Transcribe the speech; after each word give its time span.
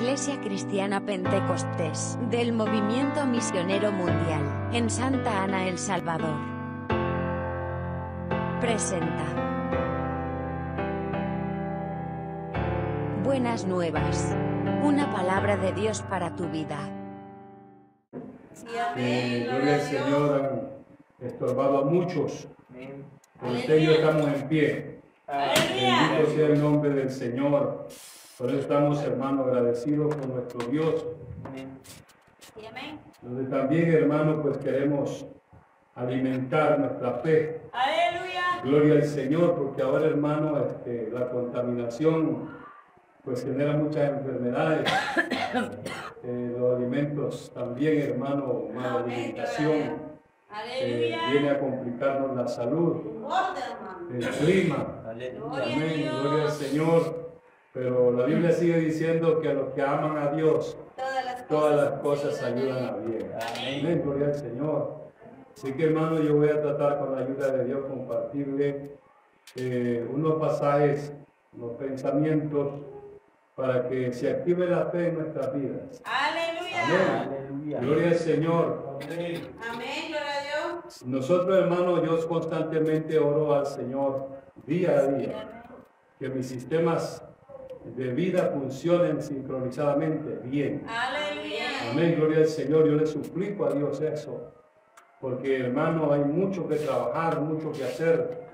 Iglesia 0.00 0.40
Cristiana 0.40 1.04
Pentecostés 1.04 2.18
del 2.30 2.54
Movimiento 2.54 3.26
Misionero 3.26 3.92
Mundial 3.92 4.70
en 4.72 4.88
Santa 4.88 5.42
Ana, 5.42 5.68
El 5.68 5.76
Salvador. 5.76 6.38
Presenta. 8.62 9.26
Buenas 13.22 13.66
nuevas. 13.66 14.34
Una 14.82 15.12
palabra 15.12 15.58
de 15.58 15.74
Dios 15.74 16.00
para 16.08 16.34
tu 16.34 16.48
vida. 16.48 16.78
Eh, 18.96 19.48
gloria 19.50 19.74
al 19.74 19.82
Señor, 19.82 20.70
estorbado 21.20 21.78
a 21.80 21.84
muchos. 21.84 22.48
Por 23.38 23.50
usted 23.50 23.76
y 23.76 23.84
yo 23.84 23.92
estamos 23.92 24.28
en 24.28 24.48
pie. 24.48 25.00
Bendito 25.28 26.30
sea 26.34 26.46
el 26.46 26.58
nombre 26.58 26.88
del 26.88 27.10
Señor. 27.10 27.86
Por 28.40 28.48
eso 28.48 28.60
estamos, 28.60 29.02
hermanos, 29.04 29.46
agradecidos 29.48 30.16
con 30.16 30.32
nuestro 30.34 30.66
Dios. 30.70 31.06
Donde 33.20 33.44
también, 33.50 33.92
hermanos, 33.92 34.38
pues 34.40 34.56
queremos 34.56 35.26
alimentar 35.94 36.78
nuestra 36.78 37.12
fe. 37.18 37.60
Aleluya. 37.70 38.62
Gloria 38.64 38.94
al 38.94 39.04
Señor, 39.04 39.56
porque 39.56 39.82
ahora, 39.82 40.06
hermano, 40.06 40.58
este, 40.58 41.10
la 41.12 41.28
contaminación 41.28 42.48
pues 43.22 43.44
genera 43.44 43.74
muchas 43.74 44.10
enfermedades. 44.10 44.90
Eh, 46.22 46.54
los 46.56 46.76
alimentos 46.76 47.50
también, 47.54 47.98
hermano, 48.10 48.66
mala 48.74 49.00
alimentación. 49.04 49.96
eh, 50.68 51.16
viene 51.32 51.48
a 51.48 51.58
complicarnos 51.58 52.36
la 52.36 52.46
salud, 52.46 52.98
hermano. 53.06 54.10
el 54.12 54.28
clima. 54.28 55.02
Amén, 55.08 56.10
gloria 56.22 56.42
al 56.44 56.50
Señor. 56.50 57.19
Pero 57.72 58.10
la 58.12 58.24
Biblia 58.24 58.50
sigue 58.50 58.78
diciendo 58.78 59.40
que 59.40 59.50
a 59.50 59.54
los 59.54 59.72
que 59.74 59.82
aman 59.82 60.16
a 60.18 60.32
Dios, 60.32 60.76
Todas 60.96 61.24
las 61.24 61.46
todas 61.46 61.76
las 61.76 62.00
cosas 62.00 62.30
cosas 62.30 62.42
ayudan 62.44 62.84
a 62.84 62.96
bien. 62.96 63.30
Amén, 63.58 64.02
gloria 64.04 64.26
al 64.26 64.34
Señor. 64.34 65.00
Así 65.56 65.72
que 65.72 65.84
hermano, 65.84 66.20
yo 66.20 66.36
voy 66.36 66.48
a 66.48 66.60
tratar 66.60 66.98
con 66.98 67.12
la 67.14 67.22
ayuda 67.22 67.52
de 67.52 67.64
Dios 67.66 67.84
compartirle 67.86 68.98
eh, 69.56 70.08
unos 70.12 70.40
pasajes, 70.40 71.12
unos 71.56 71.72
pensamientos 71.76 72.72
para 73.54 73.88
que 73.88 74.12
se 74.12 74.30
active 74.30 74.66
la 74.66 74.86
fe 74.86 75.08
en 75.08 75.14
nuestras 75.18 75.54
vidas. 75.54 76.02
Aleluya. 76.04 77.22
Amén. 77.22 77.76
Gloria 77.80 78.08
al 78.08 78.14
Señor. 78.16 78.98
Amén. 79.02 79.52
Gloria 80.08 80.38
a 80.38 80.80
Dios. 80.82 81.06
Nosotros, 81.06 81.56
hermano, 81.56 82.04
yo 82.04 82.26
constantemente 82.26 83.18
oro 83.18 83.54
al 83.54 83.66
Señor 83.66 84.28
día 84.66 84.98
a 84.98 85.06
día 85.06 85.62
que 86.18 86.28
mis 86.28 86.46
sistemas 86.46 87.22
de 87.84 88.12
vida 88.12 88.50
funcionen 88.52 89.22
sincronizadamente 89.22 90.38
bien. 90.44 90.84
Aleluya. 90.86 91.90
Amén, 91.90 92.14
gloria 92.16 92.38
al 92.38 92.48
Señor. 92.48 92.86
Yo 92.86 92.94
le 92.94 93.06
suplico 93.06 93.64
a 93.64 93.72
Dios 93.72 94.00
eso. 94.00 94.52
Porque, 95.20 95.58
hermano, 95.58 96.12
hay 96.12 96.24
mucho 96.24 96.66
que 96.68 96.76
trabajar, 96.76 97.40
mucho 97.40 97.72
que 97.72 97.84
hacer. 97.84 98.48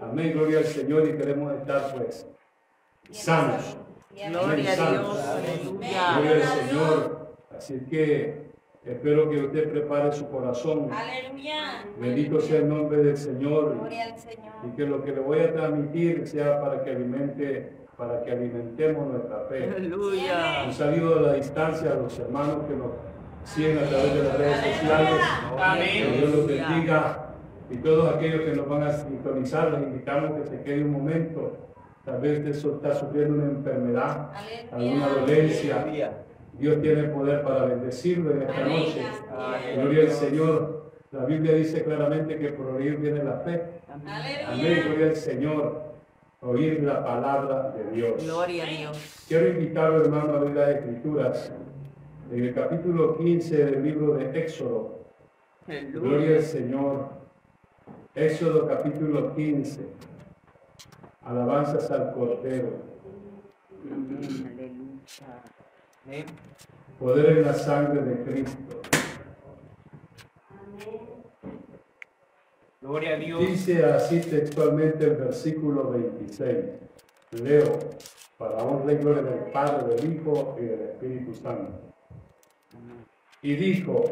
Amén, 0.00 0.32
gloria 0.32 0.58
al 0.58 0.64
Señor. 0.64 1.08
Y 1.08 1.16
queremos 1.16 1.52
estar, 1.54 1.94
pues, 1.94 2.26
sanos. 3.10 3.76
Gloria 4.12 4.72
a 4.72 4.90
Dios, 4.90 5.18
Gloria 5.62 6.34
al 6.34 6.68
Señor. 6.68 7.36
Así 7.56 7.80
que 7.88 8.50
espero 8.84 9.30
que 9.30 9.44
usted 9.44 9.70
prepare 9.70 10.12
su 10.12 10.28
corazón. 10.28 10.90
Aleluya. 10.92 11.84
Bendito 11.98 12.40
sea 12.40 12.58
el 12.58 12.68
nombre 12.68 13.02
del 13.02 13.16
Señor. 13.16 13.76
Gloria 13.78 14.04
al 14.06 14.18
Señor. 14.18 14.52
Y 14.66 14.76
que 14.76 14.82
lo 14.84 15.04
que 15.04 15.12
le 15.12 15.20
voy 15.20 15.40
a 15.40 15.52
transmitir 15.52 16.26
sea 16.26 16.60
para 16.60 16.82
que 16.82 16.90
alimente, 16.90 17.79
para 18.00 18.22
que 18.22 18.32
alimentemos 18.32 19.06
nuestra 19.12 19.40
fe. 19.50 19.70
Aleluya. 19.76 20.64
Un 20.66 20.72
saludo 20.72 21.18
a 21.18 21.22
la 21.22 21.32
distancia 21.34 21.92
a 21.92 21.94
los 21.96 22.18
hermanos 22.18 22.64
que 22.66 22.74
nos 22.74 22.92
siguen 23.44 23.76
a 23.78 23.82
través 23.82 24.14
de 24.14 24.22
las 24.24 24.38
redes 24.38 24.56
sociales. 24.56 25.20
Que 25.92 26.16
Dios 26.18 26.30
los 26.34 26.46
bendiga. 26.46 27.26
Y 27.68 27.76
todos 27.76 28.14
aquellos 28.14 28.40
que 28.40 28.52
nos 28.54 28.66
van 28.68 28.82
a 28.84 28.90
sintonizar, 28.92 29.70
los 29.70 29.82
invitamos 29.82 30.40
que 30.40 30.46
se 30.48 30.62
quede 30.62 30.82
un 30.82 30.92
momento. 30.92 31.56
Tal 32.06 32.20
vez 32.22 32.38
usted 32.38 32.54
so- 32.54 32.76
está 32.76 32.94
sufriendo 32.94 33.34
una 33.34 33.44
enfermedad, 33.52 34.30
alguna 34.72 35.08
dolencia. 35.08 35.84
Dios 36.54 36.80
tiene 36.80 37.04
poder 37.04 37.42
para 37.42 37.66
bendecirlo 37.66 38.30
en 38.32 38.42
esta 38.42 38.64
noche. 38.64 39.02
Gloria 39.76 40.02
al 40.04 40.10
Señor. 40.10 40.90
La 41.12 41.24
Biblia 41.26 41.52
dice 41.52 41.84
claramente 41.84 42.38
que 42.38 42.48
por 42.48 42.66
oír 42.68 42.96
viene 42.96 43.22
la 43.22 43.34
fe. 43.40 43.62
Amén, 43.92 44.08
Aleluya. 44.46 44.82
gloria 44.84 45.06
al 45.08 45.16
Señor. 45.16 45.89
Oír 46.42 46.82
la 46.82 47.04
palabra 47.04 47.70
de 47.72 47.90
Dios. 47.90 48.22
Gloria 48.24 48.64
a 48.64 48.66
Dios. 48.66 49.24
Quiero 49.28 49.48
invitarlo, 49.48 50.02
hermano, 50.02 50.32
a 50.32 50.36
abrir 50.38 50.56
las 50.56 50.68
Escrituras. 50.70 51.52
En 52.32 52.44
el 52.44 52.54
capítulo 52.54 53.18
15 53.18 53.64
del 53.64 53.82
libro 53.82 54.14
de 54.14 54.40
Éxodo. 54.40 55.00
Gloria 55.66 55.80
Aleluya. 56.16 56.36
al 56.36 56.42
Señor. 56.42 57.08
Éxodo 58.14 58.66
capítulo 58.66 59.34
15. 59.34 59.80
Alabanzas 61.24 61.90
al 61.90 62.12
Cordero. 62.14 62.70
Poder 66.98 67.38
en 67.38 67.42
la 67.42 67.54
sangre 67.54 68.02
de 68.02 68.22
Cristo. 68.24 68.80
Gloria 72.82 73.16
a 73.16 73.18
Dios. 73.18 73.40
Dice 73.40 73.84
así 73.84 74.20
textualmente 74.20 75.04
el 75.04 75.16
versículo 75.16 75.90
26. 75.90 76.56
Leo, 77.42 77.78
para 78.38 78.62
honra 78.62 78.94
y 78.94 78.96
gloria 78.96 79.22
del 79.22 79.52
Padre, 79.52 79.96
del 79.96 80.14
Hijo 80.14 80.56
y 80.58 80.64
del 80.64 80.80
Espíritu 80.80 81.34
Santo. 81.34 81.78
Y 83.42 83.54
dijo, 83.54 84.04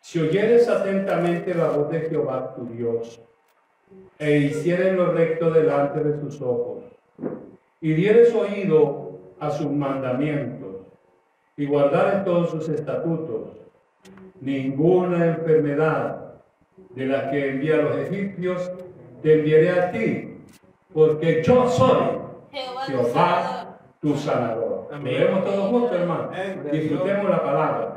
si 0.00 0.18
oyeres 0.18 0.68
atentamente 0.68 1.54
la 1.54 1.68
voz 1.68 1.88
de 1.90 2.00
Jehová 2.00 2.52
tu 2.56 2.66
Dios, 2.66 3.22
e 4.18 4.38
hicieres 4.38 4.94
lo 4.94 5.12
recto 5.12 5.52
delante 5.52 6.02
de 6.02 6.20
sus 6.20 6.42
ojos, 6.42 6.82
y 7.80 7.92
dieres 7.92 8.34
oído 8.34 9.20
a 9.38 9.52
sus 9.52 9.70
mandamientos, 9.70 10.88
y 11.56 11.66
guardares 11.66 12.24
todos 12.24 12.50
sus 12.50 12.68
estatutos, 12.68 13.56
ninguna 14.40 15.26
enfermedad 15.26 16.21
de 16.94 17.06
la 17.06 17.30
que 17.30 17.50
envía 17.50 17.74
a 17.76 17.82
los 17.82 17.96
egipcios, 17.96 18.70
te 19.22 19.34
enviaré 19.34 19.70
a 19.70 19.92
ti, 19.92 20.38
porque 20.92 21.42
yo 21.42 21.68
soy 21.68 22.22
Jehová 22.86 23.78
tu 24.00 24.16
sanador. 24.16 24.88
Vemos 25.02 25.44
todos 25.44 25.70
juntos, 25.70 25.92
hermano. 25.92 26.30
Disfrutemos 26.70 27.30
la 27.30 27.42
palabra. 27.42 27.96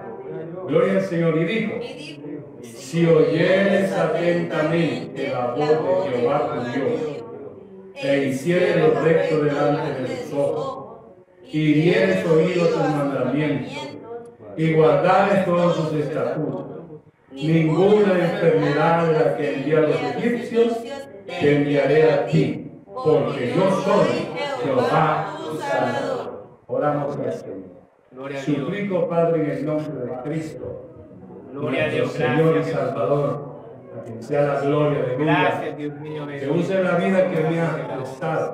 Gloria 0.68 0.94
al 0.94 1.02
Señor. 1.02 1.38
Y 1.38 1.46
dijo, 1.46 1.74
si 2.62 3.06
oyeres 3.06 3.92
atentamente 3.92 5.30
la 5.30 5.48
voz 5.48 5.70
de 5.70 6.18
Jehová 6.18 6.54
tu 6.54 6.72
Dios, 6.72 7.02
e 7.96 8.28
hicieres 8.28 8.78
lo 8.78 9.00
recto 9.02 9.44
delante 9.44 10.02
de 10.02 10.08
sus 10.08 10.34
ojos, 10.34 10.86
y 11.52 11.74
dieres 11.74 12.26
oído 12.26 12.66
a 12.66 12.68
sus 12.68 12.80
mandamientos, 12.80 13.90
y 14.58 14.74
guardares 14.74 15.46
todos 15.46 15.76
sus 15.76 15.94
estatutos, 15.94 16.75
ninguna 17.36 18.20
enfermedad 18.20 19.08
de 19.08 19.14
la 19.14 19.38
que 19.38 19.56
envía 19.56 19.78
a 19.80 19.82
los 19.82 20.02
egipcios 20.02 20.78
te 21.26 21.58
enviaré 21.58 22.12
a 22.12 22.26
ti, 22.26 22.72
porque 22.86 23.54
yo 23.56 23.72
soy 23.82 24.28
Jehová 24.64 25.38
tu 25.38 25.58
sanador. 25.58 26.46
Oramos 26.68 27.18
al 27.18 27.34
Señor. 27.34 27.76
Suplico, 28.44 29.10
Padre, 29.10 29.44
en 29.44 29.52
el 29.52 29.66
nombre 29.66 30.06
de 30.06 30.22
Cristo, 30.24 30.82
Gloria 31.52 31.86
a 31.86 31.88
Dios. 31.90 32.12
Señor 32.12 32.58
y. 32.58 32.64
Salvador, 32.64 33.45
a 34.00 34.04
quien 34.04 34.22
sea 34.22 34.42
la 34.42 34.62
gloria 34.62 35.04
de 35.04 35.16
Gracias, 35.18 35.78
Dios 35.78 35.94
mío. 36.00 36.28
que 36.28 36.50
use 36.50 36.84
la 36.84 36.96
vida 36.96 37.30
que 37.30 37.42
me 37.42 37.62
ha 37.62 37.98
prestado. 37.98 38.54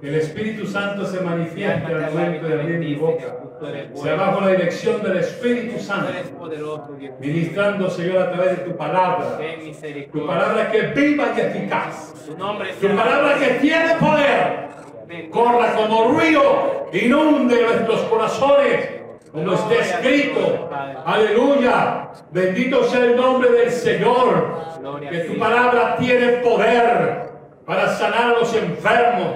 Que 0.00 0.08
el 0.08 0.14
Espíritu 0.16 0.66
Santo 0.66 1.04
se 1.04 1.20
manifieste 1.20 1.86
al 1.86 2.12
momento 2.12 2.48
de 2.48 2.54
abrir 2.54 2.78
mi 2.78 2.94
boca. 2.94 3.24
Sea 3.94 4.14
bajo 4.16 4.42
la 4.42 4.48
dirección 4.48 5.02
del 5.02 5.16
Espíritu 5.18 5.78
Santo, 5.78 6.12
ministrando, 7.18 7.88
Señor, 7.88 8.18
a 8.18 8.30
través 8.30 8.58
de 8.58 8.64
tu 8.64 8.76
palabra. 8.76 9.38
Tu 10.12 10.26
palabra 10.26 10.70
que 10.70 10.78
es 10.78 10.94
viva 10.94 11.32
y 11.36 11.40
eficaz. 11.40 12.14
Tu 12.26 12.88
palabra 12.88 13.38
que 13.38 13.54
tiene 13.60 13.94
poder. 13.98 14.66
Corra 15.30 15.72
como 15.76 16.18
río, 16.18 16.86
inunde 16.92 17.62
nuestros 17.62 18.00
corazones, 18.02 18.90
como 19.36 19.52
está 19.52 19.74
escrito. 19.74 20.70
Aleluya. 21.04 22.08
Bendito 22.30 22.84
sea 22.84 23.04
el 23.04 23.16
nombre 23.16 23.50
del 23.50 23.70
Señor. 23.70 24.56
Que 25.10 25.18
tu 25.20 25.38
palabra 25.38 25.96
tiene 25.98 26.28
poder 26.38 27.28
para 27.66 27.88
sanar 27.96 28.34
a 28.34 28.38
los 28.38 28.54
enfermos, 28.54 29.28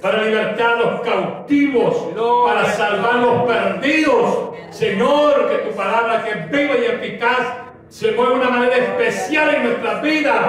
para 0.00 0.22
libertar 0.22 0.74
a 0.74 0.76
los 0.76 1.00
cautivos, 1.02 1.96
para 2.46 2.66
salvar 2.66 3.14
a 3.14 3.18
los 3.18 3.42
perdidos. 3.42 4.50
Señor, 4.70 5.48
que 5.48 5.68
tu 5.68 5.76
palabra 5.76 6.24
que 6.24 6.30
es 6.30 6.50
viva 6.50 6.74
y 6.76 6.84
eficaz 6.86 7.63
se 7.94 8.10
mueve 8.10 8.32
de 8.32 8.40
una 8.40 8.50
manera 8.50 8.76
especial 8.76 9.54
en 9.54 9.62
nuestras 9.62 10.02
vidas, 10.02 10.46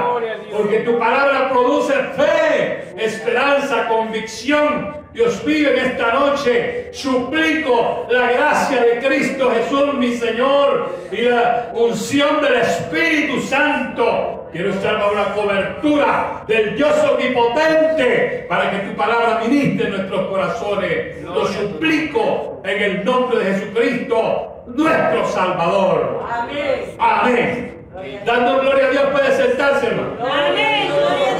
porque 0.51 0.79
tu 0.79 0.97
palabra 0.97 1.51
produce 1.51 1.93
fe, 1.93 2.95
esperanza, 2.97 3.87
convicción. 3.87 5.05
Dios 5.13 5.45
mío, 5.45 5.69
en 5.69 5.91
esta 5.91 6.11
noche 6.13 6.89
suplico 6.91 8.07
la 8.09 8.31
gracia 8.31 8.81
de 8.81 8.97
Cristo 8.97 9.51
Jesús, 9.51 9.93
mi 9.93 10.15
Señor, 10.15 10.89
y 11.11 11.21
la 11.21 11.71
unción 11.75 12.41
del 12.41 12.55
Espíritu 12.55 13.39
Santo. 13.41 14.44
Quiero 14.55 14.69
estar 14.69 14.97
bajo 14.97 15.15
la 15.15 15.33
cobertura 15.33 16.45
del 16.47 16.77
Dios 16.77 16.95
omnipotente 17.11 18.45
para 18.47 18.71
que 18.71 18.87
tu 18.87 18.95
palabra 18.95 19.41
ministre 19.45 19.87
en 19.87 19.97
nuestros 19.97 20.27
corazones. 20.27 21.21
Lo 21.23 21.45
suplico 21.45 22.61
en 22.63 22.81
el 22.81 23.03
nombre 23.03 23.39
de 23.39 23.53
Jesucristo, 23.53 24.63
nuestro 24.67 25.27
Salvador. 25.27 26.23
Amén. 26.31 26.95
Amén. 26.97 27.85
Dando 28.25 28.61
gloria 28.61 28.85
a 28.85 28.89
Dios 28.91 29.03
puede 29.11 29.31
sentarse, 29.33 29.87
hermano. 29.87 30.15
Amén. 30.21 30.87
Gloria 30.87 31.31
a 31.31 31.39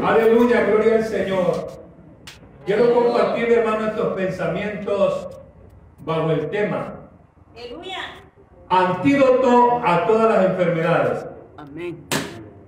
Dios. 0.00 0.10
Aleluya, 0.10 0.62
gloria 0.62 0.94
al 0.94 1.04
Señor. 1.04 1.68
Quiero 2.64 2.94
compartir, 2.94 3.52
hermano, 3.52 3.86
estos 3.86 4.14
pensamientos 4.14 5.28
bajo 5.98 6.30
el 6.30 6.48
tema 6.48 6.94
Aleluya. 7.54 7.98
antídoto 8.70 9.82
a 9.84 10.06
todas 10.06 10.34
las 10.34 10.46
enfermedades. 10.46 11.26
Amén. 11.58 12.06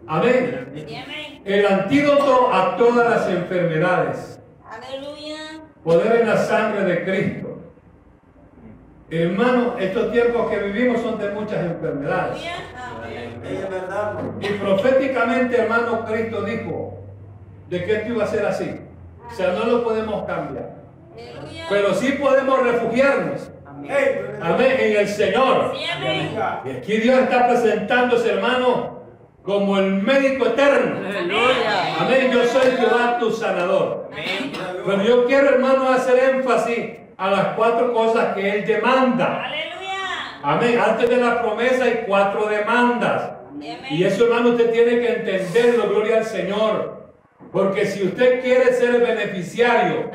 Amén. 0.08 1.42
El 1.44 1.64
antídoto 1.64 2.52
a 2.52 2.76
todas 2.76 3.08
las 3.08 3.28
enfermedades. 3.28 4.40
Aleluya. 4.68 5.62
Poder 5.84 6.22
en 6.22 6.26
la 6.26 6.36
sangre 6.36 6.82
de 6.82 7.04
Cristo. 7.04 7.58
Hermano, 9.08 9.76
estos 9.78 10.10
tiempos 10.10 10.50
que 10.50 10.58
vivimos 10.58 11.02
son 11.02 11.20
de 11.20 11.30
muchas 11.30 11.64
enfermedades. 11.66 12.42
Y 14.40 14.48
proféticamente, 14.54 15.56
hermano, 15.56 16.04
Cristo 16.04 16.42
dijo 16.42 16.98
de 17.68 17.84
que 17.84 17.92
esto 17.92 18.12
iba 18.12 18.24
a 18.24 18.26
ser 18.26 18.44
así. 18.44 18.80
O 19.30 19.32
sea, 19.32 19.52
no 19.52 19.66
lo 19.66 19.84
podemos 19.84 20.26
cambiar. 20.26 20.74
Aleluya. 21.12 21.66
Pero 21.68 21.94
sí 21.94 22.10
podemos 22.20 22.60
refugiarnos. 22.64 23.52
Amén. 24.40 24.76
En 24.78 24.96
el 24.96 25.08
Señor. 25.08 25.74
Y 26.64 26.70
aquí 26.70 26.96
Dios 26.98 27.18
está 27.20 27.48
presentándose, 27.48 28.32
hermano, 28.32 29.00
como 29.42 29.78
el 29.78 29.94
médico 30.02 30.46
eterno. 30.46 31.00
Amén, 31.98 32.30
yo 32.32 32.44
soy 32.44 32.72
Jehová 32.76 33.18
tu 33.18 33.30
sanador. 33.30 34.10
Pero 34.84 35.02
yo 35.02 35.26
quiero, 35.26 35.50
hermano, 35.50 35.88
hacer 35.88 36.34
énfasis 36.36 36.98
a 37.16 37.30
las 37.30 37.46
cuatro 37.56 37.92
cosas 37.92 38.34
que 38.34 38.50
Él 38.50 38.64
demanda. 38.64 39.50
Amén, 40.42 40.78
antes 40.78 41.08
de 41.08 41.16
la 41.16 41.42
promesa 41.42 41.84
hay 41.84 42.04
cuatro 42.06 42.46
demandas. 42.46 43.32
Y 43.90 44.04
eso, 44.04 44.24
hermano, 44.24 44.50
usted 44.50 44.70
tiene 44.72 45.00
que 45.00 45.12
entenderlo, 45.12 45.88
gloria 45.88 46.18
al 46.18 46.24
Señor. 46.24 47.12
Porque 47.52 47.84
si 47.86 48.04
usted 48.04 48.40
quiere 48.42 48.72
ser 48.72 48.94
el 48.94 49.02
beneficiario, 49.02 50.10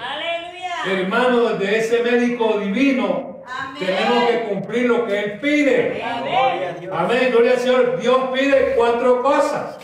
hermano, 0.88 1.50
de 1.50 1.78
ese 1.78 2.02
médico 2.02 2.60
divino, 2.60 3.35
Amén. 3.48 3.86
tenemos 3.86 4.24
que 4.26 4.44
cumplir 4.50 4.86
lo 4.88 5.06
que 5.06 5.20
Él 5.20 5.40
pide. 5.40 6.04
Amén. 6.04 6.90
Amén, 6.92 7.32
gloria 7.32 7.52
al 7.52 7.60
Señor. 7.60 8.00
Dios 8.00 8.18
pide 8.34 8.74
cuatro 8.76 9.22
cosas. 9.22 9.78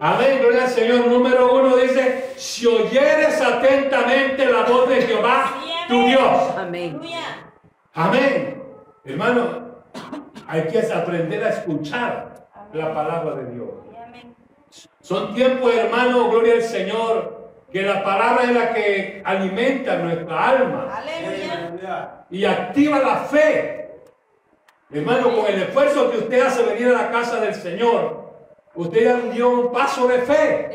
Amén, 0.00 0.38
gloria 0.40 0.64
al 0.64 0.70
Señor. 0.70 1.06
Número 1.06 1.54
uno 1.54 1.76
dice, 1.76 2.32
si 2.36 2.66
oyeres 2.66 3.40
atentamente 3.40 4.46
la 4.46 4.62
voz 4.62 4.88
de 4.88 5.02
Jehová, 5.02 5.54
tu 5.88 6.06
Dios. 6.06 6.54
Amén. 6.56 7.00
Amén. 7.94 8.62
Hermano, 9.04 9.82
hay 10.46 10.62
que 10.68 10.78
aprender 10.80 11.44
a 11.44 11.50
escuchar 11.50 12.46
la 12.72 12.94
palabra 12.94 13.34
de 13.36 13.52
Dios. 13.52 13.68
Son 15.00 15.34
tiempos, 15.34 15.74
hermano, 15.74 16.30
gloria 16.30 16.54
al 16.54 16.62
Señor, 16.62 17.50
que 17.72 17.82
la 17.82 18.02
palabra 18.02 18.44
es 18.44 18.54
la 18.54 18.72
que 18.72 19.22
alimenta 19.24 19.96
nuestra 19.96 20.48
alma 20.50 20.96
Aleluya. 20.96 21.49
Y 22.30 22.44
activa 22.44 22.98
la 22.98 23.16
fe. 23.16 23.90
Hermano, 24.92 25.36
con 25.36 25.46
el 25.46 25.62
esfuerzo 25.62 26.10
que 26.10 26.18
usted 26.18 26.40
hace 26.40 26.62
venir 26.64 26.88
a 26.88 27.02
la 27.02 27.10
casa 27.10 27.40
del 27.40 27.54
Señor, 27.54 28.32
usted 28.74 29.04
ya 29.04 29.16
dio 29.32 29.50
un 29.50 29.72
paso 29.72 30.08
de 30.08 30.18
fe. 30.18 30.70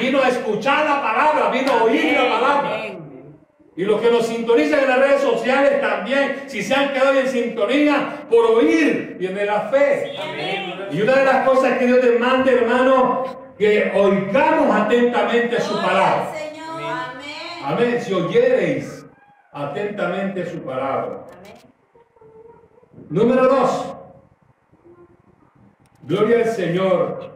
Vino 0.00 0.22
a 0.22 0.28
escuchar 0.28 0.86
la 0.86 1.02
palabra, 1.02 1.50
vino 1.50 1.72
a 1.72 1.84
oír 1.84 2.12
la 2.12 2.40
palabra. 2.40 2.80
Y 3.76 3.84
los 3.84 4.00
que 4.00 4.10
nos 4.10 4.26
sintonizan 4.26 4.80
en 4.80 4.88
las 4.88 4.98
redes 4.98 5.20
sociales 5.20 5.80
también, 5.80 6.44
si 6.46 6.62
se 6.62 6.74
han 6.74 6.92
quedado 6.92 7.14
en 7.14 7.28
sintonía 7.28 8.26
por 8.28 8.46
oír, 8.46 9.16
viene 9.18 9.44
la 9.44 9.60
fe. 9.68 10.16
Y 10.90 11.00
una 11.00 11.16
de 11.16 11.24
las 11.24 11.48
cosas 11.48 11.78
que 11.78 11.86
Dios 11.86 12.02
demanda, 12.02 12.50
hermano, 12.50 13.52
que 13.56 13.92
oigamos 13.94 14.74
atentamente 14.74 15.60
su 15.60 15.74
palabra. 15.74 16.32
Amén. 17.64 18.00
Si 18.00 18.12
oyereis 18.14 18.97
atentamente 19.52 20.50
su 20.50 20.62
palabra. 20.62 21.24
Amén. 21.40 21.58
Número 23.10 23.46
dos. 23.48 23.94
Gloria 26.02 26.38
al 26.38 26.46
Señor. 26.46 27.32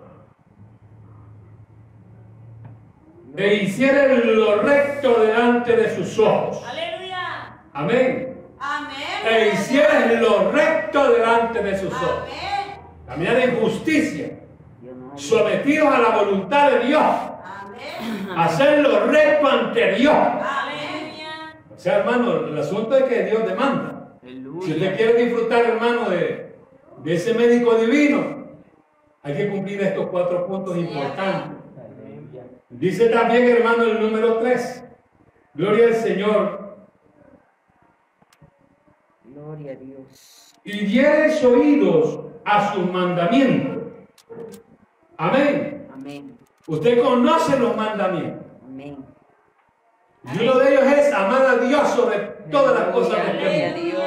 E 3.36 3.54
hicieren 3.54 4.36
lo 4.36 4.62
recto 4.62 5.20
delante 5.20 5.74
de 5.74 5.96
sus 5.96 6.18
ojos. 6.18 6.62
Aleluya. 6.66 7.60
Amén. 7.72 8.42
Amén. 8.60 8.96
E 9.26 9.48
hicieren 9.54 10.22
lo 10.22 10.52
recto 10.52 11.12
delante 11.12 11.62
de 11.62 11.78
sus 11.78 11.92
ojos. 11.92 12.24
Amén. 12.24 12.78
Caminar 13.06 13.36
en 13.36 13.60
justicia. 13.60 14.38
Sometidos 15.16 15.92
a 15.92 15.98
la 15.98 16.08
voluntad 16.16 16.70
de 16.72 16.86
Dios. 16.86 17.02
Amén. 17.02 18.38
Hacer 18.38 18.80
lo 18.80 19.06
recto 19.06 19.46
ante 19.46 19.92
Dios. 19.94 20.14
Aleluya. 20.14 20.51
O 21.82 21.84
sea, 21.84 21.98
hermano, 21.98 22.46
el 22.46 22.56
asunto 22.56 22.96
es 22.96 23.02
que 23.06 23.24
Dios 23.24 23.44
demanda. 23.44 24.16
Si 24.22 24.72
usted 24.72 24.96
quiere 24.96 25.24
disfrutar, 25.24 25.64
hermano, 25.64 26.10
de, 26.10 26.54
de 27.02 27.12
ese 27.12 27.34
médico 27.34 27.74
divino, 27.74 28.46
hay 29.20 29.36
que 29.36 29.48
cumplir 29.48 29.82
estos 29.82 30.06
cuatro 30.06 30.46
puntos 30.46 30.76
importantes. 30.76 31.58
Dice 32.70 33.08
también, 33.08 33.48
hermano, 33.48 33.82
el 33.82 34.00
número 34.00 34.38
tres. 34.38 34.84
Gloria 35.54 35.88
al 35.88 35.94
Señor. 35.94 36.76
Gloria 39.24 39.72
a 39.72 39.74
Dios. 39.74 40.54
Y 40.62 40.86
dieres 40.86 41.42
oídos 41.42 42.26
a 42.44 42.72
sus 42.72 42.88
mandamientos. 42.92 43.92
Amén. 45.16 45.88
Amén. 45.92 46.38
Usted 46.64 47.02
conoce 47.02 47.58
los 47.58 47.76
mandamientos. 47.76 48.46
Amén. 48.64 49.11
Y 50.24 50.42
uno 50.42 50.58
de 50.58 50.70
ellos 50.72 50.84
es 50.84 51.12
amar 51.12 51.42
a 51.46 51.56
Dios 51.56 51.88
sobre 51.90 52.18
todas 52.50 52.78
las 52.78 52.88
cosas 52.94 53.18
este. 53.26 53.80
Dios. 53.80 54.02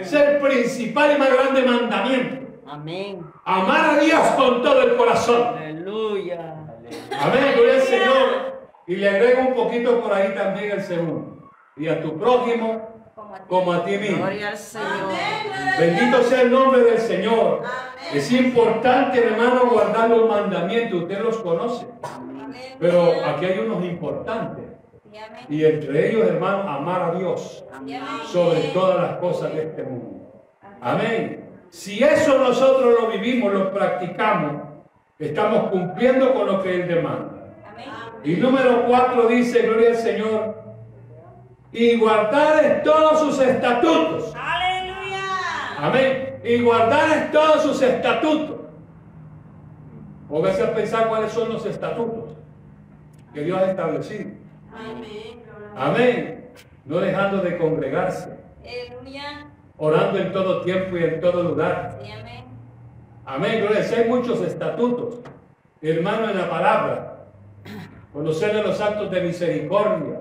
Es 0.00 0.12
el 0.12 0.38
principal 0.38 1.14
y 1.14 1.18
más 1.18 1.32
grande 1.32 1.62
mandamiento. 1.62 2.46
Amén. 2.68 3.24
Amar 3.44 3.96
a 3.96 3.98
Dios 4.00 4.20
con 4.36 4.62
todo 4.62 4.82
el 4.82 4.96
corazón. 4.96 5.56
Aleluya. 5.56 6.54
Amén, 7.20 7.52
gloria 7.54 7.74
al 7.74 7.82
Señor. 7.82 8.68
Y 8.88 8.96
le 8.96 9.08
agrego 9.08 9.40
un 9.48 9.54
poquito 9.54 10.00
por 10.00 10.12
ahí 10.12 10.34
también 10.34 10.72
el 10.72 10.82
segundo. 10.82 11.50
Y 11.76 11.88
a 11.88 12.00
tu 12.02 12.18
prójimo 12.18 13.12
Como 13.48 13.72
a 13.72 13.84
ti. 13.84 13.98
mismo. 13.98 14.18
Gloria 14.18 14.48
al 14.48 14.58
Señor. 14.58 14.88
Bendito 15.78 16.22
sea 16.24 16.42
el 16.42 16.50
nombre 16.50 16.80
del 16.82 16.98
Señor. 16.98 17.62
Amén. 17.64 17.70
Es 18.14 18.30
importante, 18.32 19.24
hermano, 19.24 19.66
guardar 19.70 20.10
los 20.10 20.28
mandamientos. 20.28 21.02
Usted 21.02 21.20
los 21.20 21.36
conoce. 21.38 21.86
Pero 22.78 23.12
aquí 23.24 23.46
hay 23.46 23.58
unos 23.60 23.84
importantes. 23.84 24.65
Y 25.48 25.64
entre 25.64 26.10
ellos, 26.10 26.26
hermano, 26.26 26.68
amar 26.68 27.02
a 27.02 27.18
Dios 27.18 27.64
sobre 28.26 28.60
todas 28.68 29.00
las 29.00 29.16
cosas 29.18 29.54
de 29.54 29.62
este 29.62 29.82
mundo. 29.82 30.32
Amén. 30.80 31.50
Si 31.70 32.02
eso 32.02 32.38
nosotros 32.38 32.94
lo 33.00 33.10
vivimos, 33.10 33.52
lo 33.52 33.72
practicamos, 33.72 34.62
estamos 35.18 35.70
cumpliendo 35.70 36.32
con 36.34 36.46
lo 36.46 36.62
que 36.62 36.74
Él 36.74 36.88
demanda. 36.88 37.32
Y 38.24 38.34
número 38.36 38.86
cuatro 38.86 39.28
dice, 39.28 39.62
gloria 39.62 39.90
al 39.90 39.96
Señor, 39.96 40.56
y 41.72 41.96
guardar 41.96 42.82
todos 42.82 43.20
sus 43.20 43.40
estatutos. 43.40 44.32
Aleluya. 44.34 45.22
Amén. 45.78 46.40
Y 46.42 46.62
guardar 46.62 47.30
todos 47.30 47.62
sus 47.62 47.82
estatutos. 47.82 48.56
Póngase 50.28 50.62
a 50.62 50.74
pensar 50.74 51.08
cuáles 51.08 51.32
son 51.32 51.52
los 51.52 51.64
estatutos 51.66 52.34
que 53.32 53.42
Dios 53.42 53.58
ha 53.58 53.70
establecido. 53.70 54.25
Amén. 54.78 55.42
Amén. 55.76 56.50
No 56.84 57.00
dejando 57.00 57.38
de 57.38 57.58
congregarse, 57.58 58.38
Aleluya. 58.62 59.46
orando 59.76 60.18
en 60.18 60.32
todo 60.32 60.62
tiempo 60.62 60.96
y 60.96 61.04
en 61.04 61.20
todo 61.20 61.42
lugar. 61.42 61.98
Amén. 62.00 62.44
Amén. 63.24 63.60
Gloria. 63.60 63.78
a 63.78 63.82
Dios. 63.82 63.98
Hay 63.98 64.08
muchos 64.08 64.40
estatutos, 64.42 65.20
hermano, 65.82 66.30
en 66.30 66.38
la 66.38 66.48
palabra. 66.48 67.12
Conocer 68.12 68.54
de 68.54 68.62
los 68.62 68.80
actos 68.80 69.10
de 69.10 69.20
misericordia, 69.20 70.20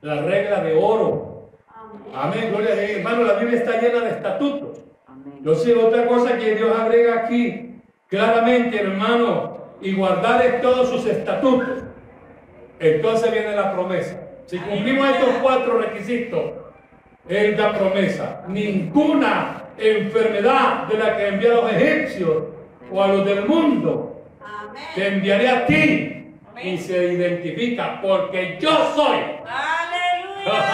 la 0.00 0.22
regla 0.22 0.60
de 0.60 0.74
oro. 0.74 1.50
Amén. 2.14 2.50
Gloria 2.50 2.72
a 2.72 2.76
Dios. 2.76 2.90
Hermano, 2.90 3.24
la 3.24 3.34
Biblia 3.34 3.58
está 3.58 3.80
llena 3.80 4.00
de 4.04 4.10
estatutos. 4.10 4.78
Entonces, 5.36 5.76
otra 5.76 6.06
cosa 6.06 6.38
que 6.38 6.54
Dios 6.54 6.78
agrega 6.78 7.24
aquí, 7.24 7.82
claramente, 8.08 8.80
hermano, 8.80 9.58
y 9.80 9.94
guardar 9.94 10.60
todos 10.62 10.88
sus 10.88 11.06
estatutos. 11.06 11.83
Entonces 12.78 13.30
viene 13.30 13.54
la 13.54 13.72
promesa. 13.72 14.20
Si 14.46 14.58
cumplimos 14.58 15.08
estos 15.08 15.30
cuatro 15.40 15.78
requisitos, 15.78 16.52
Él 17.28 17.56
da 17.56 17.72
promesa. 17.72 18.44
Ninguna 18.48 19.64
enfermedad 19.78 20.86
de 20.86 20.98
la 20.98 21.16
que 21.16 21.28
envió 21.28 21.52
a 21.52 21.54
los 21.62 21.72
egipcios 21.72 22.44
o 22.90 23.02
a 23.02 23.08
los 23.08 23.24
del 23.24 23.46
mundo 23.46 24.14
te 24.94 25.08
enviaré 25.08 25.48
a 25.48 25.66
ti. 25.66 26.10
Y 26.62 26.78
se 26.78 27.12
identifica 27.12 28.00
porque 28.00 28.58
yo 28.60 28.70
soy. 28.94 29.18
Aleluya. 29.44 30.64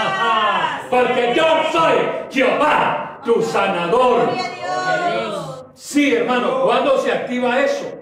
porque 0.90 1.32
yo 1.34 1.44
soy 1.72 1.98
Jehová, 2.30 3.20
tu 3.24 3.40
sanador. 3.42 4.28
Sí, 5.74 6.14
hermano, 6.14 6.64
¿cuándo 6.64 6.98
se 6.98 7.10
activa 7.10 7.60
eso? 7.60 7.98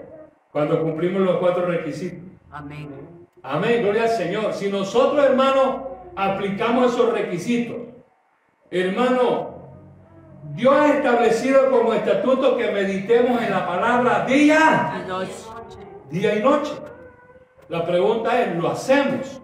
Cuando 0.51 0.81
cumplimos 0.81 1.21
los 1.21 1.37
cuatro 1.37 1.65
requisitos. 1.65 2.19
Amén. 2.51 3.18
Amén, 3.43 3.81
gloria 3.83 4.03
al 4.03 4.09
Señor. 4.09 4.53
Si 4.53 4.69
nosotros, 4.69 5.23
hermano, 5.25 5.87
aplicamos 6.15 6.93
esos 6.93 7.13
requisitos, 7.13 7.77
hermano, 8.69 9.57
Dios 10.55 10.73
ha 10.75 10.93
establecido 10.95 11.69
como 11.71 11.93
estatuto 11.93 12.57
que 12.57 12.71
meditemos 12.71 13.41
en 13.41 13.51
la 13.51 13.65
palabra 13.65 14.25
día, 14.25 15.03
Y 15.05 15.07
noche. 15.07 15.31
día 16.09 16.35
y 16.35 16.43
noche. 16.43 16.71
La 17.69 17.85
pregunta 17.85 18.41
es, 18.41 18.55
¿lo 18.55 18.69
hacemos? 18.69 19.41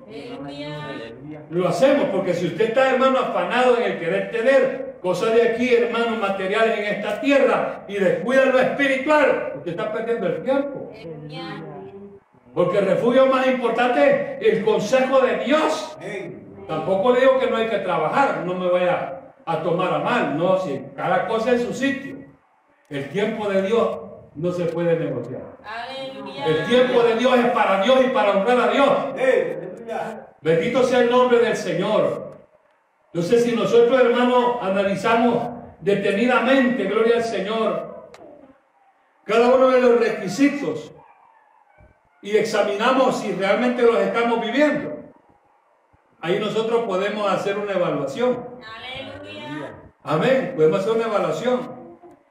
Lo 1.50 1.68
hacemos 1.68 2.06
porque 2.12 2.34
si 2.34 2.48
usted 2.48 2.70
está, 2.70 2.92
hermano, 2.92 3.20
afanado 3.20 3.78
en 3.78 3.84
el 3.84 4.00
querer 4.00 4.32
tener 4.32 4.98
cosas 5.02 5.36
de 5.36 5.50
aquí, 5.50 5.74
hermanos, 5.74 6.20
materiales 6.20 6.80
en 6.80 6.86
esta 6.86 7.22
tierra 7.22 7.86
y 7.88 7.96
descuida 7.96 8.46
lo 8.48 8.60
espiritual, 8.60 9.54
usted 9.58 9.72
está 9.72 9.94
perdiendo 9.94 10.28
el 10.28 10.42
tiempo. 10.44 10.92
Porque 12.56 12.78
el 12.78 12.86
refugio 12.86 13.26
más 13.26 13.46
importante 13.48 14.38
es 14.40 14.58
el 14.58 14.66
consejo 14.66 15.20
de 15.20 15.44
Dios. 15.44 15.98
Tampoco 16.70 17.12
le 17.12 17.20
digo 17.20 17.38
que 17.38 17.50
no 17.50 17.58
hay 17.58 17.68
que 17.68 17.80
trabajar, 17.80 18.44
no 18.46 18.54
me 18.54 18.72
vaya 18.72 19.34
a 19.46 19.62
tomar 19.62 19.94
a 19.94 20.00
mal, 20.00 20.38
no, 20.38 20.58
si 20.60 20.82
cada 20.96 21.28
cosa 21.28 21.52
en 21.52 21.60
su 21.60 21.74
sitio. 21.74 22.16
El 22.90 23.10
tiempo 23.10 23.50
de 23.50 23.62
Dios 23.64 24.00
no 24.36 24.52
se 24.54 24.66
puede 24.66 24.98
negociar. 24.98 25.42
Aleluya. 25.66 26.46
El 26.46 26.66
tiempo 26.66 27.04
de 27.04 27.16
Dios 27.18 27.38
es 27.38 27.52
para 27.52 27.84
Dios 27.84 28.00
y 28.06 28.10
para 28.10 28.32
honrar 28.32 28.60
a 28.62 28.72
Dios. 28.72 28.90
Bendito 30.40 30.84
sea 30.84 31.02
el 31.02 31.12
nombre 31.12 31.40
del 31.40 31.58
Señor. 31.58 32.38
Entonces, 33.14 33.44
si 33.44 33.54
nosotros, 33.54 34.00
hermanos, 34.00 34.58
analizamos 34.62 35.50
detenidamente, 35.82 36.86
gloria 36.86 37.18
al 37.18 37.24
Señor, 37.24 38.10
cada 39.26 39.54
uno 39.54 39.70
de 39.72 39.82
los 39.82 40.00
requisitos 40.00 40.95
y 42.26 42.38
examinamos 42.38 43.20
si 43.20 43.32
realmente 43.34 43.84
los 43.84 43.98
estamos 44.00 44.42
viviendo, 44.42 44.98
ahí 46.22 46.40
nosotros 46.40 46.84
podemos 46.86 47.32
hacer 47.32 47.56
una 47.58 47.74
evaluación. 47.74 48.44
Aleluya. 48.76 49.76
Amén. 50.04 50.54
Podemos 50.56 50.80
hacer 50.80 50.94
una 50.94 51.06
evaluación. 51.06 51.76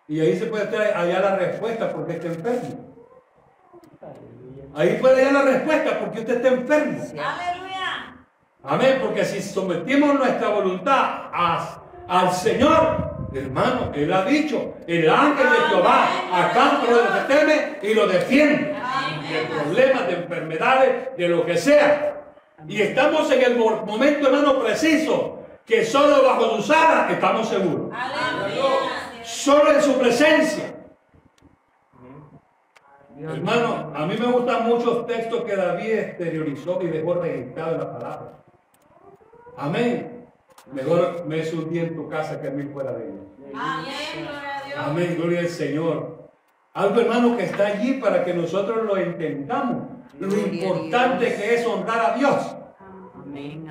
Y 0.09 0.21
ahí 0.21 0.37
se 0.37 0.47
puede 0.47 0.67
traer 0.67 0.97
allá 0.97 1.21
la 1.21 1.37
respuesta 1.37 1.93
porque 1.93 2.15
está 2.15 2.27
enfermo. 2.27 2.93
Ahí 4.75 4.99
puede 5.01 5.25
hallar 5.25 5.45
la 5.45 5.53
respuesta 5.53 6.01
porque 6.01 6.21
usted 6.21 6.37
está 6.37 6.49
enfermo. 6.49 6.99
Aleluya. 7.03 8.17
Amén, 8.65 8.99
porque 9.01 9.25
si 9.25 9.41
sometimos 9.41 10.15
nuestra 10.15 10.49
voluntad 10.49 11.29
a- 11.33 11.81
al 12.09 12.33
Señor, 12.33 13.29
hermano, 13.33 13.93
Él 13.95 14.13
ha 14.13 14.25
dicho, 14.25 14.75
el 14.89 15.09
ángel 15.09 15.47
de 15.51 15.57
Jehová 15.69 16.09
acampa 16.33 16.87
lo 16.91 17.29
que 17.29 17.35
teme 17.35 17.79
y 17.83 17.95
lo 17.95 18.07
defiende. 18.09 18.74
De 19.29 19.45
problemas, 19.47 20.07
de 20.07 20.15
enfermedades, 20.15 21.17
de 21.17 21.29
lo 21.29 21.45
que 21.47 21.57
sea. 21.57 22.23
Y 22.69 22.81
estamos 22.83 23.31
en 23.31 23.43
el 23.43 23.57
mo- 23.57 23.85
momento, 23.87 24.27
hermano, 24.29 24.61
preciso, 24.61 25.39
que 25.65 25.85
solo 25.85 26.23
bajo 26.25 26.57
sus 26.57 26.71
alas 26.71 27.11
estamos 27.11 27.49
seguros. 27.49 27.91
Aleluya. 27.93 29.23
Solo 29.23 29.73
en 29.73 29.83
su 29.83 29.99
presencia. 29.99 30.71
Hermano, 33.19 33.93
a 33.95 34.07
mí 34.07 34.17
me 34.19 34.27
gustan 34.27 34.67
muchos 34.69 35.07
textos 35.07 35.45
que 35.45 35.55
David 35.57 35.93
exteriorizó 35.93 36.83
y 36.83 36.89
dejó 36.89 37.15
registrado 37.15 37.73
en 37.75 37.81
la 37.81 37.93
palabra. 37.93 38.33
Amén. 39.57 40.27
Mejor 40.73 41.25
me 41.27 41.41
es 41.41 41.53
un 41.53 41.71
día 41.71 41.83
en 41.83 41.95
tu 41.95 42.09
casa 42.09 42.41
que 42.41 42.51
mil 42.51 42.71
fuera 42.71 42.93
de 42.93 43.05
ella. 43.05 43.21
Amén. 43.55 43.95
Gloria 44.19 44.59
a 44.59 44.67
Dios. 44.67 44.79
Amén, 44.79 45.15
gloria 45.19 45.41
al 45.41 45.49
Señor. 45.49 46.14
Algo, 46.75 47.01
hermano, 47.01 47.37
que 47.37 47.45
está 47.45 47.69
allí 47.69 47.95
para 47.95 48.25
que 48.25 48.35
nosotros 48.35 48.85
lo 48.85 48.97
entendamos. 48.97 49.85
Lo 50.19 50.29
importante 50.37 51.35
que 51.35 51.55
es 51.55 51.67
honrar 51.67 52.13
a 52.13 52.19
Dios. 52.19 52.57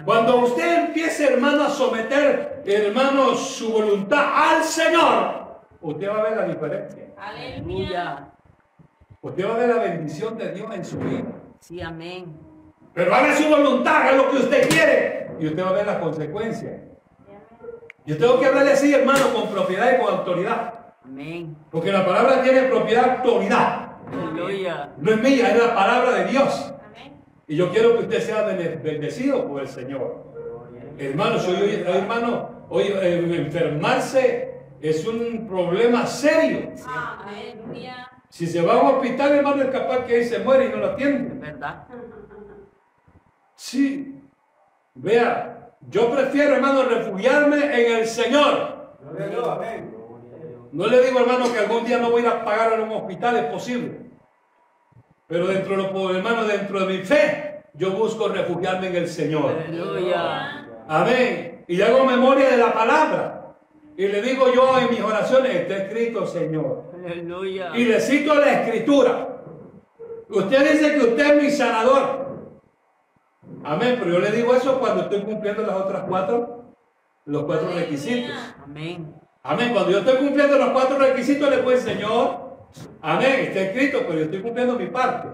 Cuando 0.05 0.38
usted 0.39 0.86
empiece, 0.88 1.33
hermano, 1.33 1.63
a 1.63 1.69
someter, 1.69 2.63
hermano, 2.65 3.36
su 3.36 3.72
voluntad 3.72 4.25
al 4.33 4.63
Señor, 4.63 5.62
usted 5.81 6.10
va 6.10 6.19
a 6.19 6.24
ver 6.24 6.38
la 6.38 6.45
diferencia. 6.45 7.13
Aleluya. 7.17 8.01
Aleluya. 8.01 8.29
Usted 9.22 9.50
va 9.50 9.53
a 9.53 9.57
ver 9.57 9.69
la 9.69 9.81
bendición 9.81 10.38
de 10.38 10.51
Dios 10.51 10.75
en 10.75 10.83
su 10.83 10.98
vida. 11.00 11.24
Sí, 11.60 11.81
amén. 11.81 12.38
Pero 12.93 13.15
haga 13.15 13.36
su 13.36 13.48
voluntad, 13.48 14.01
haga 14.01 14.12
lo 14.13 14.29
que 14.29 14.38
usted 14.38 14.69
quiere. 14.69 15.31
Y 15.39 15.48
usted 15.48 15.63
va 15.63 15.69
a 15.69 15.74
ver 15.74 15.86
las 15.86 15.98
consecuencias. 15.98 16.81
Yo 18.05 18.17
tengo 18.17 18.39
que 18.39 18.45
hablarle 18.45 18.74
así, 18.74 18.93
hermano, 18.93 19.33
con 19.33 19.48
propiedad 19.50 19.93
y 19.93 20.01
con 20.03 20.13
autoridad. 20.13 20.83
Amén. 21.05 21.55
Porque 21.72 21.91
la 21.91 22.05
palabra 22.05 22.41
tiene 22.43 22.63
propiedad, 22.63 23.17
autoridad. 23.17 23.91
Aleluya. 24.12 24.93
No 24.98 25.12
es 25.12 25.22
mía, 25.22 25.51
es 25.53 25.63
la 25.63 25.75
palabra 25.75 26.12
de 26.13 26.25
Dios. 26.25 26.74
Amén. 26.86 27.13
Y 27.48 27.55
yo 27.55 27.69
quiero 27.72 27.93
que 27.98 28.03
usted 28.03 28.19
sea 28.22 28.43
bendecido 28.43 29.48
por 29.48 29.62
el 29.62 29.67
Señor. 29.67 30.24
Hermano, 30.98 31.39
si 31.39 31.51
hoy, 31.51 31.83
hermano, 31.86 32.65
hoy 32.69 32.83
eh, 32.88 33.36
enfermarse 33.45 34.62
es 34.81 35.05
un 35.07 35.48
problema 35.48 36.05
serio. 36.05 36.72
Aleluya. 36.88 38.10
Si 38.29 38.48
se 38.48 38.62
va 38.62 38.74
a 38.74 38.81
un 38.81 38.95
hospital, 38.95 39.31
hermano, 39.33 39.62
es 39.63 39.69
capaz 39.69 40.05
que 40.05 40.15
ahí 40.15 40.24
se 40.24 40.39
muere 40.39 40.65
y 40.65 40.69
no 40.69 40.77
lo 40.77 40.86
Es 40.88 40.91
atienden. 40.93 41.39
verdad. 41.39 41.83
Sí. 43.55 44.19
Vea, 44.95 45.72
yo 45.89 46.12
prefiero, 46.12 46.55
hermano, 46.55 46.83
refugiarme 46.83 47.57
en 47.57 48.00
el 48.00 48.05
Señor. 48.07 48.95
No 50.74 50.88
le 50.88 51.06
digo, 51.06 51.20
hermano, 51.20 51.53
que 51.53 51.60
algún 51.60 51.86
día 51.86 52.00
no 52.00 52.10
voy 52.10 52.24
a 52.24 52.25
ir 52.25 52.32
a 52.32 52.44
pagar 52.44 52.74
en 52.74 52.82
un 52.82 52.94
hospital, 52.94 53.38
es 53.38 53.46
posible. 53.46 54.10
Pero 55.27 55.46
dentro 55.46 55.77
de 55.77 55.84
lo, 55.84 56.15
hermano, 56.15 56.46
dentro 56.46 56.80
de 56.80 56.98
mi 56.98 57.03
fe, 57.03 57.63
yo 57.75 57.92
busco 57.92 58.27
refugiarme 58.27 58.88
en 58.88 58.96
el 58.96 59.08
Señor. 59.08 59.56
Aleluya. 59.68 60.65
Amén. 60.88 61.63
Y 61.68 61.80
hago 61.80 62.06
memoria 62.06 62.50
de 62.50 62.58
la 62.58 62.74
palabra. 62.74 63.56
Y 63.96 64.08
le 64.08 64.20
digo 64.24 64.51
yo 64.51 64.80
en 64.80 64.89
mis 64.89 65.01
oraciones, 65.01 65.56
está 65.56 65.77
escrito, 65.77 66.25
Señor. 66.25 66.92
Aleluya. 66.92 67.70
Y 67.75 67.86
le 67.86 68.00
cito 68.00 68.34
la 68.34 68.53
escritura. 68.53 69.44
Usted 70.27 70.72
dice 70.72 70.94
que 70.96 71.00
usted 71.01 71.38
es 71.38 71.44
mi 71.44 71.51
sanador. 71.51 72.50
Amén. 73.63 73.98
Pero 74.00 74.13
yo 74.13 74.20
le 74.20 74.32
digo 74.32 74.56
eso 74.56 74.80
cuando 74.80 75.03
estoy 75.03 75.22
cumpliendo 75.22 75.62
las 75.62 75.75
otras 75.75 76.06
cuatro, 76.08 76.74
los 77.25 77.44
cuatro 77.44 77.70
requisitos. 77.75 78.36
Amén. 78.63 79.23
Amén. 79.44 79.72
Cuando 79.74 79.92
yo 79.92 80.00
estoy 80.00 80.16
cumpliendo 80.18 80.58
los 80.58 80.70
cuatro 80.70 80.98
requisitos, 80.98 81.50
le 81.50 81.58
puedo 81.58 81.76
decir, 81.78 81.94
Señor, 81.96 82.40
amén, 83.02 83.36
está 83.42 83.60
escrito, 83.62 84.00
pero 84.08 84.20
yo 84.20 84.26
estoy 84.26 84.42
cumpliendo 84.42 84.78
mi 84.78 84.88
parte. 84.88 85.28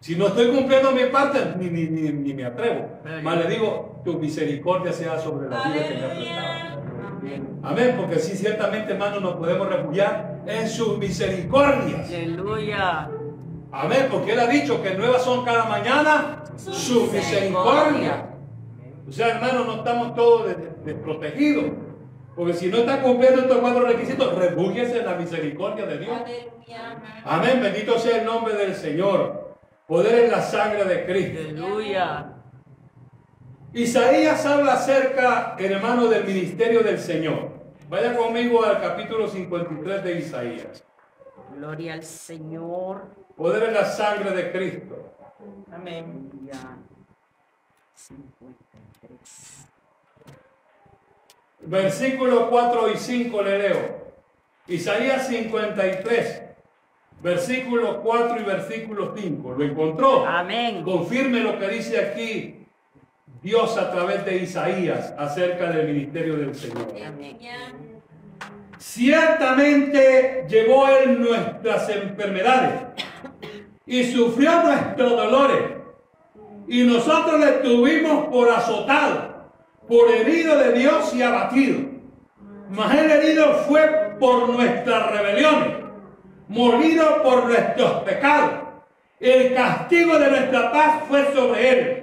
Si 0.00 0.14
no 0.14 0.26
estoy 0.28 0.48
cumpliendo 0.54 0.92
mi 0.92 1.04
parte, 1.06 1.38
ni, 1.58 1.68
ni, 1.70 1.84
ni, 1.88 2.12
ni 2.12 2.34
me 2.34 2.44
atrevo. 2.44 2.86
Más 3.22 3.38
le 3.38 3.48
digo, 3.48 4.02
tu 4.04 4.14
misericordia 4.18 4.92
sea 4.92 5.18
sobre 5.18 5.48
la 5.48 5.64
vida 5.68 5.88
que 5.88 5.94
me 5.94 6.04
ha 6.04 6.08
prestado. 6.10 6.82
Amén. 7.18 7.48
Amén, 7.62 7.94
porque 7.98 8.18
sí, 8.18 8.36
ciertamente, 8.36 8.92
hermano, 8.92 9.20
nos 9.20 9.36
podemos 9.36 9.68
refugiar 9.68 10.42
en 10.46 10.68
sus 10.68 10.98
misericordias. 10.98 12.08
Aleluya. 12.10 13.08
Amén, 13.72 14.06
porque 14.10 14.32
Él 14.34 14.40
ha 14.40 14.46
dicho 14.46 14.82
que 14.82 14.94
nuevas 14.94 15.22
son 15.22 15.44
cada 15.46 15.64
mañana 15.64 16.44
su 16.56 17.10
misericordia. 17.10 18.26
O 19.08 19.12
sea, 19.12 19.28
hermano, 19.30 19.64
no 19.64 19.76
estamos 19.76 20.14
todos 20.14 20.46
des- 20.46 20.84
desprotegidos. 20.84 21.64
Porque 22.36 22.52
si 22.52 22.68
no 22.68 22.78
están 22.78 23.00
cumpliendo 23.00 23.40
estos 23.40 23.58
cuatro 23.58 23.86
requisitos, 23.86 24.34
refúgiese 24.34 24.98
en 24.98 25.06
la 25.06 25.14
misericordia 25.14 25.86
de 25.86 25.98
Dios. 25.98 26.18
Amén, 27.24 27.60
bendito 27.62 27.98
sea 27.98 28.18
el 28.18 28.26
nombre 28.26 28.54
del 28.54 28.74
Señor. 28.74 29.56
Poder 29.86 30.24
en 30.24 30.30
la 30.30 30.42
sangre 30.42 30.84
de 30.84 31.06
Cristo. 31.06 31.38
Aleluya. 31.40 32.34
Isaías 33.72 34.44
habla 34.44 34.74
acerca, 34.74 35.56
hermano, 35.58 36.08
del 36.08 36.24
ministerio 36.24 36.82
del 36.82 36.98
Señor. 36.98 37.50
Vaya 37.88 38.14
conmigo 38.16 38.64
al 38.64 38.80
capítulo 38.80 39.28
53 39.28 40.04
de 40.04 40.18
Isaías. 40.18 40.84
Gloria 41.56 41.94
al 41.94 42.02
Señor. 42.02 43.02
Poder 43.36 43.62
en 43.64 43.74
la 43.74 43.84
sangre 43.84 44.30
de 44.32 44.52
Cristo. 44.52 45.14
Amén. 45.72 46.30
Ya. 46.44 46.76
53. 47.94 49.66
Versículos 51.66 52.46
4 52.48 52.92
y 52.92 52.96
5 52.96 53.42
le 53.42 53.58
leo. 53.58 53.96
Isaías 54.68 55.28
53, 55.28 56.42
versículo 57.22 58.02
4 58.02 58.40
y 58.40 58.44
versículo 58.44 59.14
5. 59.16 59.54
¿Lo 59.56 59.64
encontró? 59.64 60.26
Amén. 60.26 60.82
Confirme 60.82 61.40
lo 61.40 61.58
que 61.58 61.68
dice 61.68 61.98
aquí 62.00 62.66
Dios 63.42 63.76
a 63.78 63.90
través 63.90 64.24
de 64.24 64.38
Isaías 64.38 65.14
acerca 65.16 65.70
del 65.70 65.86
ministerio 65.86 66.36
del 66.36 66.54
Señor. 66.54 66.88
Aleluya. 66.90 67.72
Ciertamente 68.78 70.46
llevó 70.48 70.88
Él 70.88 71.20
nuestras 71.20 71.88
enfermedades 71.90 72.82
y 73.86 74.04
sufrió 74.04 74.62
nuestros 74.62 75.10
dolores. 75.12 75.62
Y 76.68 76.82
nosotros 76.84 77.38
le 77.38 77.52
tuvimos 77.68 78.26
por 78.26 78.50
azotado, 78.50 79.35
por 79.88 80.10
herido 80.10 80.58
de 80.58 80.72
Dios 80.72 81.14
y 81.14 81.22
abatido. 81.22 81.80
Mas 82.70 82.94
el 82.96 83.10
herido 83.10 83.54
fue 83.68 84.16
por 84.18 84.48
nuestras 84.48 85.10
rebeliones, 85.12 85.76
molido 86.48 87.22
por 87.22 87.44
nuestros 87.44 88.02
pecados. 88.02 88.66
El 89.20 89.54
castigo 89.54 90.18
de 90.18 90.30
nuestra 90.30 90.72
paz 90.72 91.02
fue 91.08 91.32
sobre 91.32 91.68
Él. 91.70 92.02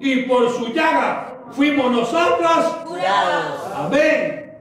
Y 0.00 0.22
por 0.24 0.50
su 0.50 0.72
llaga 0.72 1.44
fuimos 1.52 1.90
nosotros 1.90 2.66
Curados. 2.84 3.72
Amén. 3.74 4.58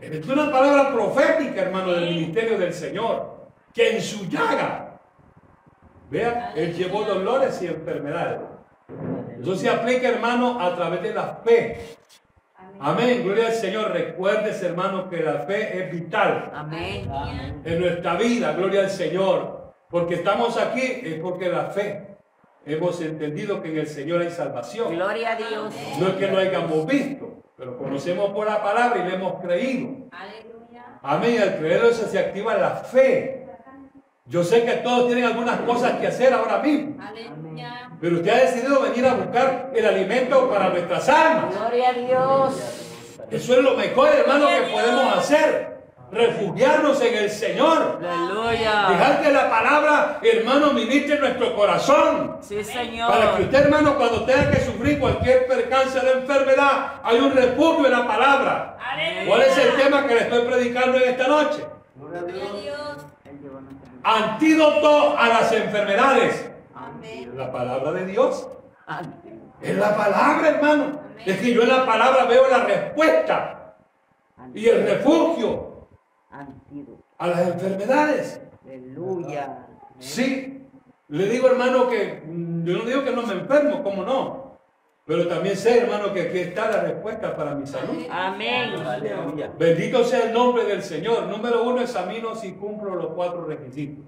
Es 0.00 0.26
una 0.26 0.50
palabra 0.50 0.92
profética, 0.92 1.62
hermano, 1.62 1.92
del 1.92 2.10
ministerio 2.10 2.58
del 2.58 2.72
Señor. 2.72 3.40
Que 3.72 3.96
en 3.96 4.02
su 4.02 4.26
llaga, 4.28 4.98
vean, 6.10 6.52
Él 6.56 6.74
llevó 6.74 7.04
dolores 7.04 7.60
y 7.62 7.66
enfermedades. 7.66 8.40
Eso 9.40 9.56
se 9.56 9.68
aplica, 9.68 10.08
hermano, 10.08 10.60
a 10.60 10.74
través 10.74 11.02
de 11.02 11.14
la 11.14 11.40
fe. 11.44 11.96
Amén. 12.78 13.22
Gloria 13.22 13.48
al 13.48 13.52
Señor. 13.54 13.92
Recuerdes, 13.92 14.62
hermano, 14.62 15.08
que 15.08 15.22
la 15.22 15.40
fe 15.40 15.82
es 15.82 15.92
vital 15.92 16.50
Amén. 16.54 17.10
en 17.64 17.80
nuestra 17.80 18.14
vida. 18.14 18.52
Gloria 18.52 18.80
al 18.80 18.90
Señor. 18.90 19.74
Porque 19.90 20.14
estamos 20.14 20.56
aquí 20.56 21.00
es 21.04 21.20
porque 21.20 21.48
la 21.48 21.66
fe. 21.66 22.06
Hemos 22.64 23.00
entendido 23.00 23.62
que 23.62 23.70
en 23.70 23.78
el 23.78 23.86
Señor 23.86 24.20
hay 24.20 24.30
salvación. 24.30 24.94
Gloria 24.94 25.32
a 25.32 25.36
Dios. 25.36 25.74
No 25.98 26.08
es 26.08 26.14
que 26.14 26.30
no 26.30 26.38
hayamos 26.38 26.86
visto, 26.86 27.42
pero 27.56 27.76
conocemos 27.76 28.30
por 28.30 28.46
la 28.46 28.62
palabra 28.62 29.00
y 29.04 29.08
le 29.08 29.14
hemos 29.14 29.42
creído. 29.42 30.08
Aleluya. 30.10 30.84
Amén. 31.02 31.40
Al 31.42 31.56
creerlo 31.58 31.88
eso 31.88 32.06
se 32.06 32.18
activa 32.18 32.54
la 32.54 32.70
fe. 32.76 33.39
Yo 34.30 34.44
sé 34.44 34.64
que 34.64 34.74
todos 34.74 35.08
tienen 35.08 35.24
algunas 35.24 35.58
cosas 35.62 35.98
que 35.98 36.06
hacer 36.06 36.32
ahora 36.32 36.58
mismo, 36.58 36.94
Aleluya. 37.02 37.90
pero 38.00 38.18
usted 38.18 38.30
ha 38.30 38.36
decidido 38.36 38.80
venir 38.82 39.04
a 39.04 39.14
buscar 39.14 39.72
el 39.74 39.84
alimento 39.84 40.48
para 40.48 40.68
nuestras 40.68 41.08
almas. 41.08 41.52
Gloria 41.52 41.88
a 41.88 41.92
Dios. 41.94 42.54
Eso 43.28 43.54
es 43.54 43.58
lo 43.58 43.74
mejor, 43.74 44.08
hermano, 44.08 44.46
que 44.46 44.70
podemos 44.72 45.16
hacer. 45.16 45.70
Refugiarnos 46.12 47.00
en 47.02 47.14
el 47.24 47.30
Señor. 47.30 47.98
Aleluya. 48.04 48.86
Dejar 48.90 49.20
que 49.20 49.32
la 49.32 49.50
palabra, 49.50 50.20
hermano, 50.22 50.72
ministre 50.74 51.18
nuestro 51.18 51.54
corazón. 51.56 52.36
Sí, 52.40 52.54
Para 52.54 52.66
que 52.66 52.72
Señor. 52.72 53.40
usted, 53.40 53.58
hermano, 53.64 53.96
cuando 53.96 54.24
tenga 54.24 54.48
que 54.52 54.60
sufrir 54.60 55.00
cualquier 55.00 55.48
percance 55.48 55.98
de 55.98 56.12
enfermedad, 56.12 57.00
hay 57.02 57.18
un 57.18 57.32
refugio 57.32 57.86
en 57.86 57.92
la 57.92 58.06
palabra. 58.06 58.76
Aleluya. 58.92 59.26
¿Cuál 59.26 59.42
es 59.42 59.58
el 59.58 59.74
tema 59.76 60.06
que 60.06 60.14
le 60.14 60.20
estoy 60.20 60.44
predicando 60.46 60.98
en 60.98 61.10
esta 61.10 61.26
noche? 61.26 61.64
Gloria 61.96 62.20
a 62.20 62.60
Dios. 62.60 62.96
Antídoto 64.02 65.16
a 65.18 65.28
las 65.28 65.52
enfermedades. 65.52 66.50
Amén. 66.74 67.32
La 67.36 67.50
palabra 67.52 67.92
de 67.92 68.06
Dios. 68.06 68.48
Amén. 68.86 69.52
Es 69.60 69.76
la 69.76 69.96
palabra, 69.96 70.48
hermano. 70.48 71.00
Es 71.24 71.38
que 71.38 71.52
yo 71.52 71.62
en 71.62 71.68
la 71.68 71.84
palabra 71.84 72.24
veo 72.24 72.48
la 72.48 72.64
respuesta 72.64 73.74
y 74.54 74.66
el 74.66 74.86
refugio 74.86 75.88
Antídoto. 76.30 77.04
a 77.18 77.26
las 77.26 77.48
enfermedades. 77.48 78.40
Aleluya. 78.64 79.66
Sí. 79.98 80.66
Le 81.08 81.26
digo, 81.28 81.48
hermano, 81.48 81.88
que 81.88 82.22
yo 82.26 82.78
no 82.78 82.84
digo 82.84 83.04
que 83.04 83.10
no 83.10 83.22
me 83.22 83.34
enfermo, 83.34 83.82
¿cómo 83.82 84.04
no? 84.04 84.39
Pero 85.06 85.26
también 85.26 85.56
sé, 85.56 85.80
hermano, 85.80 86.12
que 86.12 86.22
aquí 86.22 86.38
está 86.38 86.70
la 86.70 86.82
respuesta 86.82 87.34
para 87.34 87.54
mi 87.54 87.66
salud. 87.66 88.04
Amén. 88.10 88.72
Bendito 89.58 90.04
sea 90.04 90.26
el 90.26 90.32
nombre 90.32 90.64
del 90.64 90.82
Señor. 90.82 91.26
Número 91.26 91.64
uno, 91.64 91.80
examino 91.80 92.34
si 92.34 92.52
cumplo 92.52 92.94
los 92.94 93.12
cuatro 93.14 93.44
requisitos. 93.44 94.04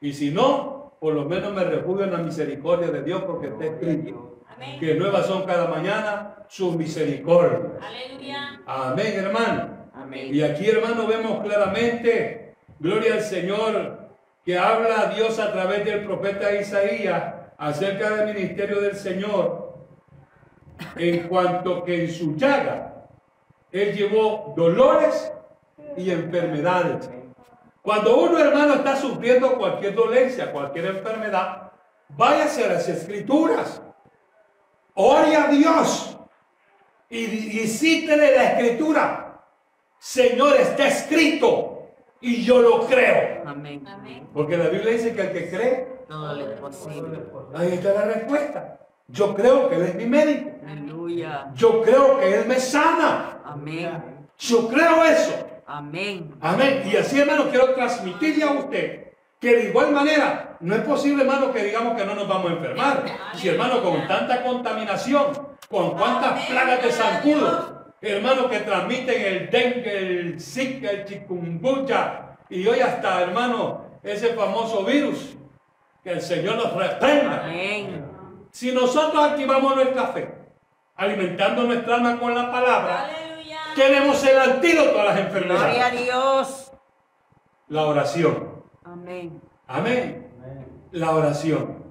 Y 0.00 0.12
si 0.12 0.30
no, 0.30 0.96
por 1.00 1.14
lo 1.14 1.24
menos 1.24 1.52
me 1.52 1.64
refugio 1.64 2.04
en 2.04 2.12
la 2.12 2.18
misericordia 2.18 2.90
de 2.90 3.02
Dios 3.02 3.22
porque 3.24 3.48
está 3.48 3.64
escrito 3.64 4.40
Amén. 4.48 4.80
que 4.80 4.94
nuevas 4.94 5.26
son 5.26 5.44
cada 5.44 5.68
mañana 5.68 6.36
sus 6.48 6.76
misericordias. 6.76 7.72
Aleluya. 7.82 8.60
Amén, 8.66 9.12
hermano. 9.16 9.68
Amén. 9.94 10.34
Y 10.34 10.42
aquí, 10.42 10.68
hermano, 10.68 11.06
vemos 11.06 11.42
claramente, 11.42 12.54
gloria 12.78 13.14
al 13.14 13.22
Señor, 13.22 14.08
que 14.44 14.58
habla 14.58 15.12
Dios 15.14 15.38
a 15.38 15.52
través 15.52 15.84
del 15.84 16.04
profeta 16.04 16.54
Isaías 16.54 17.34
acerca 17.56 18.10
del 18.16 18.34
ministerio 18.34 18.80
del 18.80 18.94
Señor, 18.94 19.63
en 20.96 21.28
cuanto 21.28 21.84
que 21.84 22.04
en 22.04 22.10
su 22.12 22.36
llaga 22.36 23.06
Él 23.70 23.94
llevó 23.94 24.54
dolores 24.56 25.32
y 25.96 26.10
enfermedades. 26.10 27.10
Cuando 27.82 28.18
uno, 28.18 28.38
hermano, 28.38 28.74
está 28.74 28.96
sufriendo 28.96 29.58
cualquier 29.58 29.94
dolencia, 29.94 30.50
cualquier 30.52 30.86
enfermedad, 30.86 31.72
váyase 32.08 32.64
a 32.64 32.68
las 32.74 32.88
escrituras, 32.88 33.82
ore 34.94 35.36
a 35.36 35.48
Dios 35.48 36.16
y, 37.10 37.18
y 37.60 37.66
cítele 37.68 38.34
la 38.34 38.44
escritura. 38.52 39.42
Señor, 39.98 40.56
está 40.56 40.86
escrito 40.86 41.88
y 42.20 42.42
yo 42.42 42.60
lo 42.62 42.86
creo. 42.86 43.42
Amén. 43.46 43.86
Amén. 43.86 44.28
Porque 44.32 44.56
la 44.56 44.68
Biblia 44.68 44.92
dice 44.92 45.14
que 45.14 45.20
el 45.20 45.32
que 45.32 45.50
cree, 45.50 45.88
Todo 46.08 46.34
lo 46.34 46.50
es 46.52 46.60
posible. 46.60 47.18
ahí 47.54 47.72
está 47.74 47.92
la 47.92 48.04
respuesta. 48.06 48.83
Yo 49.08 49.34
creo 49.34 49.68
que 49.68 49.76
Él 49.76 49.82
es 49.82 49.94
mi 49.94 50.06
médico. 50.06 50.50
Aleluya. 50.66 51.50
Yo 51.54 51.82
creo 51.82 52.18
que 52.18 52.40
Él 52.40 52.46
me 52.46 52.58
sana. 52.58 53.40
Amén. 53.44 54.02
Yo 54.38 54.68
creo 54.68 55.04
eso. 55.04 55.46
Amén. 55.66 56.34
Amén. 56.40 56.82
Y 56.86 56.96
así, 56.96 57.20
hermano, 57.20 57.48
quiero 57.50 57.74
transmitirle 57.74 58.44
a 58.44 58.52
usted 58.52 59.04
que 59.40 59.56
de 59.56 59.68
igual 59.68 59.92
manera, 59.92 60.56
no 60.60 60.74
es 60.74 60.80
posible, 60.82 61.22
hermano, 61.22 61.52
que 61.52 61.64
digamos 61.64 62.00
que 62.00 62.06
no 62.06 62.14
nos 62.14 62.26
vamos 62.26 62.50
a 62.50 62.54
enfermar. 62.54 63.04
Si, 63.34 63.48
hermano, 63.48 63.82
con 63.82 64.08
tanta 64.08 64.42
contaminación, 64.42 65.48
con 65.68 65.90
cuántas 65.92 66.46
plagas 66.46 66.82
de 66.82 66.90
zancudos, 66.90 67.72
hermano, 68.00 68.48
que 68.48 68.60
transmiten 68.60 69.20
el 69.20 69.50
dengue, 69.50 69.98
el 69.98 70.40
zika, 70.40 70.90
el 70.90 71.04
chikungunya, 71.04 72.36
y 72.48 72.66
hoy 72.66 72.80
hasta, 72.80 73.20
hermano, 73.20 73.84
ese 74.02 74.28
famoso 74.28 74.82
virus, 74.84 75.36
que 76.02 76.12
el 76.12 76.22
Señor 76.22 76.56
nos 76.56 76.74
reprenda. 76.74 77.44
Amén. 77.44 78.13
Si 78.54 78.70
nosotros 78.70 79.20
activamos 79.20 79.74
nuestra 79.74 80.06
fe, 80.12 80.32
alimentando 80.94 81.64
nuestra 81.64 81.96
alma 81.96 82.20
con 82.20 82.32
la 82.36 82.52
palabra, 82.52 83.06
Aleluya. 83.06 83.58
tenemos 83.74 84.24
el 84.24 84.38
antídoto 84.38 85.00
a 85.00 85.04
las 85.06 85.14
Gloria 85.16 85.16
a 85.16 85.26
enfermedades. 85.26 86.04
Dios. 86.04 86.72
La 87.66 87.82
oración. 87.86 88.62
Amén. 88.84 89.42
Amén. 89.66 90.30
La 90.92 91.10
oración. 91.16 91.82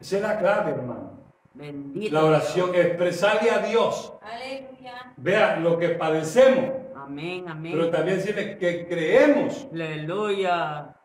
Esa 0.00 0.16
es 0.16 0.22
la 0.22 0.38
clave, 0.38 0.70
hermano. 0.70 1.20
Bendito. 1.52 2.14
La 2.14 2.24
oración, 2.24 2.74
expresarle 2.74 3.50
a 3.50 3.58
Dios. 3.58 4.14
Aleluya. 4.22 5.12
Vea 5.18 5.56
lo 5.56 5.78
que 5.78 5.90
padecemos, 5.90 6.76
Amén. 6.96 7.44
pero 7.44 7.82
Amén. 7.82 7.90
también 7.90 8.16
decirle 8.16 8.56
que 8.56 8.88
creemos. 8.88 9.68
Aleluya. 9.70 10.96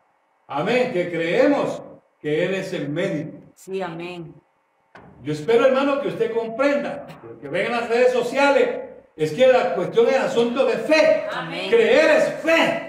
Amén. 0.46 0.90
Que 0.94 1.10
creemos 1.10 1.82
que 2.18 2.46
Él 2.46 2.54
es 2.54 2.72
el 2.72 2.88
médico. 2.88 3.36
Sí, 3.54 3.82
amén. 3.82 4.34
Yo 5.22 5.32
espero, 5.32 5.66
hermano, 5.66 6.00
que 6.00 6.08
usted 6.08 6.32
comprenda, 6.32 7.06
que 7.40 7.48
ven 7.48 7.66
en 7.66 7.72
las 7.72 7.88
redes 7.88 8.12
sociales, 8.12 8.68
es 9.16 9.32
que 9.32 9.46
la 9.48 9.74
cuestión 9.74 10.06
es 10.08 10.16
asunto 10.16 10.64
de 10.66 10.74
fe. 10.74 11.24
Amén. 11.32 11.70
Creer 11.70 12.10
es 12.18 12.24
fe. 12.44 12.82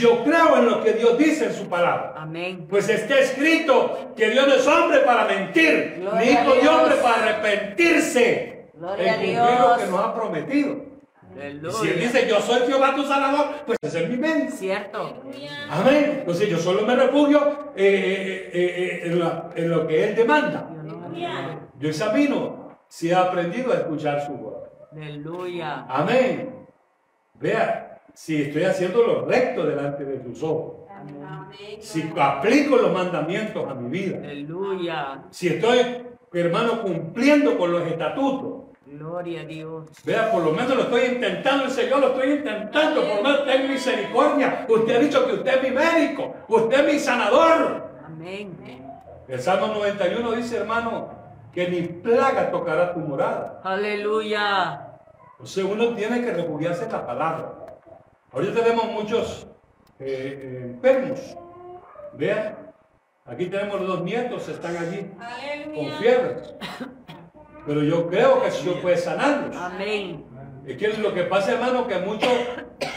Yo 0.00 0.22
creo 0.24 0.56
en 0.58 0.66
lo 0.66 0.82
que 0.84 0.92
Dios 0.92 1.18
dice 1.18 1.46
en 1.46 1.52
su 1.54 1.68
palabra. 1.68 2.14
Amén. 2.16 2.66
Pues 2.70 2.88
está 2.88 3.18
escrito 3.18 4.12
que 4.16 4.30
Dios 4.30 4.46
no 4.46 4.54
es 4.54 4.66
hombre 4.66 5.00
para 5.00 5.24
mentir, 5.24 5.96
Gloria 5.98 6.20
ni 6.20 6.30
hijo 6.30 6.52
a 6.52 6.56
de 6.62 6.68
hombre 6.68 6.94
para 6.96 7.22
arrepentirse 7.24 8.66
Gloria 8.74 9.12
a 9.12 9.14
en 9.16 9.20
cumplir 9.20 9.38
lo 9.58 9.66
Dios. 9.66 9.78
que 9.78 9.86
nos 9.90 10.00
ha 10.00 10.14
prometido. 10.14 10.86
Si 11.82 11.88
Él 11.88 12.00
dice, 12.00 12.26
yo 12.26 12.40
soy 12.40 12.60
Jehová 12.66 12.94
tu 12.94 13.04
Salvador, 13.04 13.46
pues 13.66 13.76
ese 13.82 14.04
es 14.04 14.08
mi 14.08 14.16
médico. 14.16 14.52
Cierto. 14.56 15.22
Amén. 15.68 16.16
Entonces 16.20 16.48
yo 16.48 16.58
solo 16.58 16.82
me 16.86 16.96
refugio 16.96 17.72
eh, 17.76 17.84
eh, 17.84 18.50
eh, 18.54 18.74
eh, 18.76 19.00
en, 19.06 19.18
la- 19.18 19.50
en 19.54 19.68
lo 19.70 19.86
que 19.86 20.04
Él 20.04 20.14
demanda. 20.16 20.70
Yo 21.78 21.88
examino 21.88 22.78
si 22.88 23.10
he 23.10 23.14
aprendido 23.14 23.72
a 23.72 23.76
escuchar 23.76 24.24
su 24.26 24.32
voz. 24.32 24.54
Aleluya. 24.92 25.86
Amén. 25.88 26.66
Vea 27.34 28.00
si 28.14 28.42
estoy 28.42 28.64
haciendo 28.64 29.02
lo 29.02 29.26
recto 29.26 29.66
delante 29.66 30.04
de 30.04 30.18
tus 30.18 30.42
ojos. 30.42 30.88
Amén. 30.90 31.78
Si 31.80 32.10
aplico 32.16 32.76
los 32.76 32.92
mandamientos 32.92 33.68
a 33.68 33.74
mi 33.74 33.90
vida. 33.90 34.18
Aleluya. 34.18 35.24
Si 35.30 35.48
estoy, 35.48 36.06
hermano, 36.32 36.82
cumpliendo 36.82 37.58
con 37.58 37.72
los 37.72 37.82
estatutos. 37.86 38.66
Gloria 38.86 39.40
a 39.40 39.44
Dios. 39.44 39.90
Vea, 40.04 40.30
por 40.30 40.44
lo 40.44 40.52
menos 40.52 40.76
lo 40.76 40.82
estoy 40.82 41.02
intentando, 41.14 41.64
el 41.64 41.70
Señor 41.70 42.00
lo 42.00 42.06
estoy 42.14 42.34
intentando, 42.34 43.02
por 43.02 43.16
lo 43.16 43.22
menos 43.22 43.44
ten 43.44 43.68
misericordia. 43.68 44.64
Usted 44.68 44.96
ha 44.96 44.98
dicho 45.00 45.26
que 45.26 45.32
usted 45.34 45.56
es 45.56 45.62
mi 45.62 45.76
médico, 45.76 46.34
usted 46.48 46.86
es 46.86 46.94
mi 46.94 46.98
sanador. 47.00 47.90
Amén. 48.06 48.85
El 49.28 49.40
Salmo 49.40 49.68
91 49.68 50.32
dice, 50.32 50.58
hermano, 50.58 51.08
que 51.52 51.68
ni 51.68 51.82
plaga 51.82 52.50
tocará 52.50 52.94
tu 52.94 53.00
morada. 53.00 53.60
Aleluya. 53.64 54.98
O 55.38 55.46
sea, 55.46 55.64
uno 55.64 55.94
tiene 55.94 56.22
que 56.22 56.32
refugiarse 56.32 56.84
en 56.84 56.92
la 56.92 57.06
palabra. 57.06 57.52
Ahorita 58.32 58.62
tenemos 58.62 58.86
muchos 58.86 59.46
eh, 59.98 60.04
eh, 60.42 60.60
enfermos. 60.64 61.20
Vean, 62.14 62.56
aquí 63.24 63.46
tenemos 63.46 63.86
dos 63.86 64.02
nietos, 64.02 64.48
están 64.48 64.76
allí 64.76 65.10
con 65.10 65.22
Aleluya. 65.22 65.98
fiebre. 65.98 66.36
Pero 67.66 67.82
yo 67.82 68.06
creo 68.08 68.42
que 68.42 68.50
Señor 68.50 68.80
puede 68.80 68.96
sanarlos. 68.96 69.56
Amén. 69.56 70.24
Es 70.66 70.76
que 70.76 70.88
lo 70.98 71.12
que 71.14 71.24
pasa, 71.24 71.52
hermano, 71.52 71.86
que 71.86 71.98
muchos, 71.98 72.30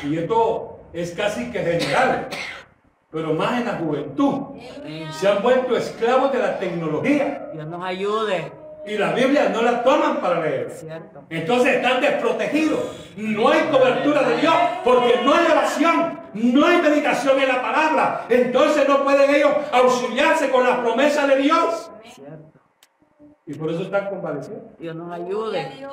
y 0.04 0.18
esto 0.18 0.80
es 0.94 1.12
casi 1.12 1.52
que 1.52 1.60
general, 1.60 2.28
pero 3.12 3.34
más 3.34 3.60
en 3.60 3.65
la 3.65 3.74
juventud, 3.74 4.34
Amén. 4.78 5.12
se 5.12 5.28
han 5.28 5.41
vuelto 5.41 5.76
esclavos 5.76 6.32
de 6.32 6.39
la 6.39 6.60
tecnología. 6.60 7.50
Dios 7.54 7.67
nos 7.67 7.84
ayude. 7.84 8.52
Y 8.86 8.98
la 8.98 9.12
Biblia 9.13 9.50
no 9.50 9.62
la 9.62 9.84
toman 9.84 10.22
para 10.22 10.41
leer. 10.41 10.72
Cierto. 10.72 11.24
Entonces 11.30 11.76
están 11.76 12.02
desprotegidos. 12.02 12.80
No 13.17 13.50
hay 13.50 13.62
cobertura 13.69 14.24
de 14.24 14.38
Dios 14.38 14.54
porque 14.84 15.22
no 15.24 15.34
hay 15.34 15.45
oración, 15.45 16.19
no 16.34 16.65
hay 16.65 16.82
meditación 16.82 17.39
en 17.39 17.48
la 17.50 17.62
palabra. 17.62 18.26
Entonces 18.30 18.88
no 18.88 19.04
pueden 19.04 19.36
ellos 19.36 19.52
auxiliarse 19.72 20.50
con 20.50 20.63
las 20.63 20.80
promesas 20.80 21.28
de 21.28 21.36
Dios. 21.38 21.91
Cierto. 22.13 22.60
Y 23.45 23.54
por 23.56 23.69
eso 23.69 23.82
están 23.82 24.10
convaleciendo. 24.10 24.69
Dios 24.80 24.95
nos 24.95 25.12
ayude. 25.12 25.88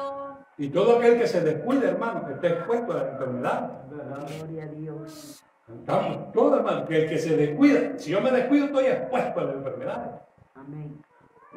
Y 0.59 0.69
todo 0.69 0.99
aquel 0.99 1.19
que 1.19 1.27
se 1.27 1.41
descuide, 1.41 1.89
hermano, 1.89 2.29
está 2.31 2.49
expuesto 2.49 2.93
a 2.93 2.97
la 2.97 3.09
enfermedad. 3.11 3.71
Gloria 3.91 4.65
a 4.65 4.67
Dios. 4.69 5.43
Estamos 5.69 6.33
todos, 6.33 6.59
hermano, 6.59 6.87
que 6.87 7.03
el 7.03 7.09
que 7.09 7.19
se 7.19 7.37
descuida, 7.37 7.99
si 7.99 8.11
yo 8.11 8.21
me 8.21 8.31
descuido, 8.31 8.67
estoy 8.67 8.87
expuesto 8.87 9.41
a 9.41 9.45
la 9.45 9.53
enfermedad. 9.55 10.23
Amén. 10.55 11.03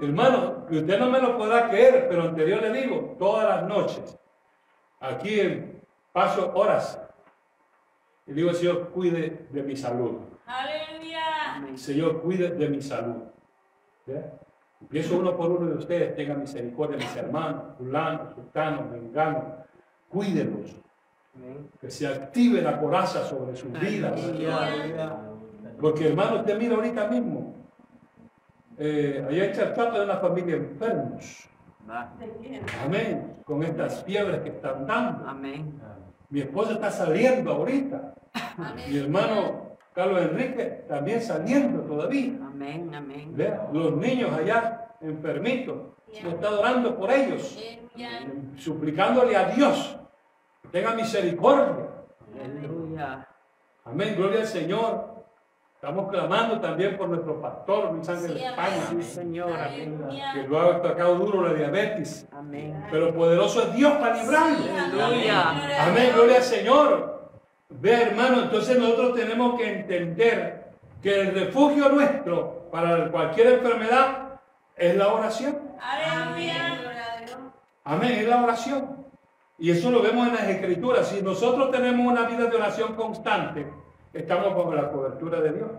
Hermano, 0.01 0.65
que 0.65 0.79
usted 0.79 0.99
no 0.99 1.11
me 1.11 1.21
lo 1.21 1.37
podrá 1.37 1.69
creer, 1.69 2.07
pero 2.09 2.23
anterior 2.23 2.61
le 2.61 2.71
digo, 2.71 3.15
todas 3.19 3.47
las 3.47 3.67
noches, 3.67 4.17
aquí 4.99 5.39
en 5.39 5.83
paso 6.11 6.51
horas, 6.55 6.99
y 8.25 8.33
digo, 8.33 8.53
Señor, 8.53 8.89
cuide 8.89 9.47
de 9.49 9.63
mi 9.63 9.75
salud. 9.75 10.19
Aleluya. 10.45 11.75
Señor, 11.75 12.21
cuide 12.21 12.49
de 12.49 12.69
mi 12.69 12.81
salud. 12.81 13.23
¿Ya? 14.05 14.33
Empiezo 14.81 15.17
uno 15.17 15.35
por 15.35 15.51
uno 15.51 15.67
de 15.67 15.77
ustedes, 15.77 16.15
tenga 16.15 16.33
misericordia 16.35 16.97
de 16.97 17.03
mis 17.03 17.15
hermanos, 17.15 17.75
fulano, 17.77 18.33
sultano, 18.33 18.85
mengano, 18.85 19.65
cuídenlos. 20.07 20.75
Que 21.79 21.89
se 21.89 22.07
active 22.07 22.61
la 22.61 22.79
coraza 22.79 23.23
sobre 23.25 23.55
sus 23.55 23.71
vidas. 23.79 24.19
Porque 25.79 26.07
hermano, 26.07 26.39
usted 26.39 26.57
mira 26.57 26.75
ahorita 26.75 27.07
mismo, 27.07 27.55
eh, 28.77 29.25
allá 29.27 29.45
en 29.45 29.79
hay 29.95 29.99
una 30.01 30.17
familia 30.17 30.55
enfermos. 30.55 31.49
Amén. 32.85 33.37
Con 33.45 33.63
estas 33.63 34.03
fiebres 34.03 34.41
que 34.41 34.49
están 34.49 34.85
dando. 34.85 35.27
Amén. 35.27 35.79
Mi 36.29 36.41
esposa 36.41 36.73
está 36.73 36.91
saliendo 36.91 37.51
ahorita. 37.51 38.13
Mi 38.87 38.97
hermano 38.97 39.69
Carlos 39.93 40.21
Enrique 40.21 40.85
también 40.87 41.21
saliendo 41.21 41.81
todavía. 41.81 42.33
Amén. 42.41 42.91
Amén. 42.93 43.35
Los 43.73 43.95
niños 43.97 44.31
allá 44.33 44.95
enfermitos. 45.01 45.77
Yo 46.21 46.29
está 46.29 46.51
orando 46.59 46.97
por 46.97 47.11
ellos. 47.11 47.57
Suplicándole 48.57 49.35
a 49.35 49.49
Dios 49.49 49.98
tenga 50.71 50.91
misericordia. 50.93 51.87
Aleluya. 52.43 53.27
Amén. 53.85 54.15
Gloria 54.17 54.41
al 54.41 54.47
Señor. 54.47 55.19
Estamos 55.75 56.09
clamando 56.11 56.59
también 56.59 56.97
por 56.97 57.07
nuestro 57.07 57.41
pastor 57.41 57.93
Luis 57.93 58.09
Ángel 58.09 58.37
Sí, 58.37 58.43
España. 58.43 58.67
amén. 58.89 59.01
Sí, 59.01 59.09
Señor. 59.11 59.53
Amén. 59.53 60.05
Que 60.33 60.43
lo 60.43 60.59
ha 60.59 60.75
atacado 60.75 61.15
duro 61.15 61.41
la 61.47 61.53
diabetes. 61.53 62.27
Amén. 62.33 62.85
Pero 62.91 63.13
poderoso 63.13 63.61
es 63.63 63.73
Dios 63.73 63.93
para 63.93 64.21
librarlo. 64.21 64.57
Aleluya. 65.03 65.85
Amén, 65.87 66.11
gloria 66.13 66.37
al 66.37 66.43
Señor. 66.43 67.29
Vea, 67.69 68.01
hermano, 68.09 68.41
entonces 68.41 68.77
nosotros 68.77 69.15
tenemos 69.15 69.57
que 69.57 69.71
entender 69.79 70.71
que 71.01 71.21
el 71.21 71.33
refugio 71.33 71.87
nuestro 71.89 72.67
para 72.71 73.09
cualquier 73.09 73.47
enfermedad 73.53 74.39
es 74.75 74.95
la 74.97 75.13
oración. 75.13 75.59
Aleluya. 75.79 76.77
Gloria 76.81 77.03
a 77.13 77.19
Dios. 77.21 77.37
Amén, 77.85 78.11
es 78.19 78.27
la 78.27 78.43
oración. 78.43 78.98
Y 79.59 79.71
eso 79.71 79.91
lo 79.91 80.01
vemos 80.01 80.27
en 80.27 80.35
las 80.35 80.47
escrituras. 80.47 81.07
Si 81.09 81.21
nosotros 81.21 81.71
tenemos 81.71 82.05
una 82.05 82.27
vida 82.27 82.45
de 82.45 82.55
oración 82.55 82.95
constante, 82.95 83.67
estamos 84.13 84.55
bajo 84.55 84.73
la 84.73 84.89
cobertura 84.89 85.41
de 85.41 85.51
Dios. 85.53 85.69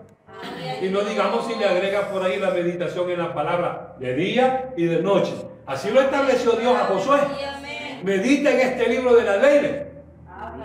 Y 0.82 0.88
no 0.88 1.00
digamos 1.00 1.46
si 1.46 1.54
le 1.58 1.64
agrega 1.64 2.10
por 2.10 2.22
ahí 2.22 2.38
la 2.38 2.50
meditación 2.50 3.10
en 3.10 3.18
la 3.18 3.34
palabra 3.34 3.96
de 3.98 4.14
día 4.14 4.72
y 4.76 4.84
de 4.84 5.02
noche. 5.02 5.32
Así 5.66 5.90
lo 5.90 6.00
estableció 6.00 6.52
Dios 6.52 6.74
a 6.74 6.86
Josué. 6.86 7.18
Medita 8.02 8.50
en 8.50 8.60
este 8.60 8.88
libro 8.88 9.14
de 9.14 9.24
la 9.24 9.36
ley. 9.36 9.86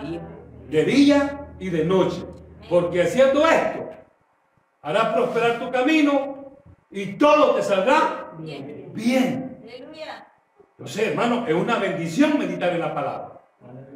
Sí. 0.00 0.20
de 0.68 0.84
día 0.84 1.46
y 1.58 1.70
de 1.70 1.84
noche. 1.84 2.22
Porque 2.68 3.02
haciendo 3.02 3.46
esto, 3.46 3.88
harás 4.82 5.14
prosperar 5.14 5.58
tu 5.58 5.70
camino 5.70 6.56
y 6.90 7.14
todo 7.14 7.54
te 7.54 7.62
saldrá 7.62 8.32
Bien. 8.38 8.90
bien. 8.94 9.58
Aleluya. 10.78 10.78
Entonces, 10.78 11.08
hermano, 11.08 11.46
es 11.46 11.54
una 11.54 11.78
bendición 11.78 12.38
meditar 12.38 12.72
en 12.72 12.80
la 12.80 12.94
palabra. 12.94 13.40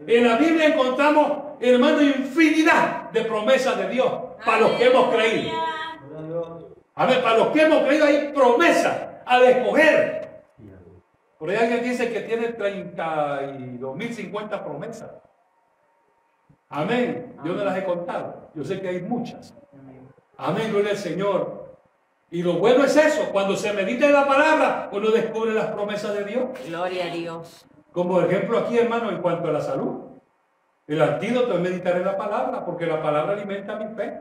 En 0.07 0.27
la 0.27 0.37
Biblia 0.37 0.69
encontramos, 0.69 1.33
hermano, 1.61 2.01
infinidad 2.03 3.11
de 3.11 3.23
promesas 3.23 3.77
de 3.77 3.89
Dios 3.89 4.11
para 4.45 4.61
los 4.61 4.71
que 4.73 4.87
hemos 4.87 5.15
creído. 5.15 5.51
A 6.95 7.07
ver, 7.07 7.23
para 7.23 7.39
los 7.39 7.49
que 7.49 7.63
hemos 7.63 7.83
creído 7.85 8.07
hay 8.07 8.33
promesas 8.33 8.97
al 9.27 9.45
escoger. 9.45 10.21
Por 11.39 11.51
ahí 11.51 11.57
alguien 11.57 11.83
dice 11.83 12.13
que 12.13 12.21
tiene 12.21 12.57
32.050 12.57 14.63
promesas. 14.63 15.11
Amén. 16.69 17.35
Yo 17.45 17.55
no 17.55 17.65
las 17.65 17.77
he 17.79 17.85
contado. 17.85 18.51
Yo 18.55 18.63
sé 18.65 18.81
que 18.81 18.89
hay 18.89 19.03
muchas. 19.03 19.55
Amén, 20.37 20.71
gloria 20.71 20.91
al 20.91 20.99
Señor. 20.99 21.60
Y 22.33 22.43
lo 22.43 22.55
bueno 22.55 22.85
es 22.85 22.97
eso, 22.97 23.31
cuando 23.33 23.57
se 23.57 23.73
medita 23.73 24.07
en 24.07 24.13
la 24.13 24.27
palabra, 24.27 24.89
uno 24.93 25.11
descubre 25.11 25.53
las 25.53 25.67
promesas 25.67 26.15
de 26.15 26.25
Dios. 26.25 26.45
Gloria 26.67 27.07
a 27.07 27.15
Dios. 27.15 27.67
Como 27.93 28.21
ejemplo 28.21 28.59
aquí, 28.59 28.79
hermano, 28.79 29.11
en 29.11 29.21
cuanto 29.21 29.49
a 29.49 29.53
la 29.53 29.61
salud. 29.61 30.11
El 30.87 31.03
antídoto 31.03 31.55
es 31.55 31.61
meditar 31.61 31.97
en 31.97 32.05
la 32.05 32.17
palabra, 32.17 32.65
porque 32.65 32.87
la 32.87 33.03
palabra 33.03 33.33
alimenta 33.33 33.77
mi 33.77 33.95
fe. 33.95 34.21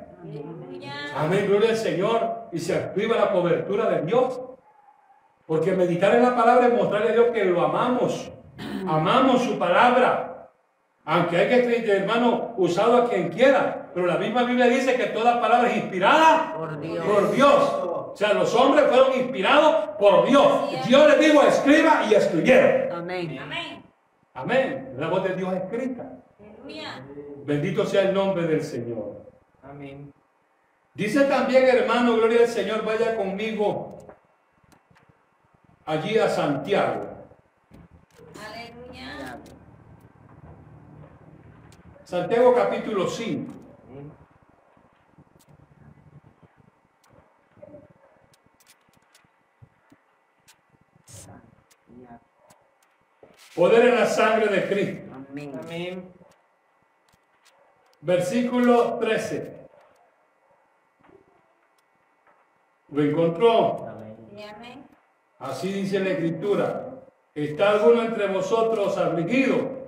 Amén, 1.16 1.46
gloria 1.48 1.70
al 1.70 1.78
Señor. 1.78 2.48
Y 2.52 2.60
se 2.60 2.76
activa 2.76 3.16
la 3.16 3.32
cobertura 3.32 3.90
de 3.90 4.02
Dios. 4.04 4.40
Porque 5.46 5.72
meditar 5.72 6.16
en 6.16 6.24
la 6.24 6.36
palabra 6.36 6.68
es 6.68 6.74
mostrarle 6.74 7.10
a 7.10 7.14
Dios 7.14 7.28
que 7.32 7.46
lo 7.46 7.62
amamos. 7.62 8.32
Amamos 8.88 9.44
su 9.44 9.58
palabra. 9.58 10.50
Aunque 11.06 11.38
hay 11.38 11.48
que 11.48 11.92
hermano, 11.92 12.54
usado 12.58 12.98
a 12.98 13.10
quien 13.10 13.30
quiera. 13.30 13.90
Pero 13.94 14.06
la 14.06 14.18
misma 14.18 14.44
Biblia 14.44 14.68
dice 14.68 14.96
que 14.96 15.08
toda 15.08 15.42
palabra 15.42 15.70
es 15.70 15.78
inspirada 15.78 16.54
Por 16.56 16.80
Dios. 16.80 17.06
por 17.06 17.32
Dios. 17.32 17.89
O 18.14 18.16
sea, 18.16 18.34
los 18.34 18.54
hombres 18.56 18.86
fueron 18.88 19.18
inspirados 19.18 19.90
por 20.00 20.26
Dios. 20.26 20.88
Dios 20.88 21.08
les 21.08 21.20
dijo, 21.20 21.42
escriba 21.44 22.06
y 22.10 22.16
escribieron. 22.16 22.92
Amén. 22.92 23.40
Amén. 23.40 23.84
Amén. 24.34 24.94
La 24.98 25.08
voz 25.08 25.24
de 25.24 25.36
Dios 25.36 25.54
escrita. 25.54 26.20
Aleluya. 26.40 27.06
Bendito 27.46 27.86
sea 27.86 28.04
el 28.04 28.14
nombre 28.14 28.48
del 28.48 28.64
Señor. 28.64 29.26
Amén. 29.64 30.12
Dice 30.94 31.26
también, 31.26 31.66
hermano, 31.66 32.16
gloria 32.16 32.42
al 32.42 32.48
Señor, 32.48 32.84
vaya 32.84 33.16
conmigo 33.16 33.98
allí 35.86 36.18
a 36.18 36.30
Santiago. 36.30 37.08
Aleluya. 38.46 39.40
Santiago 42.04 42.54
capítulo 42.54 43.08
5. 43.08 43.54
Poder 53.56 53.88
en 53.88 53.96
la 53.96 54.06
sangre 54.06 54.48
de 54.48 54.68
Cristo. 54.68 55.14
Amén. 55.14 55.60
Amén. 55.64 56.14
Versículo 58.02 58.98
13. 59.00 59.68
¿Lo 62.92 63.04
encontró? 63.04 63.86
Amén. 63.88 64.86
Así 65.40 65.72
dice 65.72 66.00
la 66.00 66.10
escritura. 66.10 66.86
¿Está 67.34 67.72
alguno 67.72 68.02
entre 68.04 68.28
vosotros 68.28 68.98
afligido? 68.98 69.80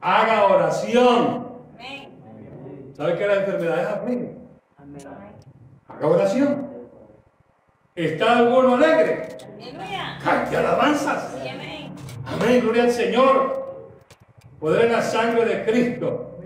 Haga 0.00 0.46
oración. 0.46 1.62
Amén. 1.74 2.92
¿Sabe 2.94 3.16
que 3.16 3.26
la 3.26 3.34
enfermedad 3.34 3.80
es 3.80 3.88
afligir? 3.88 4.36
Amén. 4.76 5.02
Haga 5.88 6.06
oración. 6.06 6.66
¿Está 7.94 8.38
alguno 8.38 8.74
alegre? 8.74 9.28
Aleluya. 9.54 10.18
Cante 10.22 10.56
alabanzas. 10.56 11.32
Sí, 11.42 11.48
amén. 11.48 11.75
Amén, 12.26 12.60
gloria 12.60 12.82
al 12.84 12.90
Señor. 12.90 13.64
Poder 14.58 14.86
en 14.86 14.92
la 14.92 15.02
sangre 15.02 15.44
de 15.44 15.64
Cristo. 15.64 16.38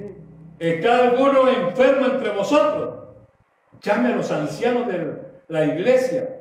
¿Está 0.59 1.09
alguno 1.09 1.49
enfermo 1.49 2.07
entre 2.07 2.31
vosotros? 2.31 3.09
Llame 3.81 4.13
a 4.13 4.17
los 4.17 4.31
ancianos 4.31 4.87
de 4.89 5.17
la 5.49 5.65
iglesia 5.65 6.37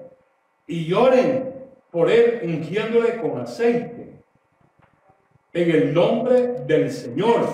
y 0.68 0.86
lloren 0.86 1.54
por 1.90 2.12
él, 2.12 2.42
ungiéndole 2.44 3.18
con 3.18 3.40
aceite. 3.40 4.22
En 5.54 5.72
el 5.72 5.94
nombre 5.94 6.66
del 6.66 6.92
Señor. 6.92 7.48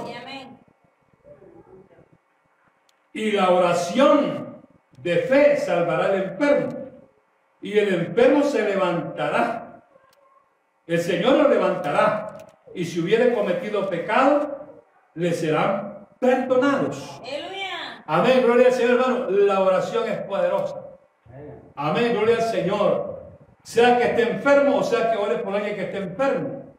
Y 3.13 3.32
la 3.32 3.52
oración 3.52 4.58
de 5.02 5.17
fe 5.17 5.58
salvará 5.58 6.06
al 6.06 6.24
enfermo. 6.24 6.69
Y 7.62 7.78
el 7.78 7.93
enfermo 7.93 8.43
se 8.43 8.63
levantará. 8.63 9.64
El 10.88 11.02
Señor 11.02 11.38
lo 11.38 11.50
levantará. 11.50 12.38
Y 12.74 12.86
si 12.86 13.00
hubiere 13.00 13.34
cometido 13.34 13.89
pecado, 13.89 14.67
le 15.15 15.34
serán 15.34 16.08
perdonados. 16.19 17.21
Aleluya. 17.24 18.04
Amén, 18.06 18.41
gloria 18.43 18.67
al 18.67 18.74
Señor, 18.74 19.00
hermano. 19.00 19.30
La 19.30 19.62
oración 19.62 20.08
es 20.08 20.17
poderosa. 20.19 20.82
Amén, 21.76 22.13
gloria 22.13 22.36
al 22.36 22.43
Señor. 22.43 23.24
Sea 23.63 23.98
que 23.98 24.04
esté 24.04 24.30
enfermo 24.30 24.78
o 24.78 24.84
sea 24.84 25.12
que 25.12 25.17
ore 25.17 25.38
por 25.38 25.56
alguien 25.56 25.76
que 25.76 25.84
esté 25.86 25.98
enfermo. 25.98 26.76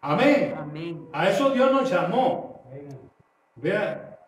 Amén. 0.00 0.54
Amén. 0.56 1.08
A 1.12 1.28
eso 1.28 1.50
Dios 1.50 1.70
nos 1.72 1.90
llamó. 1.90 2.62
Vea, 3.56 4.18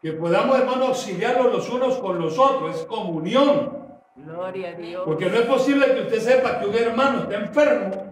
que 0.00 0.12
podamos, 0.12 0.58
hermano, 0.58 0.86
auxiliarnos 0.86 1.52
los 1.52 1.70
unos 1.70 1.98
con 1.98 2.20
los 2.20 2.38
otros. 2.38 2.76
Es 2.76 2.84
comunión. 2.84 3.82
Gloria 4.14 4.70
a 4.70 4.72
Dios. 4.74 5.02
Porque 5.04 5.26
no 5.26 5.36
es 5.36 5.46
posible 5.46 5.94
que 5.94 6.02
usted 6.02 6.20
sepa 6.20 6.60
que 6.60 6.66
un 6.66 6.74
hermano 6.74 7.22
está 7.22 7.36
enfermo 7.36 8.11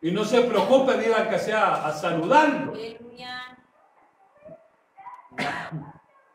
y 0.00 0.12
no 0.12 0.24
se 0.24 0.42
preocupe 0.42 0.96
de 0.96 1.08
ir 1.08 1.14
a 1.14 1.28
que 1.28 1.38
sea 1.38 1.86
a 1.86 1.92
saludarlo. 1.92 2.72
Aleluya. 2.72 3.58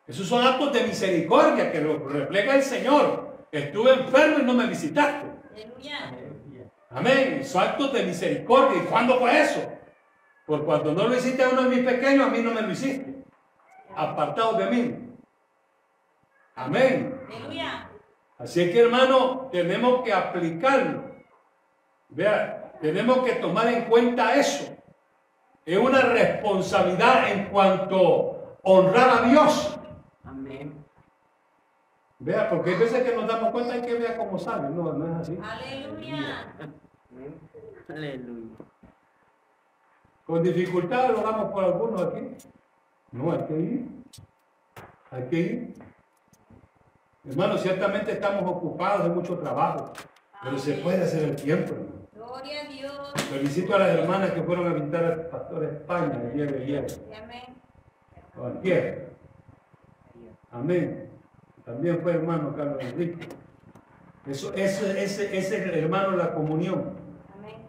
Esos 0.06 0.28
son 0.28 0.46
actos 0.46 0.74
de 0.74 0.84
misericordia 0.84 1.72
que 1.72 1.82
lo 1.82 2.08
refleja 2.10 2.56
el 2.56 2.64
Señor. 2.64 3.48
Estuve 3.52 3.94
enfermo 3.94 4.40
y 4.40 4.44
no 4.44 4.54
me 4.54 4.68
visitaste. 4.68 5.28
Aleluya. 5.52 6.18
Amén. 6.90 7.46
Son 7.46 7.64
actos 7.64 7.94
de 7.94 8.04
misericordia. 8.04 8.84
¿Y 8.84 8.86
cuándo 8.86 9.18
fue 9.20 9.42
eso? 9.42 9.72
Por 10.46 10.66
cuando 10.66 10.94
no 10.94 11.08
lo 11.08 11.16
hiciste 11.16 11.44
a 11.44 11.50
uno 11.50 11.64
de 11.64 11.70
mis 11.70 11.86
pequeños, 11.86 12.28
a 12.28 12.30
mí 12.30 12.40
no 12.42 12.52
me 12.52 12.62
lo 12.62 12.72
hiciste. 12.72 13.24
Apartado 13.96 14.54
de 14.54 14.66
mí. 14.66 15.10
Amén. 16.56 17.20
Aleluya. 17.28 17.90
Así 18.38 18.62
es 18.62 18.72
que 18.72 18.82
hermano, 18.82 19.50
tenemos 19.52 20.04
que 20.04 20.12
aplicarlo. 20.12 21.16
Vea, 22.10 22.63
tenemos 22.84 23.20
que 23.20 23.36
tomar 23.36 23.68
en 23.70 23.86
cuenta 23.86 24.36
eso. 24.36 24.76
Es 25.66 25.78
una 25.78 26.02
responsabilidad 26.02 27.32
en 27.32 27.46
cuanto 27.46 28.58
a 28.62 28.70
honrar 28.70 29.10
a 29.10 29.30
Dios. 29.30 29.80
Amén. 30.26 30.84
Vea, 32.20 32.50
porque 32.50 32.72
hay 32.72 32.80
veces 32.80 33.04
que 33.04 33.16
nos 33.16 33.26
damos 33.26 33.52
cuenta 33.52 33.78
y 33.78 33.82
que 33.84 33.94
vea 33.94 34.18
cómo 34.18 34.38
sale. 34.38 34.68
No, 34.68 34.92
no 34.92 35.08
es 35.08 35.16
así. 35.22 35.40
Aleluya. 35.42 36.54
Amén. 36.60 37.40
Aleluya. 37.88 38.56
Con 40.26 40.44
dificultad 40.44 41.12
lo 41.12 41.22
oramos 41.22 41.54
por 41.54 41.64
algunos 41.64 42.02
aquí. 42.02 42.36
No, 43.14 43.32
hay 43.32 43.46
que 43.46 43.60
ir. 43.62 43.88
Hay 45.10 45.24
que 45.30 45.40
ir. 45.40 45.74
Hermano, 47.30 47.58
ciertamente 47.58 48.12
estamos 48.12 48.44
ocupados 48.44 49.06
de 49.06 49.10
mucho 49.10 49.38
trabajo, 49.38 49.94
pero 50.44 50.58
se 50.58 50.74
puede 50.74 51.04
hacer 51.04 51.24
el 51.24 51.36
tiempo. 51.38 51.72
hermano. 51.72 51.93
Gloria 52.34 52.62
a 52.62 52.66
Dios. 52.66 53.14
Felicito 53.30 53.76
a 53.76 53.80
las 53.80 53.90
hermanas 53.90 54.32
que 54.32 54.42
fueron 54.42 54.66
a 54.66 54.74
visitar 54.74 55.04
al 55.04 55.28
pastor 55.28 55.66
España 55.66 56.20
el 56.24 56.34
día 56.34 56.46
de 56.48 56.64
ayer. 56.64 56.88
Amén. 58.36 59.08
Amén. 60.52 61.10
También 61.64 62.02
fue 62.02 62.14
hermano 62.14 62.56
Carlos 62.56 62.78
Enrique. 62.82 63.30
Eso, 64.26 64.52
ese, 64.56 65.04
ese, 65.04 65.38
ese 65.38 65.58
es 65.58 65.62
el 65.62 65.76
hermano 65.76 66.18
la 66.18 66.34
comunión. 66.34 66.96
Amén. 67.38 67.68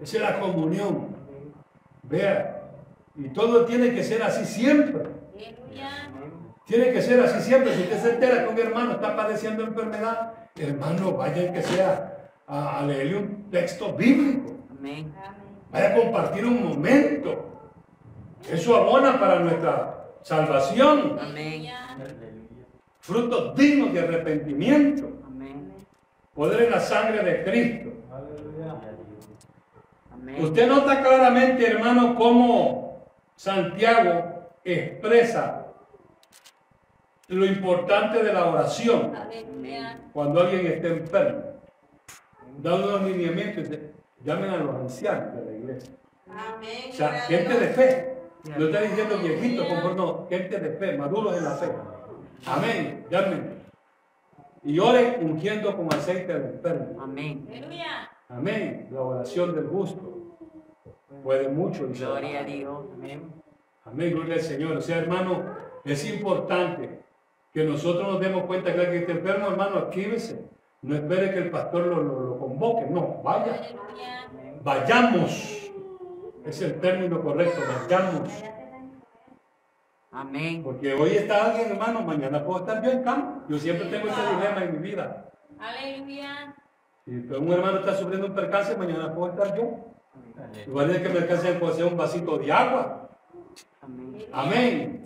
Esa 0.00 0.16
es 0.18 0.22
la 0.22 0.38
comunión. 0.38 1.16
Vea. 2.04 2.70
Y 3.16 3.30
todo 3.30 3.64
tiene 3.64 3.92
que 3.96 4.04
ser 4.04 4.22
así 4.22 4.44
siempre. 4.44 5.06
Tiene 6.66 6.92
que 6.92 7.02
ser 7.02 7.18
así 7.18 7.40
siempre. 7.40 7.74
Si 7.74 7.82
usted 7.82 7.98
se 7.98 8.14
entera 8.14 8.44
que 8.44 8.52
un 8.52 8.58
hermano 8.60 8.92
está 8.92 9.16
padeciendo 9.16 9.64
enfermedad, 9.64 10.34
hermano, 10.54 11.14
vaya 11.14 11.52
que 11.52 11.62
sea 11.62 12.13
a, 12.46 12.78
a 12.78 12.86
leerle 12.86 13.16
un 13.16 13.50
texto 13.50 13.92
bíblico. 13.94 14.56
Amén. 14.70 15.12
Vaya 15.70 15.88
a 15.88 15.94
compartir 15.94 16.44
un 16.44 16.68
momento. 16.68 17.50
Eso 18.50 18.76
abona 18.76 19.18
para 19.18 19.40
nuestra 19.40 20.06
salvación. 20.22 21.18
Amén. 21.20 21.66
Frutos 23.00 23.54
dignos 23.56 23.92
de 23.92 24.00
arrepentimiento. 24.00 25.10
Amén. 25.26 25.72
Poder 26.34 26.62
en 26.62 26.70
la 26.70 26.80
sangre 26.80 27.22
de 27.22 27.44
Cristo. 27.44 27.90
Amén. 30.12 30.42
Usted 30.42 30.68
nota 30.68 31.02
claramente, 31.02 31.66
hermano, 31.66 32.14
cómo 32.14 33.08
Santiago 33.36 34.50
expresa 34.64 35.66
lo 37.28 37.44
importante 37.46 38.22
de 38.22 38.32
la 38.32 38.46
oración 38.46 39.12
cuando 40.12 40.40
alguien 40.40 40.66
está 40.66 40.88
enfermo. 40.88 41.53
Da 42.64 42.74
unos 42.76 43.02
lineamientos. 43.02 43.68
dice, 43.68 43.92
Llamen 44.24 44.50
a 44.50 44.56
los 44.56 44.74
ancianos 44.74 45.36
de 45.36 45.44
la 45.44 45.52
iglesia. 45.58 45.94
Amén. 46.28 46.90
O 46.90 46.92
sea, 46.94 47.08
gente 47.12 47.52
de 47.60 47.66
fe. 47.68 48.14
No 48.58 48.66
está 48.66 48.80
diciendo 48.80 49.18
viejitos, 49.18 49.96
no, 49.96 50.26
gente 50.28 50.58
de 50.58 50.70
fe, 50.70 50.96
maduros 50.98 51.36
en 51.36 51.44
la 51.44 51.50
fe. 51.52 51.66
Amén. 52.46 53.06
Llamen. 53.10 53.62
Y 54.62 54.78
oren 54.78 55.16
ungiendo 55.22 55.76
con 55.76 55.92
aceite 55.92 56.32
al 56.32 56.44
enfermo. 56.44 57.00
Amén. 57.02 57.46
Amén. 58.30 58.88
La 58.90 59.00
oración 59.02 59.54
del 59.54 59.66
justo 59.68 60.38
puede 61.22 61.48
mucho. 61.48 61.86
Gloria 61.88 62.40
a. 62.40 62.44
Dios. 62.44 62.86
Amén. 62.94 63.30
Amén, 63.84 64.10
gloria 64.12 64.34
al 64.34 64.40
Señor. 64.40 64.76
O 64.76 64.80
sea, 64.80 64.98
hermano, 64.98 65.44
es 65.84 66.10
importante 66.10 67.00
que 67.52 67.64
nosotros 67.64 68.10
nos 68.10 68.20
demos 68.20 68.44
cuenta 68.44 68.72
que 68.74 68.80
alguien 68.80 69.02
está 69.02 69.12
enfermo, 69.12 69.48
hermano, 69.48 69.76
actívese. 69.76 70.48
No 70.82 70.94
espere 70.94 71.30
que 71.32 71.38
el 71.38 71.50
pastor 71.50 71.86
lo, 71.86 72.02
lo- 72.02 72.33
No, 72.58 73.22
vaya. 73.22 73.60
Vayamos. 74.62 75.70
Es 76.44 76.60
el 76.62 76.80
término 76.80 77.22
correcto, 77.22 77.60
vayamos. 77.60 78.30
Amén. 80.12 80.62
Porque 80.62 80.94
hoy 80.94 81.10
está 81.10 81.46
alguien, 81.46 81.72
hermano, 81.72 82.02
mañana 82.02 82.44
puedo 82.44 82.60
estar 82.60 82.82
yo 82.82 82.90
en 82.90 83.02
campo. 83.02 83.42
Yo 83.48 83.58
siempre 83.58 83.88
tengo 83.88 84.08
ese 84.08 84.20
dilema 84.20 84.64
en 84.64 84.72
mi 84.72 84.78
vida. 84.78 85.30
Aleluya. 85.58 86.54
Si 87.04 87.10
un 87.10 87.52
hermano 87.52 87.80
está 87.80 87.94
sufriendo 87.94 88.28
un 88.28 88.34
percance, 88.34 88.76
mañana 88.76 89.14
puedo 89.14 89.32
estar 89.32 89.56
yo. 89.56 89.94
Igual 90.66 90.90
es 90.90 90.98
que 90.98 91.08
me 91.08 91.18
alcance 91.18 91.58
a 91.82 91.86
un 91.86 91.96
vasito 91.96 92.38
de 92.38 92.52
agua. 92.52 93.10
Amén. 93.82 94.26
Amén. 94.32 95.03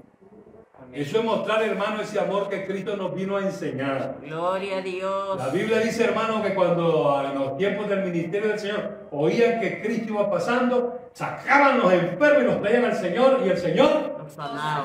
Eso 0.93 1.19
es 1.19 1.25
mostrar, 1.25 1.63
hermano, 1.63 2.01
ese 2.01 2.19
amor 2.19 2.49
que 2.49 2.67
Cristo 2.67 2.97
nos 2.97 3.15
vino 3.15 3.37
a 3.37 3.43
enseñar. 3.43 4.17
Gloria 4.23 4.79
a 4.79 4.81
Dios. 4.81 5.39
La 5.39 5.49
Biblia 5.49 5.79
dice, 5.81 6.05
hermano, 6.05 6.43
que 6.43 6.55
cuando 6.55 7.23
en 7.25 7.39
los 7.39 7.57
tiempos 7.59 7.89
del 7.89 8.05
ministerio 8.05 8.49
del 8.49 8.59
Señor 8.59 9.07
oían 9.11 9.61
que 9.61 9.83
Cristo 9.83 10.15
iba 10.15 10.31
pasando, 10.31 11.11
sacaban 11.13 11.79
los 11.79 11.93
enfermos 11.93 12.43
y 12.43 12.47
los 12.47 12.61
traían 12.63 12.85
al 12.87 12.95
Señor 12.95 13.41
y 13.45 13.49
el 13.51 13.59
Señor, 13.59 14.17
Nos 14.19 14.33
sanaba. 14.33 14.85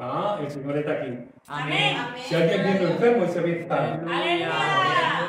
ah, 0.00 0.38
el 0.42 0.50
Señor 0.50 0.78
está 0.78 0.92
aquí. 0.92 1.18
Amén. 1.46 1.96
Si 2.24 2.34
alguien 2.34 2.62
viene 2.62 2.82
enfermo, 2.92 3.24
ese 3.24 3.40
bien 3.40 3.58
está. 3.58 3.94
Aleluya. 3.94 4.50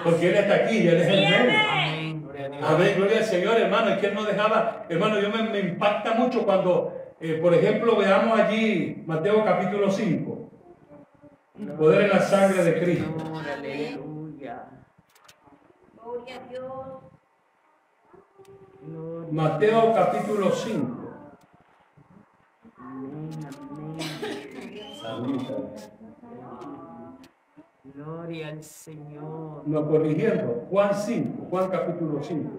Porque 0.04 0.30
Él 0.30 0.36
está 0.36 0.54
aquí 0.56 0.78
y 0.78 0.88
Él 0.88 1.02
es 1.02 1.08
el 1.08 1.26
amén. 1.26 1.56
Amén. 1.70 2.64
Amén, 2.64 2.94
gloria 2.98 3.18
al 3.18 3.24
Señor, 3.26 3.58
hermano. 3.58 3.90
Es 3.90 3.98
que 4.00 4.08
Él 4.08 4.14
no 4.16 4.24
dejaba, 4.24 4.86
hermano, 4.90 5.20
yo 5.20 5.30
me, 5.30 5.44
me 5.50 5.60
impacta 5.60 6.14
mucho 6.14 6.44
cuando, 6.46 6.94
eh, 7.24 7.40
por 7.42 7.54
ejemplo, 7.54 7.96
veamos 7.96 8.38
allí 8.38 9.02
Mateo 9.06 9.46
capítulo 9.46 9.90
5. 9.90 10.50
Poder 11.78 12.02
en 12.02 12.10
la 12.10 12.20
sangre 12.20 12.64
de 12.66 12.80
Cristo. 12.82 13.16
Aleluya. 13.54 14.68
Gloria 15.96 16.36
a 16.36 16.48
Dios. 16.50 16.74
Gloria. 18.82 19.32
Mateo 19.32 19.94
capítulo 19.94 20.52
5. 20.52 20.98
Amén. 22.78 23.30
Amén. 25.06 25.38
Gloria 27.84 28.48
al 28.50 28.64
Señor. 28.64 29.64
No 29.66 29.88
corrigiendo, 29.88 30.66
Juan 30.70 30.94
5, 30.94 31.48
Juan 31.50 31.70
capítulo 31.70 32.22
5. 32.22 32.50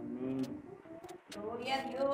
Amén. 0.00 0.42
Gloria 1.36 1.74
a 1.76 1.88
Dios. 1.88 2.10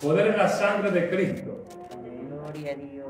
Poder 0.00 0.28
en 0.28 0.36
la 0.38 0.48
sangre 0.48 0.90
de 0.90 1.10
Cristo. 1.10 1.64
Gloria 2.28 2.72
a 2.72 2.74
Dios. 2.74 3.08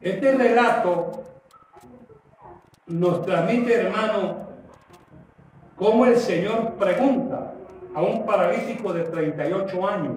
Este 0.00 0.32
relato 0.32 1.24
nos 2.86 3.24
transmite, 3.24 3.74
hermano, 3.74 4.48
cómo 5.76 6.06
el 6.06 6.16
Señor 6.16 6.74
pregunta 6.74 7.54
a 7.94 8.02
un 8.02 8.24
paralítico 8.24 8.92
de 8.92 9.04
38 9.04 9.88
años. 9.88 10.16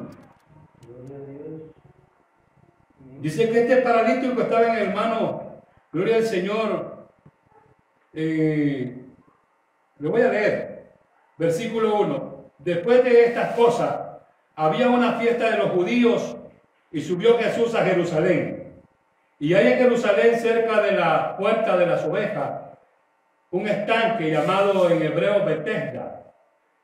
Dice 3.21 3.49
que 3.49 3.61
este 3.61 3.77
paralítico 3.77 4.41
estaba 4.41 4.77
en 4.77 4.89
hermano, 4.89 5.61
gloria 5.91 6.17
al 6.17 6.23
Señor. 6.25 7.07
eh, 8.13 9.05
le 9.99 10.09
voy 10.09 10.21
a 10.21 10.29
leer, 10.29 10.80
versículo 11.41 11.95
1. 12.01 12.51
Después 12.59 13.03
de 13.03 13.25
estas 13.25 13.55
cosas, 13.55 13.95
había 14.55 14.89
una 14.89 15.13
fiesta 15.13 15.49
de 15.49 15.57
los 15.57 15.71
judíos 15.71 16.37
y 16.91 17.01
subió 17.01 17.39
Jesús 17.39 17.73
a 17.73 17.83
Jerusalén. 17.83 18.75
Y 19.39 19.55
hay 19.55 19.73
en 19.73 19.79
Jerusalén, 19.79 20.39
cerca 20.39 20.83
de 20.83 20.91
la 20.91 21.35
puerta 21.35 21.75
de 21.77 21.87
las 21.87 22.05
ovejas, 22.05 22.61
un 23.49 23.67
estanque 23.67 24.29
llamado 24.29 24.87
en 24.91 25.01
hebreo 25.01 25.43
Bethesda, 25.43 26.31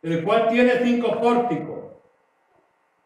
el 0.01 0.23
cual 0.23 0.47
tiene 0.49 0.71
cinco 0.83 1.19
pórticos. 1.21 1.77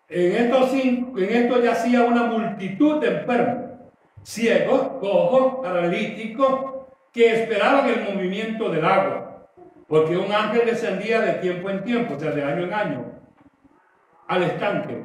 En 0.07 0.45
estos, 0.45 0.71
cinco, 0.71 1.19
en 1.19 1.35
estos 1.35 1.63
yacía 1.63 2.03
una 2.03 2.23
multitud 2.23 3.01
de 3.01 3.07
enfermos, 3.07 3.71
ciegos, 4.23 4.81
cojos, 5.01 5.55
paralíticos, 5.61 6.85
que 7.11 7.41
esperaban 7.41 7.89
el 7.89 8.15
movimiento 8.15 8.69
del 8.69 8.85
agua, 8.85 9.30
porque 9.91 10.15
un 10.15 10.31
ángel 10.31 10.67
descendía 10.67 11.19
de 11.19 11.33
tiempo 11.33 11.69
en 11.69 11.83
tiempo, 11.83 12.13
o 12.13 12.19
sea, 12.19 12.31
de 12.31 12.41
año 12.41 12.63
en 12.63 12.73
año, 12.73 13.05
al 14.25 14.43
estanque 14.43 15.03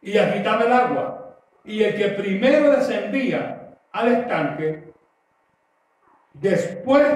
y 0.00 0.16
agitaba 0.16 0.62
el 0.62 0.72
agua. 0.72 1.36
Y 1.64 1.82
el 1.82 1.94
que 1.94 2.08
primero 2.08 2.70
descendía 2.70 3.76
al 3.92 4.08
estanque, 4.08 4.90
después 6.32 7.06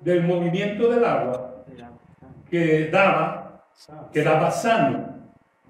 del 0.00 0.22
movimiento 0.22 0.88
del 0.88 1.04
agua, 1.04 1.64
quedaba, 2.48 3.66
quedaba 4.10 4.50
sano 4.50 5.18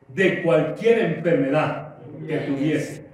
de 0.07 0.45
cualquier 0.45 1.17
enfermedad 1.17 1.97
que 2.25 2.39
tuviese. 2.39 3.11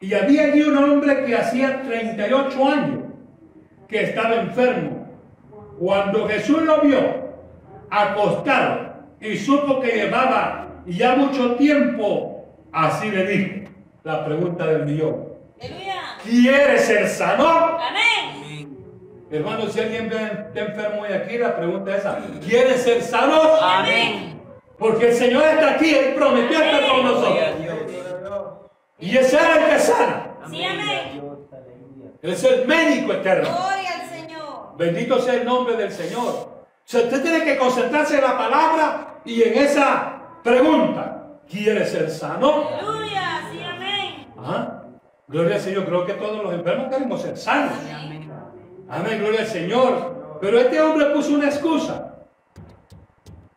Y 0.00 0.12
había 0.12 0.46
allí 0.46 0.62
un 0.62 0.76
hombre 0.76 1.24
que 1.24 1.36
hacía 1.36 1.82
38 1.82 2.68
años 2.68 3.04
que 3.86 4.02
estaba 4.02 4.34
enfermo. 4.34 4.95
Cuando 5.78 6.28
Jesús 6.28 6.62
lo 6.62 6.80
vio 6.80 6.98
acostado 7.90 8.94
y 9.20 9.36
supo 9.36 9.80
que 9.80 9.92
llevaba 9.92 10.68
ya 10.86 11.16
mucho 11.16 11.56
tiempo, 11.56 12.44
así 12.72 13.10
le 13.10 13.26
dijo 13.26 13.70
la 14.04 14.24
pregunta 14.24 14.66
del 14.66 14.86
millón. 14.86 15.28
Aleluya. 15.60 15.94
¿Quieres 16.22 16.84
ser 16.84 17.08
sano? 17.08 17.78
Amén. 17.78 18.76
Hermano, 19.30 19.68
si 19.68 19.80
alguien 19.80 20.06
está 20.06 20.60
enfermo 20.60 21.02
hoy 21.02 21.12
aquí, 21.12 21.36
la 21.36 21.56
pregunta 21.56 21.90
es 21.90 21.98
esa. 21.98 22.18
¿Quieres 22.46 22.82
ser 22.82 23.02
sano? 23.02 23.56
Amén. 23.60 24.40
Porque 24.78 25.08
el 25.08 25.14
Señor 25.14 25.42
está 25.42 25.72
aquí, 25.72 25.94
Él 25.94 26.14
prometió 26.14 26.58
estar 26.62 26.88
con 26.88 27.04
nosotros. 27.04 27.38
Y 28.98 29.16
es 29.16 29.32
Él 29.32 29.40
el 29.58 29.70
que 29.70 29.78
sana. 29.78 30.36
Sí, 30.48 30.64
amén. 30.64 31.22
Él 32.22 32.30
es 32.30 32.44
el 32.44 32.66
médico 32.66 33.12
eterno. 33.12 33.48
Gloria. 33.48 33.85
Bendito 34.76 35.18
sea 35.20 35.34
el 35.34 35.44
nombre 35.44 35.76
del 35.76 35.90
Señor. 35.90 36.24
O 36.24 36.66
sea, 36.84 37.02
usted 37.02 37.22
tiene 37.22 37.44
que 37.44 37.56
concentrarse 37.56 38.16
en 38.16 38.22
la 38.22 38.36
palabra 38.36 39.20
y 39.24 39.42
en 39.42 39.54
esa 39.54 40.22
pregunta. 40.42 41.40
¿Quieres 41.48 41.90
ser 41.90 42.10
sano? 42.10 42.68
Aleluya. 42.68 43.48
Sí, 43.50 43.60
amén. 43.62 44.26
Ajá. 44.38 44.82
Gloria 45.28 45.56
al 45.56 45.60
Señor. 45.60 45.86
Creo 45.86 46.06
que 46.06 46.12
todos 46.14 46.42
los 46.42 46.52
enfermos 46.52 46.88
queremos 46.88 47.22
ser 47.22 47.36
sanos. 47.36 47.72
Amén. 47.94 48.30
Amén, 48.88 49.18
gloria 49.18 49.40
al 49.40 49.46
Señor. 49.46 50.38
Pero 50.40 50.58
este 50.58 50.80
hombre 50.80 51.06
puso 51.06 51.34
una 51.34 51.46
excusa. 51.46 52.14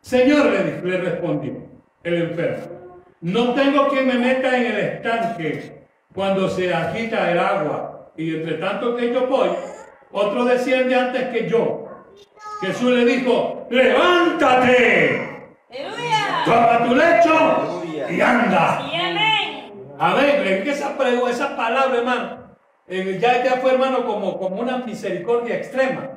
Señor, 0.00 0.46
le, 0.46 0.82
le 0.82 0.96
respondió 0.98 1.68
el 2.02 2.14
enfermo. 2.14 2.80
No 3.20 3.54
tengo 3.54 3.88
quien 3.88 4.06
me 4.06 4.14
meta 4.14 4.56
en 4.56 4.72
el 4.72 4.78
estanque 4.78 5.86
cuando 6.14 6.48
se 6.48 6.72
agita 6.72 7.30
el 7.30 7.38
agua. 7.38 8.10
Y 8.16 8.34
entre 8.36 8.54
tanto 8.54 8.96
que 8.96 9.12
yo 9.12 9.26
voy, 9.26 9.50
otro 10.12 10.44
desciende 10.44 10.94
antes 10.94 11.28
que 11.28 11.48
yo. 11.48 11.86
Jesús 12.60 12.90
le 12.90 13.04
dijo, 13.04 13.66
levántate, 13.70 15.48
Aleluya. 15.70 16.42
toma 16.44 16.84
tu 16.84 16.94
lecho 16.94 17.82
y 18.10 18.20
anda. 18.20 18.82
Sí, 18.82 18.94
amén. 18.96 19.72
Amén. 19.98 20.42
Es 20.44 20.64
que 20.64 20.70
esa, 20.70 20.96
esa 21.30 21.56
palabra, 21.56 21.98
hermano, 21.98 22.56
eh, 22.86 23.18
ya, 23.20 23.42
ya 23.44 23.52
fue, 23.56 23.72
hermano, 23.72 24.04
como, 24.04 24.38
como 24.38 24.60
una 24.60 24.78
misericordia 24.78 25.56
extrema. 25.56 26.10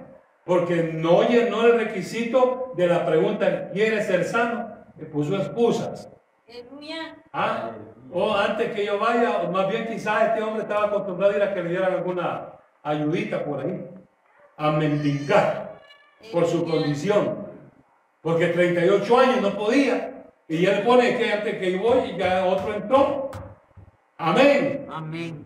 Porque 0.44 0.92
no 0.94 1.24
llenó 1.24 1.66
el 1.66 1.78
requisito 1.80 2.74
de 2.76 2.88
la 2.88 3.06
pregunta, 3.06 3.70
¿quiere 3.72 4.04
ser 4.04 4.26
sano? 4.26 4.68
Le 4.98 5.06
puso 5.06 5.38
excusas. 5.38 6.10
Aleluya. 6.50 7.16
¿Ah? 7.32 7.72
O 8.12 8.36
antes 8.36 8.72
que 8.74 8.86
yo 8.86 9.00
vaya, 9.00 9.42
o 9.44 9.52
más 9.52 9.70
bien 9.70 9.88
quizás 9.88 10.30
este 10.30 10.44
hombre 10.44 10.64
estaba 10.64 10.88
acostumbrado 10.88 11.34
a 11.34 11.38
ir 11.38 11.44
a 11.44 11.54
que 11.54 11.64
le 11.64 11.70
dieran 11.70 11.94
alguna 11.94 12.54
ayudita 12.84 13.44
por 13.44 13.62
ahí. 13.62 13.90
A 14.58 14.72
mendigar 14.72 15.80
por 16.32 16.46
su 16.46 16.64
condición. 16.66 17.48
Porque 18.22 18.48
38 18.48 19.18
años 19.20 19.42
no 19.42 19.58
podía. 19.58 20.26
Y 20.48 20.66
él 20.66 20.84
pone 20.84 21.18
que 21.18 21.32
antes 21.32 21.58
que 21.58 21.72
yo 21.72 21.80
voy, 21.82 22.12
y 22.12 22.18
ya 22.18 22.46
otro 22.46 22.74
entró. 22.74 23.32
Amén. 24.18 24.86
Amén. 24.92 25.46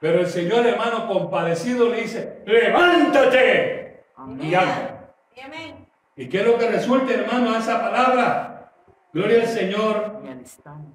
Pero 0.00 0.20
el 0.20 0.26
Señor, 0.26 0.66
hermano, 0.66 1.06
compadecido 1.06 1.90
le 1.90 2.02
dice, 2.02 2.42
levántate 2.46 4.02
y 4.40 4.54
anda. 4.54 5.12
Amén. 5.44 5.86
¿Y 6.16 6.28
qué 6.28 6.40
es 6.40 6.46
lo 6.46 6.58
que 6.58 6.68
resulta, 6.70 7.12
hermano, 7.14 7.54
a 7.54 7.58
esa 7.58 7.80
palabra? 7.80 8.72
Gloria 9.12 9.42
al 9.42 9.48
Señor, 9.48 10.20
Y 10.24 10.28
al 10.28 10.38
instante. 10.38 10.90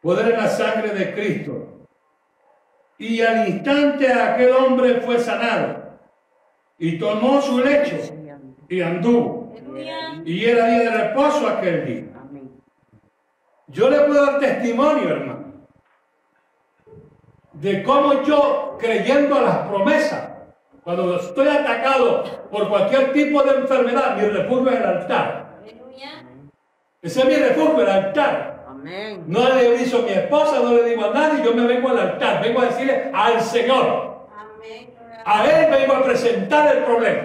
poder 0.00 0.32
en 0.32 0.38
la 0.38 0.48
sangre 0.48 0.90
de 0.90 1.14
Cristo. 1.14 1.77
Y 2.98 3.20
al 3.20 3.48
instante 3.48 4.12
aquel 4.12 4.50
hombre 4.50 5.00
fue 5.00 5.20
sanado 5.20 5.98
y 6.78 6.98
tomó 6.98 7.40
su 7.40 7.58
lecho 7.60 7.96
y 8.68 8.80
anduvo. 8.80 9.54
Y 10.24 10.44
era 10.44 10.66
día 10.66 10.78
de 10.78 10.90
reposo 10.90 11.46
aquel 11.46 11.86
día. 11.86 12.04
Yo 13.68 13.88
le 13.88 14.00
puedo 14.00 14.24
dar 14.24 14.40
testimonio, 14.40 15.10
hermano, 15.10 15.52
de 17.52 17.82
cómo 17.82 18.22
yo, 18.22 18.76
creyendo 18.80 19.36
a 19.36 19.42
las 19.42 19.58
promesas, 19.68 20.30
cuando 20.82 21.16
estoy 21.16 21.48
atacado 21.48 22.24
por 22.50 22.68
cualquier 22.68 23.12
tipo 23.12 23.42
de 23.42 23.58
enfermedad, 23.58 24.16
mi 24.16 24.22
refugio 24.22 24.70
es 24.70 24.76
el 24.76 24.86
altar. 24.86 25.58
Ese 27.02 27.20
es 27.20 27.26
mi 27.26 27.34
refugio, 27.34 27.82
el 27.82 27.90
altar. 27.90 28.57
Amén. 28.88 29.24
No 29.26 29.40
le 29.40 29.68
aviso 29.68 29.98
a 29.98 30.02
mi 30.02 30.12
esposa, 30.12 30.60
no 30.60 30.72
le 30.72 30.84
digo 30.84 31.04
a 31.04 31.10
nadie, 31.10 31.44
yo 31.44 31.54
me 31.54 31.66
vengo 31.66 31.90
al 31.90 31.98
altar, 31.98 32.42
vengo 32.42 32.60
a 32.62 32.66
decirle 32.66 33.10
al 33.12 33.40
Señor. 33.42 34.28
Amén. 34.34 34.94
A 35.26 35.44
Él 35.46 35.70
vengo 35.70 35.92
a 35.92 36.04
presentar 36.04 36.74
el 36.74 36.84
problema. 36.84 37.22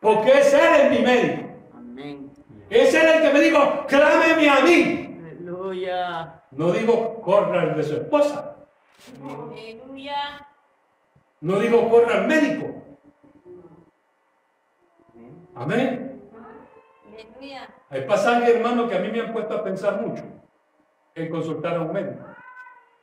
Porque 0.00 0.40
es 0.40 0.52
Él 0.52 0.80
en 0.80 0.90
mi 0.90 0.98
medio. 0.98 1.48
Amén. 1.72 2.32
Es 2.68 2.92
Él 2.92 3.06
el 3.06 3.22
que 3.22 3.32
me 3.32 3.40
dijo, 3.40 3.86
clámeme 3.86 4.48
a 4.50 4.60
mí. 4.62 5.16
Aleluya. 5.30 6.42
No 6.50 6.72
digo, 6.72 7.20
corra 7.20 7.62
al 7.62 7.76
de 7.76 7.82
su 7.84 7.94
esposa. 7.94 8.56
Aleluya. 9.22 10.48
No 11.40 11.60
digo, 11.60 11.88
corra 11.88 12.16
al 12.16 12.26
médico. 12.26 12.82
Amén. 15.54 16.11
Hay 17.90 18.02
pasajes, 18.02 18.54
hermano, 18.54 18.88
que 18.88 18.96
a 18.96 19.00
mí 19.00 19.08
me 19.10 19.20
han 19.20 19.32
puesto 19.32 19.54
a 19.54 19.64
pensar 19.64 20.00
mucho 20.00 20.22
en 21.14 21.30
consultar 21.30 21.76
a 21.76 21.82
un 21.82 21.92
médico. 21.92 22.24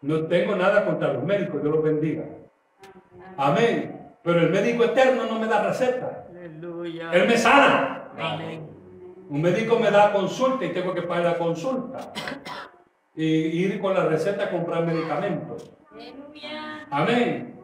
No 0.01 0.25
tengo 0.27 0.55
nada 0.55 0.85
contra 0.85 1.13
los 1.13 1.23
médicos, 1.23 1.61
Dios 1.61 1.75
los 1.75 1.83
bendiga. 1.83 2.23
Amén. 3.37 4.15
Pero 4.23 4.41
el 4.41 4.49
médico 4.49 4.83
eterno 4.83 5.25
no 5.25 5.39
me 5.39 5.47
da 5.47 5.63
receta. 5.63 6.25
Aleluya. 6.29 7.11
Él 7.11 7.27
me 7.27 7.37
sana. 7.37 8.09
Amén. 8.17 8.67
Un 9.29 9.41
médico 9.41 9.77
me 9.79 9.91
da 9.91 10.11
consulta 10.11 10.65
y 10.65 10.73
tengo 10.73 10.93
que 10.93 11.03
pagar 11.03 11.33
la 11.33 11.37
consulta. 11.37 12.11
Y 13.15 13.25
ir 13.25 13.79
con 13.79 13.93
la 13.93 14.05
receta 14.05 14.45
a 14.45 14.49
comprar 14.49 14.85
medicamentos. 14.85 15.71
Aleluya. 15.91 16.87
Amén. 16.89 17.59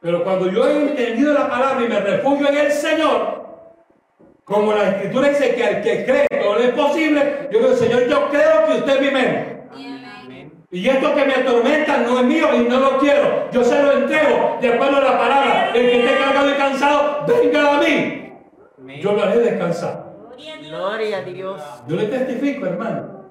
Pero 0.00 0.24
cuando 0.24 0.48
yo 0.48 0.66
he 0.66 0.90
entendido 0.90 1.34
la 1.34 1.48
palabra 1.48 1.84
y 1.84 1.88
me 1.88 2.00
refugio 2.00 2.48
en 2.48 2.56
el 2.56 2.72
Señor, 2.72 3.39
como 4.44 4.72
la 4.72 4.88
escritura 4.88 5.28
dice 5.28 5.54
que 5.54 5.64
al 5.64 5.82
que 5.82 6.04
cree 6.04 6.26
todo 6.28 6.58
le 6.58 6.68
es 6.68 6.74
posible, 6.74 7.48
yo 7.52 7.58
digo, 7.60 7.74
Señor, 7.74 8.06
yo 8.08 8.28
creo 8.28 8.66
que 8.66 8.72
usted. 8.74 9.08
Amén. 9.08 9.50
Y 10.72 10.88
esto 10.88 11.14
que 11.14 11.24
me 11.24 11.34
atormenta 11.34 11.98
no 11.98 12.20
es 12.20 12.26
mío 12.26 12.46
y 12.54 12.68
no 12.68 12.78
lo 12.78 12.98
quiero. 12.98 13.50
Yo 13.50 13.64
se 13.64 13.82
lo 13.82 13.92
entrego 13.92 14.58
de 14.60 14.68
acuerdo 14.68 14.98
a 14.98 15.00
la 15.00 15.18
palabra. 15.18 15.70
El 15.74 15.90
que 15.90 16.04
esté 16.04 16.18
cargado 16.18 16.50
y 16.50 16.54
cansado, 16.54 17.26
venga 17.26 17.76
a 17.76 17.80
mí. 17.80 18.32
Amén. 18.78 19.00
Yo 19.00 19.12
lo 19.12 19.22
haré 19.22 19.38
descansar. 19.40 20.14
Gloria 20.28 20.54
a 20.54 20.58
Dios. 20.58 20.70
Gloria 20.70 21.18
a 21.18 21.22
Dios. 21.22 21.62
Yo 21.88 21.96
le 21.96 22.06
testifico, 22.06 22.66
hermano, 22.66 23.24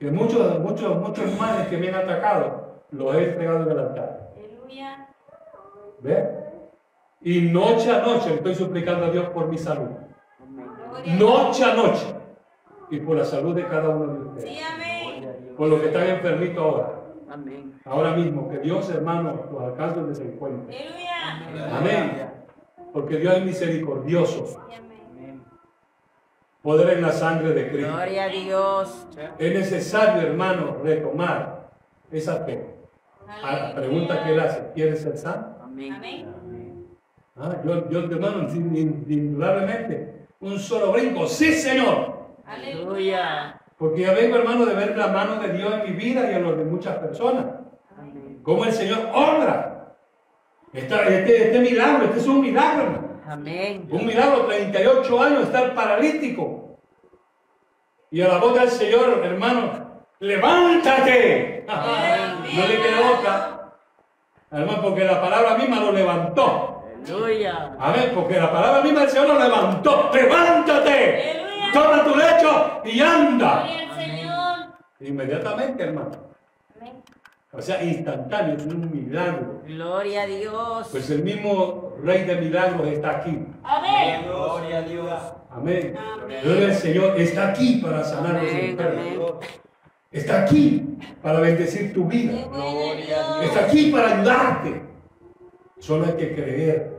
que 0.00 0.10
muchos, 0.10 0.58
muchos, 0.60 0.96
muchos 0.96 1.38
males 1.38 1.68
que 1.68 1.76
me 1.76 1.88
han 1.88 1.96
atacado 1.96 2.80
los 2.92 3.14
he 3.14 3.24
entregado 3.30 3.62
en 3.64 3.70
el 3.72 3.78
altar. 3.78 4.30
Aleluya. 4.36 5.08
¿Ve? 6.00 6.35
Y 7.22 7.40
noche 7.40 7.90
a 7.90 8.00
noche 8.00 8.34
estoy 8.34 8.54
suplicando 8.54 9.06
a 9.06 9.10
Dios 9.10 9.28
por 9.30 9.48
mi 9.48 9.58
salud. 9.58 9.88
Noche 11.18 11.64
a 11.64 11.74
noche. 11.74 12.06
Y 12.90 13.00
por 13.00 13.16
la 13.16 13.24
salud 13.24 13.54
de 13.54 13.66
cada 13.66 13.88
uno 13.88 14.12
de 14.12 14.20
ustedes. 14.20 14.50
Sí, 14.50 14.60
amén. 14.62 15.54
Por 15.56 15.68
los 15.68 15.80
que 15.80 15.86
están 15.86 16.08
enfermitos 16.08 16.62
ahora. 16.62 16.92
Ahora 17.84 18.12
mismo, 18.12 18.48
que 18.48 18.58
Dios, 18.58 18.88
hermano, 18.90 19.46
los 19.50 19.62
alcance 19.62 20.00
donde 20.00 20.14
se 20.14 20.24
encuentren. 20.24 20.78
Amén. 21.72 22.30
Porque 22.92 23.18
Dios 23.18 23.34
es 23.36 23.44
misericordioso. 23.44 24.62
Poder 26.62 26.96
en 26.96 27.02
la 27.02 27.12
sangre 27.12 27.50
de 27.50 27.70
Cristo. 27.70 27.92
Gloria 27.92 28.24
a 28.24 28.28
Dios. 28.28 29.06
Es 29.38 29.54
necesario, 29.54 30.22
hermano, 30.22 30.78
retomar 30.82 31.70
esa 32.10 32.44
fe. 32.44 32.74
A 33.42 33.56
la 33.56 33.74
pregunta 33.74 34.24
que 34.24 34.32
él 34.32 34.40
hace, 34.40 34.72
¿quieres 34.74 35.02
ser 35.02 35.16
sano? 35.16 35.56
Amén. 35.62 36.26
Ah, 37.38 37.56
yo, 37.64 37.88
yo, 37.90 37.98
hermano, 38.00 38.48
indudablemente, 38.52 40.26
un 40.40 40.58
solo 40.58 40.92
brinco. 40.92 41.26
Sí, 41.26 41.52
Señor. 41.52 42.16
Aleluya. 42.46 43.60
Porque 43.78 44.02
ya 44.02 44.12
vengo, 44.14 44.36
hermano, 44.36 44.64
de 44.64 44.74
ver 44.74 44.96
la 44.96 45.08
mano 45.08 45.40
de 45.40 45.52
Dios 45.52 45.74
en 45.74 45.82
mi 45.84 45.96
vida 45.96 46.30
y 46.30 46.34
en 46.34 46.42
los 46.44 46.56
de 46.56 46.64
muchas 46.64 46.96
personas. 46.96 47.44
Amén. 47.98 48.40
Cómo 48.42 48.64
el 48.64 48.72
Señor 48.72 49.10
obra. 49.12 49.94
Esta- 50.72 51.02
este, 51.08 51.44
este 51.48 51.58
milagro, 51.60 52.06
este 52.06 52.18
es 52.20 52.26
un 52.26 52.40
milagro, 52.40 52.82
hermano. 52.84 53.06
Amén. 53.28 53.86
Un 53.90 54.06
milagro, 54.06 54.46
38 54.46 55.22
años, 55.22 55.42
estar 55.42 55.74
paralítico. 55.74 56.78
Y 58.10 58.22
a 58.22 58.28
la 58.28 58.38
voz 58.38 58.54
del 58.58 58.68
Señor, 58.70 59.20
hermano, 59.24 60.04
levántate. 60.20 61.64
No 61.66 62.66
le 62.66 62.76
quedó 62.76 63.18
otra. 63.18 63.72
Hermano, 64.52 64.80
porque 64.80 65.04
la 65.04 65.20
palabra 65.20 65.56
misma 65.58 65.80
lo 65.80 65.92
levantó. 65.92 66.75
Aleluya. 67.06 67.76
Amén, 67.78 68.10
porque 68.14 68.38
la 68.38 68.50
palabra 68.50 68.82
misma 68.82 69.00
del 69.00 69.10
Señor 69.10 69.28
lo 69.28 69.38
levantó. 69.38 70.10
Levántate. 70.12 71.30
Aleluya. 71.30 71.72
Toma 71.72 72.04
tu 72.04 72.16
lecho 72.16 72.80
y 72.84 73.00
anda. 73.00 73.62
Gloria 73.62 73.90
al 73.90 73.98
Señor. 73.98 74.56
Inmediatamente, 75.00 75.82
hermano. 75.84 76.10
Amén. 76.80 77.02
O 77.52 77.62
sea, 77.62 77.82
instantáneo, 77.82 78.56
es 78.56 78.66
un 78.66 78.90
milagro. 78.90 79.62
Gloria 79.66 80.22
a 80.22 80.26
Dios. 80.26 80.88
Pues 80.90 81.08
el 81.10 81.22
mismo 81.22 81.94
Rey 82.02 82.24
de 82.24 82.36
Milagros 82.36 82.88
está 82.88 83.18
aquí. 83.18 83.38
Amén. 83.62 84.22
Gloria 84.24 84.78
a 84.78 84.82
Dios. 84.82 85.22
Amén. 85.50 85.96
Amén. 85.96 86.40
Gloria 86.42 86.66
al 86.66 86.74
Señor 86.74 87.20
está 87.20 87.48
aquí 87.50 87.76
para 87.76 88.02
sanar 88.02 88.42
los 88.42 88.52
enfermos. 88.52 89.34
Está 90.10 90.42
aquí 90.42 90.98
para 91.22 91.40
bendecir 91.40 91.92
tu 91.92 92.06
vida. 92.06 92.46
bueno 92.48 92.94
Dios. 92.94 93.44
Está 93.44 93.66
aquí 93.66 93.92
para 93.92 94.18
ayudarte. 94.18 94.82
Solo 95.78 96.06
hay 96.06 96.12
que 96.14 96.34
creer. 96.34 96.95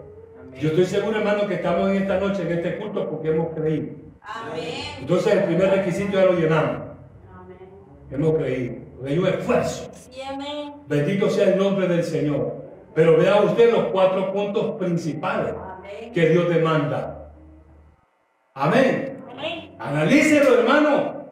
Yo 0.60 0.70
estoy 0.70 0.86
seguro, 0.86 1.20
hermano, 1.20 1.48
que 1.48 1.56
estamos 1.56 1.90
en 1.90 1.98
esta 1.98 2.20
noche, 2.20 2.42
en 2.44 2.52
este 2.52 2.78
culto, 2.78 3.10
porque 3.10 3.30
hemos 3.30 3.54
creído. 3.54 3.90
Amén. 4.22 4.64
Entonces 5.00 5.34
el 5.34 5.44
primer 5.44 5.70
requisito 5.70 6.14
ya 6.14 6.26
lo 6.26 6.34
llenamos. 6.34 6.82
Amén. 7.34 7.58
Hemos 8.12 8.36
creído. 8.38 8.76
Hay 9.06 9.18
un 9.20 9.28
esfuerzo. 9.28 9.90
Sí, 9.94 10.22
amén. 10.22 10.74
Bendito 10.88 11.30
sea 11.30 11.50
el 11.50 11.58
nombre 11.58 11.88
del 11.88 12.04
Señor. 12.04 12.66
Pero 12.96 13.16
vea 13.18 13.42
usted 13.42 13.72
los 13.72 13.86
cuatro 13.86 14.34
puntos 14.34 14.76
principales 14.80 15.54
Amén. 15.56 16.12
que 16.14 16.30
Dios 16.30 16.50
demanda. 16.50 17.32
Amén. 18.56 19.20
Amén. 19.32 19.76
Analícelo, 19.78 20.60
hermano. 20.60 21.28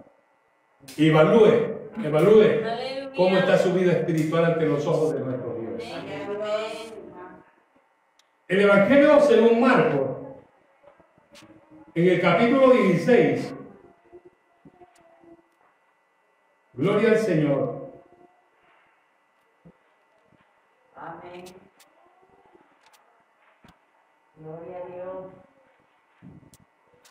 Evalúe, 0.98 1.48
evalúe 2.04 2.44
Aleluya. 2.44 3.12
cómo 3.18 3.36
está 3.38 3.58
su 3.58 3.74
vida 3.74 3.94
espiritual 3.94 4.46
ante 4.46 4.68
los 4.68 4.86
ojos 4.86 5.16
de 5.16 5.22
nuestro 5.22 5.56
Dios. 5.60 5.84
Amén. 6.00 6.15
El 8.48 8.62
Evangelio 8.62 9.20
según 9.22 9.60
Marcos, 9.60 10.18
en 11.96 12.10
el 12.10 12.22
capítulo 12.22 12.72
16, 12.72 13.54
gloria 16.74 17.10
al 17.12 17.18
Señor, 17.20 17.86
Amén. 20.96 21.46
Gloria 24.38 24.78
a 24.78 24.88
Dios. 24.94 25.26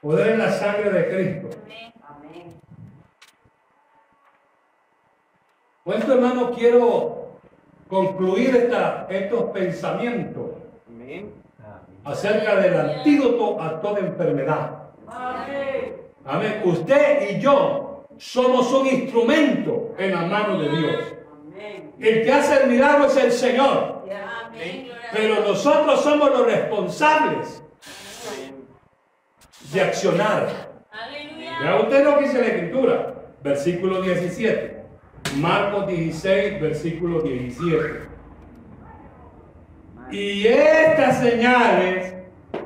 poder 0.00 0.32
en 0.32 0.38
la 0.38 0.52
sangre 0.52 0.90
de 0.90 1.08
Cristo. 1.08 1.58
Amén. 1.64 1.92
Amén. 2.02 2.60
Con 5.84 5.94
esto, 5.94 6.12
hermano, 6.14 6.50
quiero 6.52 7.38
concluir 7.88 8.54
esta- 8.56 9.06
estos 9.08 9.50
pensamientos 9.50 10.50
Amén. 11.04 11.32
acerca 12.04 12.56
del 12.56 12.80
antídoto 12.80 13.60
a 13.60 13.80
toda 13.80 14.00
enfermedad. 14.00 14.70
Amén. 15.06 15.96
Amén. 16.24 16.62
Usted 16.64 17.30
y 17.30 17.40
yo 17.40 18.06
somos 18.16 18.72
un 18.72 18.86
instrumento 18.86 19.94
en 19.98 20.12
la 20.12 20.22
mano 20.22 20.58
de 20.58 20.68
Dios. 20.70 21.14
Amén. 21.30 21.92
El 22.00 22.24
que 22.24 22.32
hace 22.32 22.62
el 22.62 22.70
milagro 22.70 23.06
es 23.06 23.16
el 23.16 23.32
Señor. 23.32 24.04
Pero 25.12 25.40
nosotros 25.46 26.00
somos 26.02 26.30
los 26.30 26.46
responsables 26.46 27.62
de 29.72 29.80
accionar. 29.80 30.48
Aleluya. 30.90 31.58
Vea 31.60 31.80
usted 31.80 32.04
lo 32.04 32.18
que 32.18 32.24
dice 32.24 32.40
la 32.40 32.46
Escritura, 32.46 33.14
versículo 33.42 34.00
17. 34.00 34.84
Marcos 35.36 35.86
16, 35.86 36.60
versículo 36.60 37.20
17. 37.20 38.13
Y 40.14 40.46
estas 40.46 41.18
señales 41.18 42.14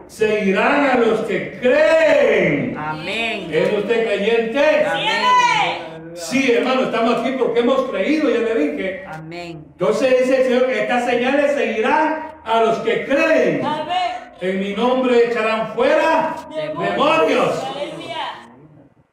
seguirán 0.07 0.84
a 0.84 0.96
los 0.99 1.20
que 1.20 1.59
creen. 1.59 2.76
Amén. 2.76 3.49
¿Es 3.51 3.72
usted 3.72 4.05
creyente? 4.05 4.84
Amén. 4.84 6.12
Sí, 6.12 6.53
hermano, 6.53 6.82
estamos 6.82 7.20
aquí 7.20 7.36
porque 7.38 7.61
hemos 7.61 7.88
creído, 7.90 8.28
ya 8.28 8.40
le 8.40 8.55
dije. 8.55 9.05
Amén. 9.07 9.64
Entonces 9.66 10.18
dice 10.18 10.42
el 10.42 10.44
Señor 10.44 10.66
que 10.66 10.82
estas 10.82 11.07
señales 11.07 11.53
seguirán 11.53 12.32
a 12.44 12.61
los 12.64 12.80
que 12.80 13.07
creen. 13.07 13.64
Amén. 13.64 13.96
En 14.42 14.61
mi 14.61 14.74
nombre 14.74 15.30
echarán 15.30 15.72
fuera 15.74 16.36
demonios. 16.51 17.64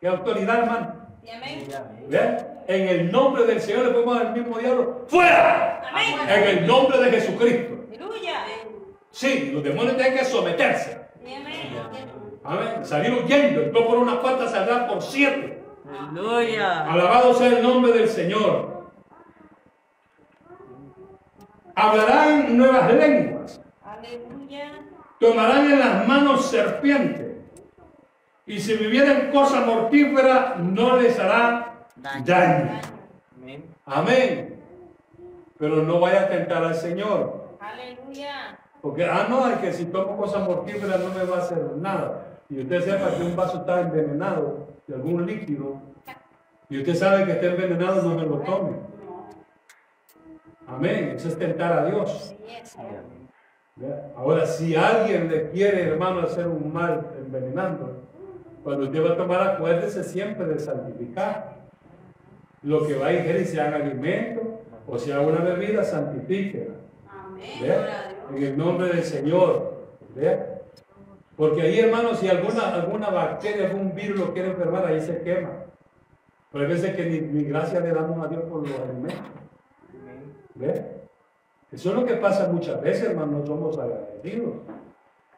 ¿Qué 0.01 0.07
autoridad, 0.09 0.59
hermano? 0.59 0.93
Y 1.23 1.29
amén. 1.29 1.67
¿Ve? 2.09 2.37
En 2.67 2.89
el 2.89 3.11
nombre 3.13 3.45
del 3.45 3.61
Señor 3.61 3.85
le 3.85 3.91
podemos 3.91 4.17
dar 4.17 4.27
al 4.27 4.33
mismo 4.33 4.57
diablo. 4.57 5.05
¡Fuera! 5.07 5.81
Amén. 5.89 6.19
En 6.27 6.57
el 6.57 6.67
nombre 6.67 6.99
de 6.99 7.11
Jesucristo. 7.11 7.84
Sí, 9.15 9.51
los 9.53 9.63
demonios 9.63 9.95
tienen 9.95 10.17
que 10.17 10.25
someterse. 10.25 11.07
Amén. 12.43 12.85
Salir 12.85 13.13
huyendo. 13.13 13.61
Entró 13.61 13.87
por 13.87 13.97
una 13.97 14.19
puerta, 14.19 14.45
saldrá 14.45 14.85
por 14.89 15.01
siete. 15.01 15.63
Aleluya. 15.87 16.81
Alabado 16.91 17.33
sea 17.33 17.47
el 17.47 17.63
nombre 17.63 17.93
del 17.93 18.09
Señor. 18.09 18.91
Hablarán 21.75 22.57
nuevas 22.57 22.93
lenguas. 22.93 23.61
Aleluya. 23.85 24.81
Tomarán 25.17 25.71
en 25.71 25.79
las 25.79 26.05
manos 26.05 26.47
serpientes. 26.47 27.37
Y 28.45 28.59
si 28.59 28.73
vivieren 28.75 29.31
cosa 29.31 29.61
mortífera, 29.61 30.57
no 30.59 30.97
les 30.97 31.17
hará 31.17 31.85
daño. 31.95 32.81
Amén. 33.37 33.65
Amén. 33.85 34.61
Pero 35.57 35.77
no 35.83 36.01
vaya 36.01 36.23
a 36.23 36.27
tentar 36.27 36.65
al 36.65 36.75
Señor. 36.75 37.57
Aleluya. 37.61 38.59
Porque, 38.85 39.03
ah, 39.03 39.25
no, 39.27 39.49
es 39.49 39.57
que 39.57 39.73
si 39.73 39.85
tomo 39.85 40.15
cosas 40.15 40.47
mortíferas 40.47 40.99
no 40.99 41.09
me 41.09 41.23
va 41.23 41.37
a 41.37 41.39
hacer 41.39 41.57
nada. 41.77 42.37
Y 42.47 42.61
usted 42.61 42.81
sepa 42.81 43.17
que 43.17 43.23
un 43.23 43.35
vaso 43.35 43.57
está 43.61 43.81
envenenado 43.81 44.67
de 44.85 44.93
algún 44.93 45.25
líquido. 45.25 45.81
Y 46.69 46.77
usted 46.77 46.93
sabe 46.93 47.25
que 47.25 47.31
está 47.31 47.47
envenenado, 47.47 48.03
no 48.03 48.13
me 48.13 48.21
lo 48.21 48.37
tome. 48.41 48.73
Amén. 50.67 51.13
Eso 51.15 51.29
es 51.29 51.39
tentar 51.39 51.73
a 51.73 51.85
Dios. 51.87 52.35
Ahora, 54.15 54.45
si 54.45 54.75
alguien 54.75 55.29
le 55.29 55.49
quiere, 55.49 55.81
hermano, 55.81 56.19
hacer 56.19 56.47
un 56.47 56.71
mal 56.71 57.07
envenenando, 57.17 58.03
cuando 58.63 58.85
usted 58.85 59.03
va 59.03 59.13
a 59.13 59.17
tomar, 59.17 59.47
acuérdese 59.47 60.03
siempre 60.03 60.45
de 60.45 60.59
santificar. 60.59 61.55
Lo 62.61 62.85
que 62.85 62.95
va 62.95 63.07
a 63.07 63.13
ingerir, 63.13 63.47
sea 63.47 63.69
en 63.69 63.73
alimento 63.73 64.61
o 64.87 64.99
sea 64.99 65.21
una 65.21 65.39
bebida, 65.39 65.83
santifíquela. 65.83 66.75
Amén. 67.09 68.14
Dios. 68.29 68.41
En 68.41 68.43
el 68.43 68.57
nombre 68.57 68.87
del 68.87 69.03
Señor. 69.03 69.75
¿Ve? 70.15 70.55
Porque 71.35 71.61
ahí, 71.61 71.79
hermano, 71.79 72.15
si 72.15 72.27
alguna, 72.27 72.73
alguna 72.73 73.09
bacteria, 73.09 73.67
algún 73.67 73.93
virus 73.93 74.19
lo 74.19 74.33
quiere 74.33 74.49
enfermar, 74.49 74.85
ahí 74.85 75.01
se 75.01 75.21
quema. 75.21 75.49
Pero 76.51 76.63
hay 76.63 76.71
veces 76.71 76.95
que 76.95 77.05
ni, 77.05 77.19
ni 77.19 77.43
gracias 77.43 77.83
le 77.83 77.91
damos 77.91 78.25
a 78.25 78.29
Dios 78.29 78.43
por 78.43 78.67
los 78.67 78.79
alimentos. 78.79 79.19
¿Ve? 80.55 80.95
Eso 81.71 81.89
es 81.89 81.95
lo 81.95 82.05
que 82.05 82.15
pasa 82.15 82.47
muchas 82.47 82.81
veces, 82.81 83.09
hermano, 83.09 83.39
no 83.39 83.45
somos 83.45 83.77
agradecidos. 83.77 84.53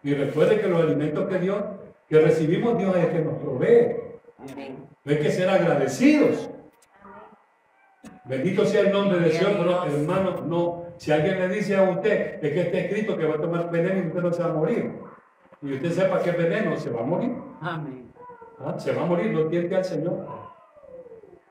Y 0.03 0.13
recuerde 0.13 0.59
que 0.59 0.67
los 0.67 0.81
alimentos 0.81 1.27
que 1.27 1.39
Dios, 1.39 1.63
que 2.07 2.19
recibimos, 2.19 2.77
Dios 2.77 2.95
es 2.95 3.05
el 3.05 3.11
que 3.11 3.19
nos 3.19 3.39
provee. 3.39 3.95
No 5.03 5.11
hay 5.11 5.19
que 5.19 5.31
ser 5.31 5.49
agradecidos. 5.49 6.49
Bendito 8.25 8.65
sea 8.65 8.81
el 8.81 8.91
nombre 8.91 9.19
del 9.19 9.31
Señor, 9.31 9.53
pero 9.57 9.83
hermano, 9.85 10.41
no, 10.45 10.85
Si 10.97 11.11
alguien 11.11 11.39
le 11.39 11.47
dice 11.49 11.75
a 11.77 11.83
usted 11.83 12.43
es 12.43 12.51
que 12.51 12.61
está 12.61 12.77
escrito 12.79 13.17
que 13.17 13.25
va 13.25 13.35
a 13.35 13.41
tomar 13.41 13.69
veneno 13.71 14.03
y 14.03 14.07
usted 14.07 14.21
no 14.21 14.31
se 14.33 14.43
va 14.43 14.49
a 14.49 14.53
morir, 14.53 14.93
y 15.61 15.73
usted 15.73 15.91
sepa 15.91 16.19
que 16.21 16.29
es 16.31 16.37
veneno, 16.37 16.77
se 16.77 16.89
va 16.89 17.01
a 17.01 17.05
morir. 17.05 17.33
Amén. 17.61 18.11
Ah, 18.59 18.75
Se 18.77 18.93
va 18.93 19.03
a 19.03 19.05
morir, 19.05 19.31
no 19.31 19.45
tiente 19.45 19.75
al 19.75 19.85
Señor. 19.85 20.25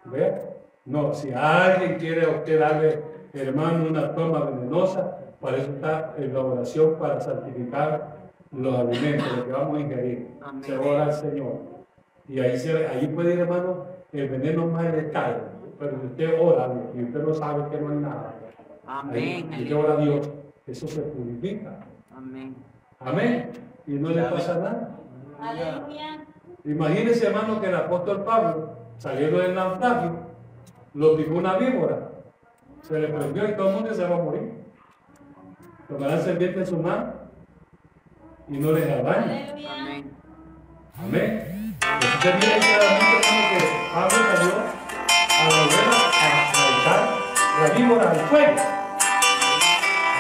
¿Ve? 0.04 0.40
No, 0.84 1.12
si 1.14 1.32
alguien 1.32 1.98
quiere 1.98 2.24
a 2.24 2.30
usted 2.30 2.60
darle, 2.60 3.02
hermano, 3.32 3.88
una 3.88 4.14
toma 4.14 4.44
venenosa, 4.50 5.18
para 5.40 5.56
eso 5.56 5.70
está 5.72 6.14
en 6.16 6.32
la 6.32 6.40
oración 6.40 6.96
para 6.98 7.20
santificar 7.20 8.16
los 8.52 8.74
alimentos, 8.78 9.36
lo 9.36 9.46
que 9.46 9.52
vamos 9.52 9.76
a 9.76 9.80
ingerir. 9.80 10.28
Amén. 10.42 10.64
Se 10.64 10.76
ora 10.76 11.04
al 11.04 11.12
Señor. 11.12 11.54
Y 12.28 12.40
ahí, 12.40 12.58
se, 12.58 12.86
ahí 12.86 13.06
puede 13.08 13.34
ir, 13.34 13.40
hermano, 13.40 13.86
el 14.12 14.28
veneno 14.28 14.66
más 14.66 14.84
letal. 14.84 15.50
Pero 15.78 15.96
usted 16.04 16.40
ora 16.40 16.72
y 16.94 17.02
usted 17.02 17.22
no 17.22 17.34
sabe 17.34 17.68
que 17.70 17.80
no 17.80 17.90
hay 17.90 17.98
nada, 17.98 18.34
Amén. 18.86 19.50
y 19.52 19.62
usted 19.62 19.76
ora 19.76 19.94
a 19.94 19.96
Dios, 19.96 20.28
eso 20.66 20.88
se 20.88 21.02
purifica. 21.02 21.80
Amén. 22.16 22.54
Amén. 23.00 23.50
Y 23.86 23.92
no 23.92 24.10
le 24.10 24.22
pasa 24.22 24.54
nada. 24.54 24.98
Aleluya. 25.40 26.24
Imagínese, 26.64 27.26
hermano, 27.26 27.60
que 27.60 27.68
el 27.68 27.76
apóstol 27.76 28.24
Pablo, 28.24 28.70
saliendo 28.98 29.38
del 29.38 29.54
naufragio, 29.54 30.12
lo 30.94 31.16
picó 31.16 31.34
una 31.34 31.56
víbora. 31.58 32.10
Se 32.82 32.98
le 32.98 33.08
prendió 33.08 33.48
y 33.48 33.56
todo 33.56 33.68
el 33.68 33.74
mundo 33.74 33.94
se 33.94 34.04
va 34.04 34.16
a 34.16 34.22
morir. 34.22 34.64
Tomarán 35.88 36.20
serpiente 36.22 36.60
en 36.60 36.66
su 36.66 36.78
mano 36.78 37.12
y 38.48 38.58
no 38.58 38.72
les 38.72 38.90
hará 38.90 39.02
daño. 39.02 39.32
Aleluya. 39.32 39.74
Amén. 39.82 40.10
Amén. 40.98 41.76
Usted 42.16 42.34
mira 42.34 42.58
claramente, 42.58 43.28
que 43.50 43.60
Pablo 43.94 44.18
salió 44.34 44.52
a 45.30 45.44
volver 45.44 45.86
a, 45.88 45.96
a 46.18 46.80
echar 46.80 47.16
la 47.62 47.74
víbora 47.76 48.10
al 48.10 48.16
fuego. 48.16 48.75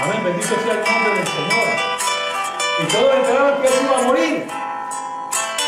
Amén. 0.02 0.24
Bendito 0.24 0.54
sea 0.62 0.72
el 0.72 0.84
nombre 0.84 1.14
del 1.14 1.26
Señor. 1.26 1.68
Y 2.78 2.84
todos 2.92 3.14
esperaban 3.14 3.62
que 3.62 3.68
él 3.68 3.74
iba 3.84 3.98
a 3.98 4.02
morir. 4.02 4.48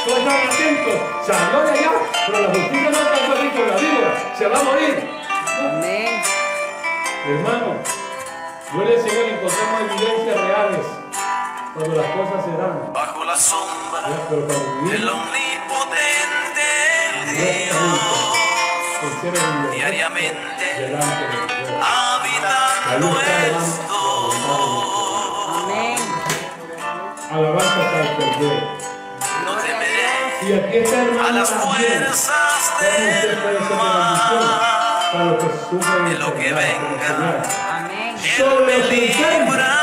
Todos 0.04 0.18
estaban 0.18 0.46
atentos. 0.48 0.98
Salió 1.26 1.60
de 1.62 1.70
allá, 1.70 1.92
pero 2.26 2.38
la 2.42 2.48
justicia 2.48 2.90
no 2.90 2.98
alcanzó 2.98 3.32
a 3.32 3.44
ir 3.44 3.50
con 3.52 3.68
la 3.68 3.76
víbora. 3.76 4.10
Se 4.36 4.46
va 4.46 4.58
a 4.58 4.62
morir. 4.62 5.10
Amén. 5.58 6.22
Hermano, 7.26 7.76
gloria 8.72 8.96
al 8.96 9.02
Señor, 9.08 9.24
encontramos 9.28 9.80
evidencias 9.82 10.40
reales 10.40 10.86
cuando 11.74 11.94
las 11.96 12.06
cosas 12.16 12.44
se 12.44 12.50
dan. 12.52 12.92
bajo 12.92 13.24
la 13.24 13.36
sombra. 13.36 14.00
Pero 14.30 14.46
cuando 14.46 14.90
del 14.90 15.08
omnipotente 15.08 16.68
Dios, 17.26 17.76
diariamente 19.74 20.64
delante 20.78 21.24
de 21.24 21.66
Dios. 21.70 21.86
habitando 21.86 23.20
esto. 23.20 23.97
Alabanza 27.30 27.74
al 27.74 28.16
Cordero. 28.16 28.78
No 29.44 29.52
temeré 29.56 30.08
Y 30.42 30.52
aquí 30.54 30.76
está 30.78 30.96
a 30.96 31.02
hermano 31.02 31.38
las 31.40 31.50
también. 31.50 31.92
fuerzas 32.04 32.30
Cómo 32.30 32.86
usted 32.86 33.28
del 33.28 33.38
puede 33.38 33.58
ser 33.58 33.68
de 33.68 33.68
bendición 33.68 33.78
mal. 33.78 34.60
para 35.12 35.24
los 35.24 35.36
que 35.42 35.48
sufren 35.70 36.04
De 36.08 36.18
lo 36.18 36.34
que 36.34 36.52
venga. 36.52 37.44
Amén. 37.76 38.16
Sobre 38.36 38.66
me 38.66 38.78
los 38.78 38.88
librará. 38.90 39.74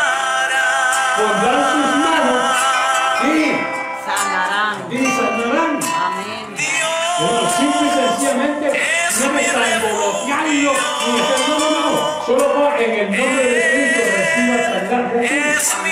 pondrán 1.18 1.62
sus 1.72 1.96
manos 2.06 2.58
y, 3.24 3.28
Sanarán. 4.06 4.76
y 4.90 4.94
sanarán. 5.06 5.80
Amén. 6.06 6.46
Bueno, 7.20 7.50
simple 7.58 7.88
y 7.88 7.92
sencillamente 7.92 8.66
no 9.20 9.26
me 9.34 9.42
están 9.42 9.82
bloqueando 9.82 10.48
ni 10.50 10.62
no, 10.64 10.74
no, 11.60 11.70
no. 11.70 12.26
Solo 12.26 12.76
en 12.78 12.92
el 12.92 13.18
nombre 13.18 13.44
de 13.46 13.60
Cristo 13.72 14.02
reciba 14.18 14.56
sanidad. 14.66 15.04
Jesús, 15.22 15.56
Es 15.56 15.78
mi 15.84 15.92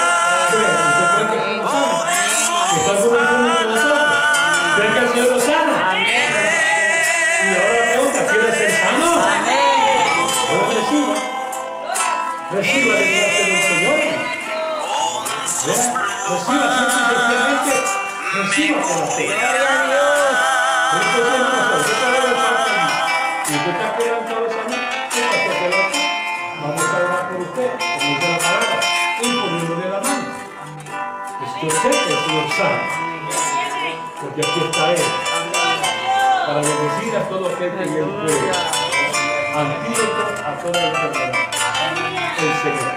La 18.91 18.97
palabra, 28.37 28.79
y 29.21 29.23
poniéndole 29.23 29.87
la 29.89 29.99
mano. 29.99 30.27
Sé 31.51 31.59
que 31.61 31.67
el 31.67 32.19
Señor 32.19 32.47
sabe, 32.57 32.81
porque 34.19 34.41
aquí 34.41 34.59
está 34.65 34.83
Él, 34.91 35.01
para 36.45 36.59
bendecir 36.61 37.15
a 37.15 37.17
todo 37.29 37.43
aquel 37.47 37.71
que 37.71 37.83
Él 37.83 38.05
puede. 38.05 38.51
Antídoto 39.55 40.23
a 40.45 40.51
toda 40.61 40.79
enfermedad. 40.87 41.33
El 42.39 42.53
Señor. 42.61 42.91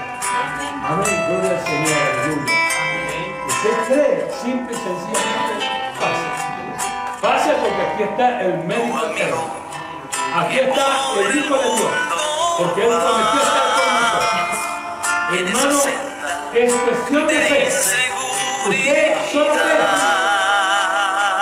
Amén. 0.84 1.18
Gloria 1.28 1.50
al 1.50 1.60
Señor. 1.64 1.98
Aleluya. 2.24 2.54
Usted 3.46 3.76
cree, 3.86 4.30
simple 4.42 4.72
y 4.72 4.76
sencillamente, 4.76 5.73
pase. 5.98 6.26
Pase 7.20 7.50
porque 7.60 7.82
aquí 7.82 8.02
está 8.02 8.40
el 8.42 8.64
médico 8.64 9.06
eterno. 9.06 9.64
Aquí 10.36 10.58
está 10.58 10.84
el 11.18 11.38
Hijo 11.38 11.56
de 11.56 11.64
Dios. 11.64 11.92
Porque 12.58 12.82
Él 12.82 12.88
prometió 12.88 13.40
estar 13.40 13.66
con 13.74 13.86
nosotros. 13.94 14.34
Hermano, 15.32 15.78
es 16.54 16.72
cuestión 16.72 17.26
de 17.26 17.34
fe. 17.34 17.68
Usted 18.68 19.14
solo 19.32 19.52
crea 19.52 20.24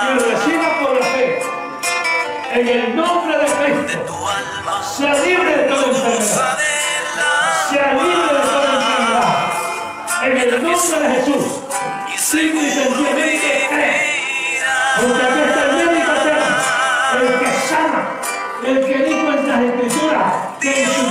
y 0.02 0.18
reciba 0.18 0.68
por 0.80 0.92
la 0.98 1.06
fe. 1.06 1.42
En 2.54 2.68
el 2.68 2.96
nombre 2.96 3.38
de 3.38 3.44
Cristo. 3.44 4.12
Sea 4.96 5.14
libre 5.14 5.56
de 5.56 5.62
toda 5.64 5.86
enfermedad. 5.86 6.58
Sea 7.70 7.92
libre 7.94 8.32
de 8.32 8.40
toda 8.40 8.68
enfermedad. 8.74 9.52
En 10.24 10.36
el 10.36 10.62
nombre 10.62 10.98
de 11.00 11.08
Jesús. 11.14 11.44
Simple 12.16 12.62
y 12.62 13.61
escrituras 20.64 21.01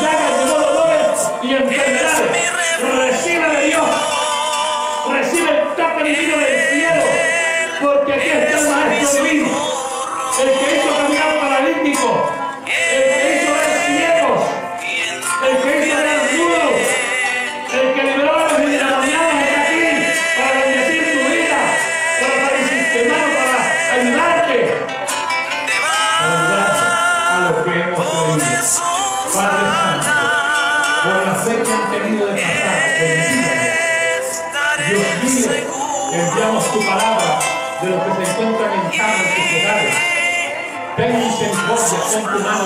misericordia, 41.72 42.02
pon 42.12 42.24
tu 42.28 42.40
mano 42.44 42.64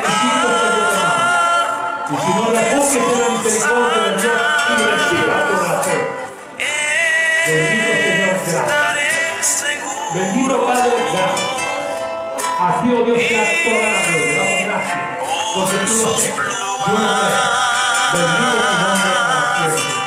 de. 0.00 0.06
Bendito 10.14 10.56
Dios, 13.04 13.18
la 13.30 13.44
gloria. 13.64 14.36
Damos 14.36 14.60
gracias. 14.64 15.00
Porque 15.54 15.76
tú 15.86 15.92
lo. 15.92 16.32
Bendito 18.12 18.56
tu 18.56 18.62
nombre 18.82 19.10
para 19.28 19.76
siempre. 19.76 20.05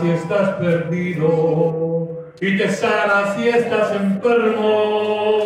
Si 0.00 0.10
estás 0.10 0.50
perdido 0.56 2.24
y 2.40 2.56
te 2.56 2.70
sana 2.70 3.34
si 3.34 3.48
estás 3.48 3.94
enfermo. 3.94 5.39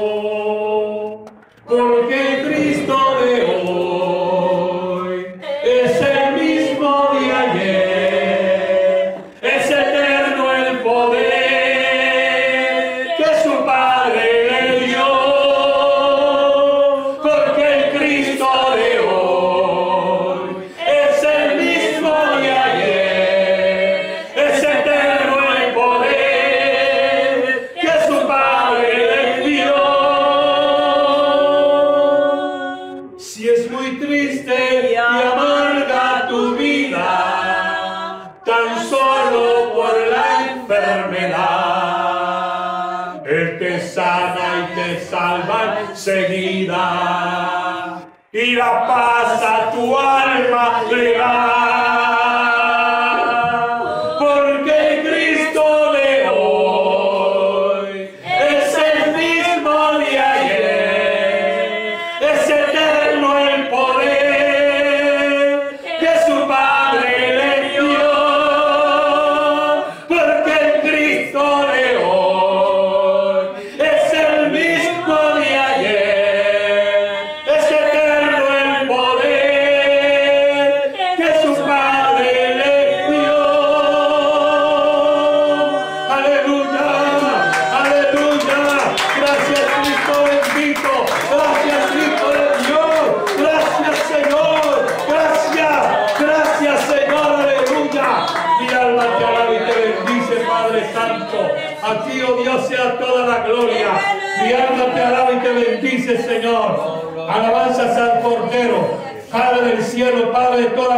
Y 48.65 48.67
la 48.67 48.87
paz 48.87 49.14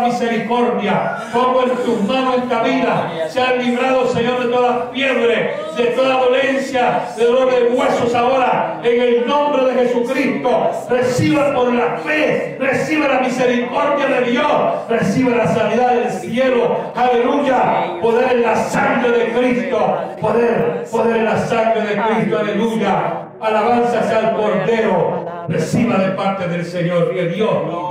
misericordia, 0.07 1.17
pongo 1.33 1.63
en 1.63 1.71
tus 1.85 2.01
manos 2.09 2.37
esta 2.43 2.63
vida. 2.63 3.11
Sean 3.29 3.59
librados, 3.59 4.13
Señor, 4.13 4.45
de 4.45 4.53
toda 4.53 4.91
fiebre, 4.93 5.55
de 5.77 5.85
toda 5.87 6.21
dolencia, 6.21 7.01
de 7.17 7.25
dolor 7.25 7.51
de 7.51 7.69
huesos 7.75 8.15
ahora, 8.15 8.81
en 8.83 9.03
el 9.03 9.27
nombre 9.27 9.65
de 9.65 9.87
Jesucristo. 9.87 10.71
Reciba 10.89 11.55
por 11.55 11.73
la 11.73 11.99
fe, 11.99 12.57
reciba 12.59 13.09
la 13.09 13.21
misericordia 13.21 14.07
de 14.07 14.31
Dios, 14.31 14.89
reciba 14.89 15.37
la 15.37 15.47
sanidad 15.47 15.95
del 15.95 16.11
cielo. 16.13 16.93
Aleluya. 16.95 17.99
Poder 18.01 18.33
en 18.33 18.43
la 18.43 18.57
sangre 18.57 19.11
de 19.11 19.33
Cristo, 19.33 19.99
poder, 20.21 20.85
poder 20.91 21.17
en 21.17 21.25
la 21.25 21.39
sangre 21.39 21.83
de 21.83 22.03
Cristo. 22.03 22.39
Aleluya. 22.39 23.29
Alabanzas 23.41 24.11
al 24.13 24.37
Cordero. 24.37 25.36
Reciba 25.49 25.99
de 25.99 26.11
parte 26.11 26.49
del 26.49 26.65
Señor, 26.65 27.15
que 27.15 27.29
Dios 27.29 27.51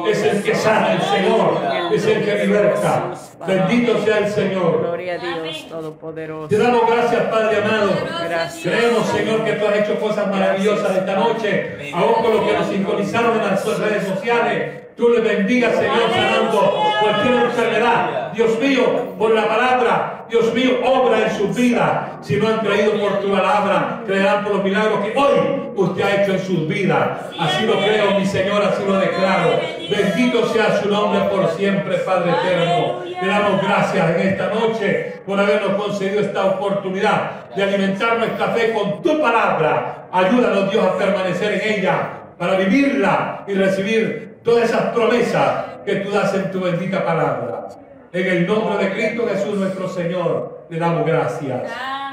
es 0.10 0.24
el 0.24 0.44
que 0.44 0.56
sana, 0.56 0.94
el 0.94 1.02
Señor 1.02 1.62
es 1.94 2.06
el 2.06 2.26
que 2.26 2.46
liberta. 2.46 3.12
Bendito 3.48 4.04
sea 4.04 4.20
el 4.20 4.28
Señor. 4.28 4.80
Gloria 4.80 5.14
a 5.14 5.18
Dios 5.18 5.68
Todopoderoso. 5.70 6.48
Te 6.48 6.58
damos 6.58 6.82
gracias, 6.90 7.24
Padre 7.24 7.64
amado. 7.64 7.92
Gracias. 8.28 8.64
Creemos, 8.64 9.08
Señor, 9.08 9.44
que 9.44 9.54
tú 9.54 9.68
has 9.68 9.76
hecho 9.78 10.00
cosas 10.00 10.28
maravillosas 10.28 10.98
esta 10.98 11.16
noche, 11.16 11.92
aún 11.94 12.14
con 12.24 12.34
los 12.34 12.42
que 12.46 12.54
nos 12.54 12.68
sincronizaron 12.68 13.40
en 13.40 13.46
las 13.46 13.80
redes 13.80 14.08
sociales. 14.08 14.82
Tú 14.96 15.10
les 15.10 15.24
bendiga, 15.24 15.72
Señor, 15.72 16.10
sanando 16.14 16.74
cualquier 17.02 17.46
enfermedad. 17.46 18.32
Dios 18.34 18.58
mío, 18.60 19.16
por 19.18 19.32
la 19.32 19.48
palabra, 19.48 20.26
Dios 20.30 20.54
mío, 20.54 20.80
obra 20.86 21.28
en 21.28 21.38
sus 21.38 21.56
vidas. 21.56 22.08
Si 22.22 22.38
no 22.38 22.48
han 22.48 22.60
creído 22.60 22.94
por 23.00 23.20
tu 23.20 23.32
palabra, 23.32 24.04
creerán 24.06 24.44
por 24.44 24.56
los 24.56 24.64
milagros 24.64 25.00
que 25.06 25.18
hoy 25.18 25.65
usted 25.76 26.04
ha 26.04 26.24
hecho 26.24 26.34
en 26.34 26.40
sus 26.40 26.68
vidas. 26.68 27.20
Así 27.40 27.66
lo 27.66 27.78
creo, 27.80 28.20
mi 28.20 28.26
Señor, 28.26 28.64
así 28.64 28.84
lo 28.86 28.98
declaro. 29.00 29.60
Bendito 29.90 30.48
sea 30.48 30.78
su 30.82 30.90
nombre 30.90 31.22
por 31.30 31.50
siempre, 31.52 31.98
Padre 32.00 32.32
eterno. 32.32 33.04
Le 33.06 33.28
damos 33.28 33.62
gracias 33.62 34.10
en 34.16 34.28
esta 34.28 34.54
noche 34.54 35.22
por 35.26 35.40
habernos 35.40 35.82
concedido 35.82 36.22
esta 36.22 36.46
oportunidad 36.46 37.50
de 37.56 37.64
alimentar 37.64 38.18
nuestra 38.18 38.48
fe 38.50 38.74
con 38.74 39.02
tu 39.02 39.20
palabra. 39.22 40.08
Ayúdanos, 40.12 40.72
Dios, 40.72 40.86
a 40.86 40.98
permanecer 40.98 41.62
en 41.62 41.80
ella 41.80 42.10
para 42.38 42.58
vivirla 42.58 43.44
y 43.48 43.54
recibir 43.54 44.40
todas 44.44 44.70
esas 44.70 44.94
promesas 44.94 45.66
que 45.86 45.96
tú 45.98 46.12
das 46.12 46.34
en 46.34 46.52
tu 46.52 46.60
bendita 46.60 47.04
palabra. 47.06 47.68
En 48.12 48.26
el 48.26 48.48
nombre 48.48 48.84
de 48.84 48.94
Cristo 48.94 49.28
Jesús 49.28 49.58
nuestro 49.58 49.90
Señor, 49.90 50.66
le 50.70 50.80
damos 50.80 51.06
gracias. 51.06 51.70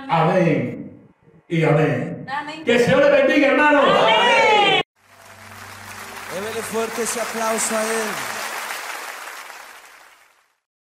Amén 0.09 1.01
y 1.49 1.65
amén. 1.65 2.22
Amén. 2.33 2.65
Que 2.65 2.77
el 2.77 2.85
Señor 2.85 3.03
le 3.03 3.11
bendiga, 3.11 3.49
hermanos. 3.49 3.85
Démele 6.35 6.63
fuerte 6.63 7.03
ese 7.03 7.21
aplauso 7.21 7.77
a 7.77 7.83
Él. 7.83 8.32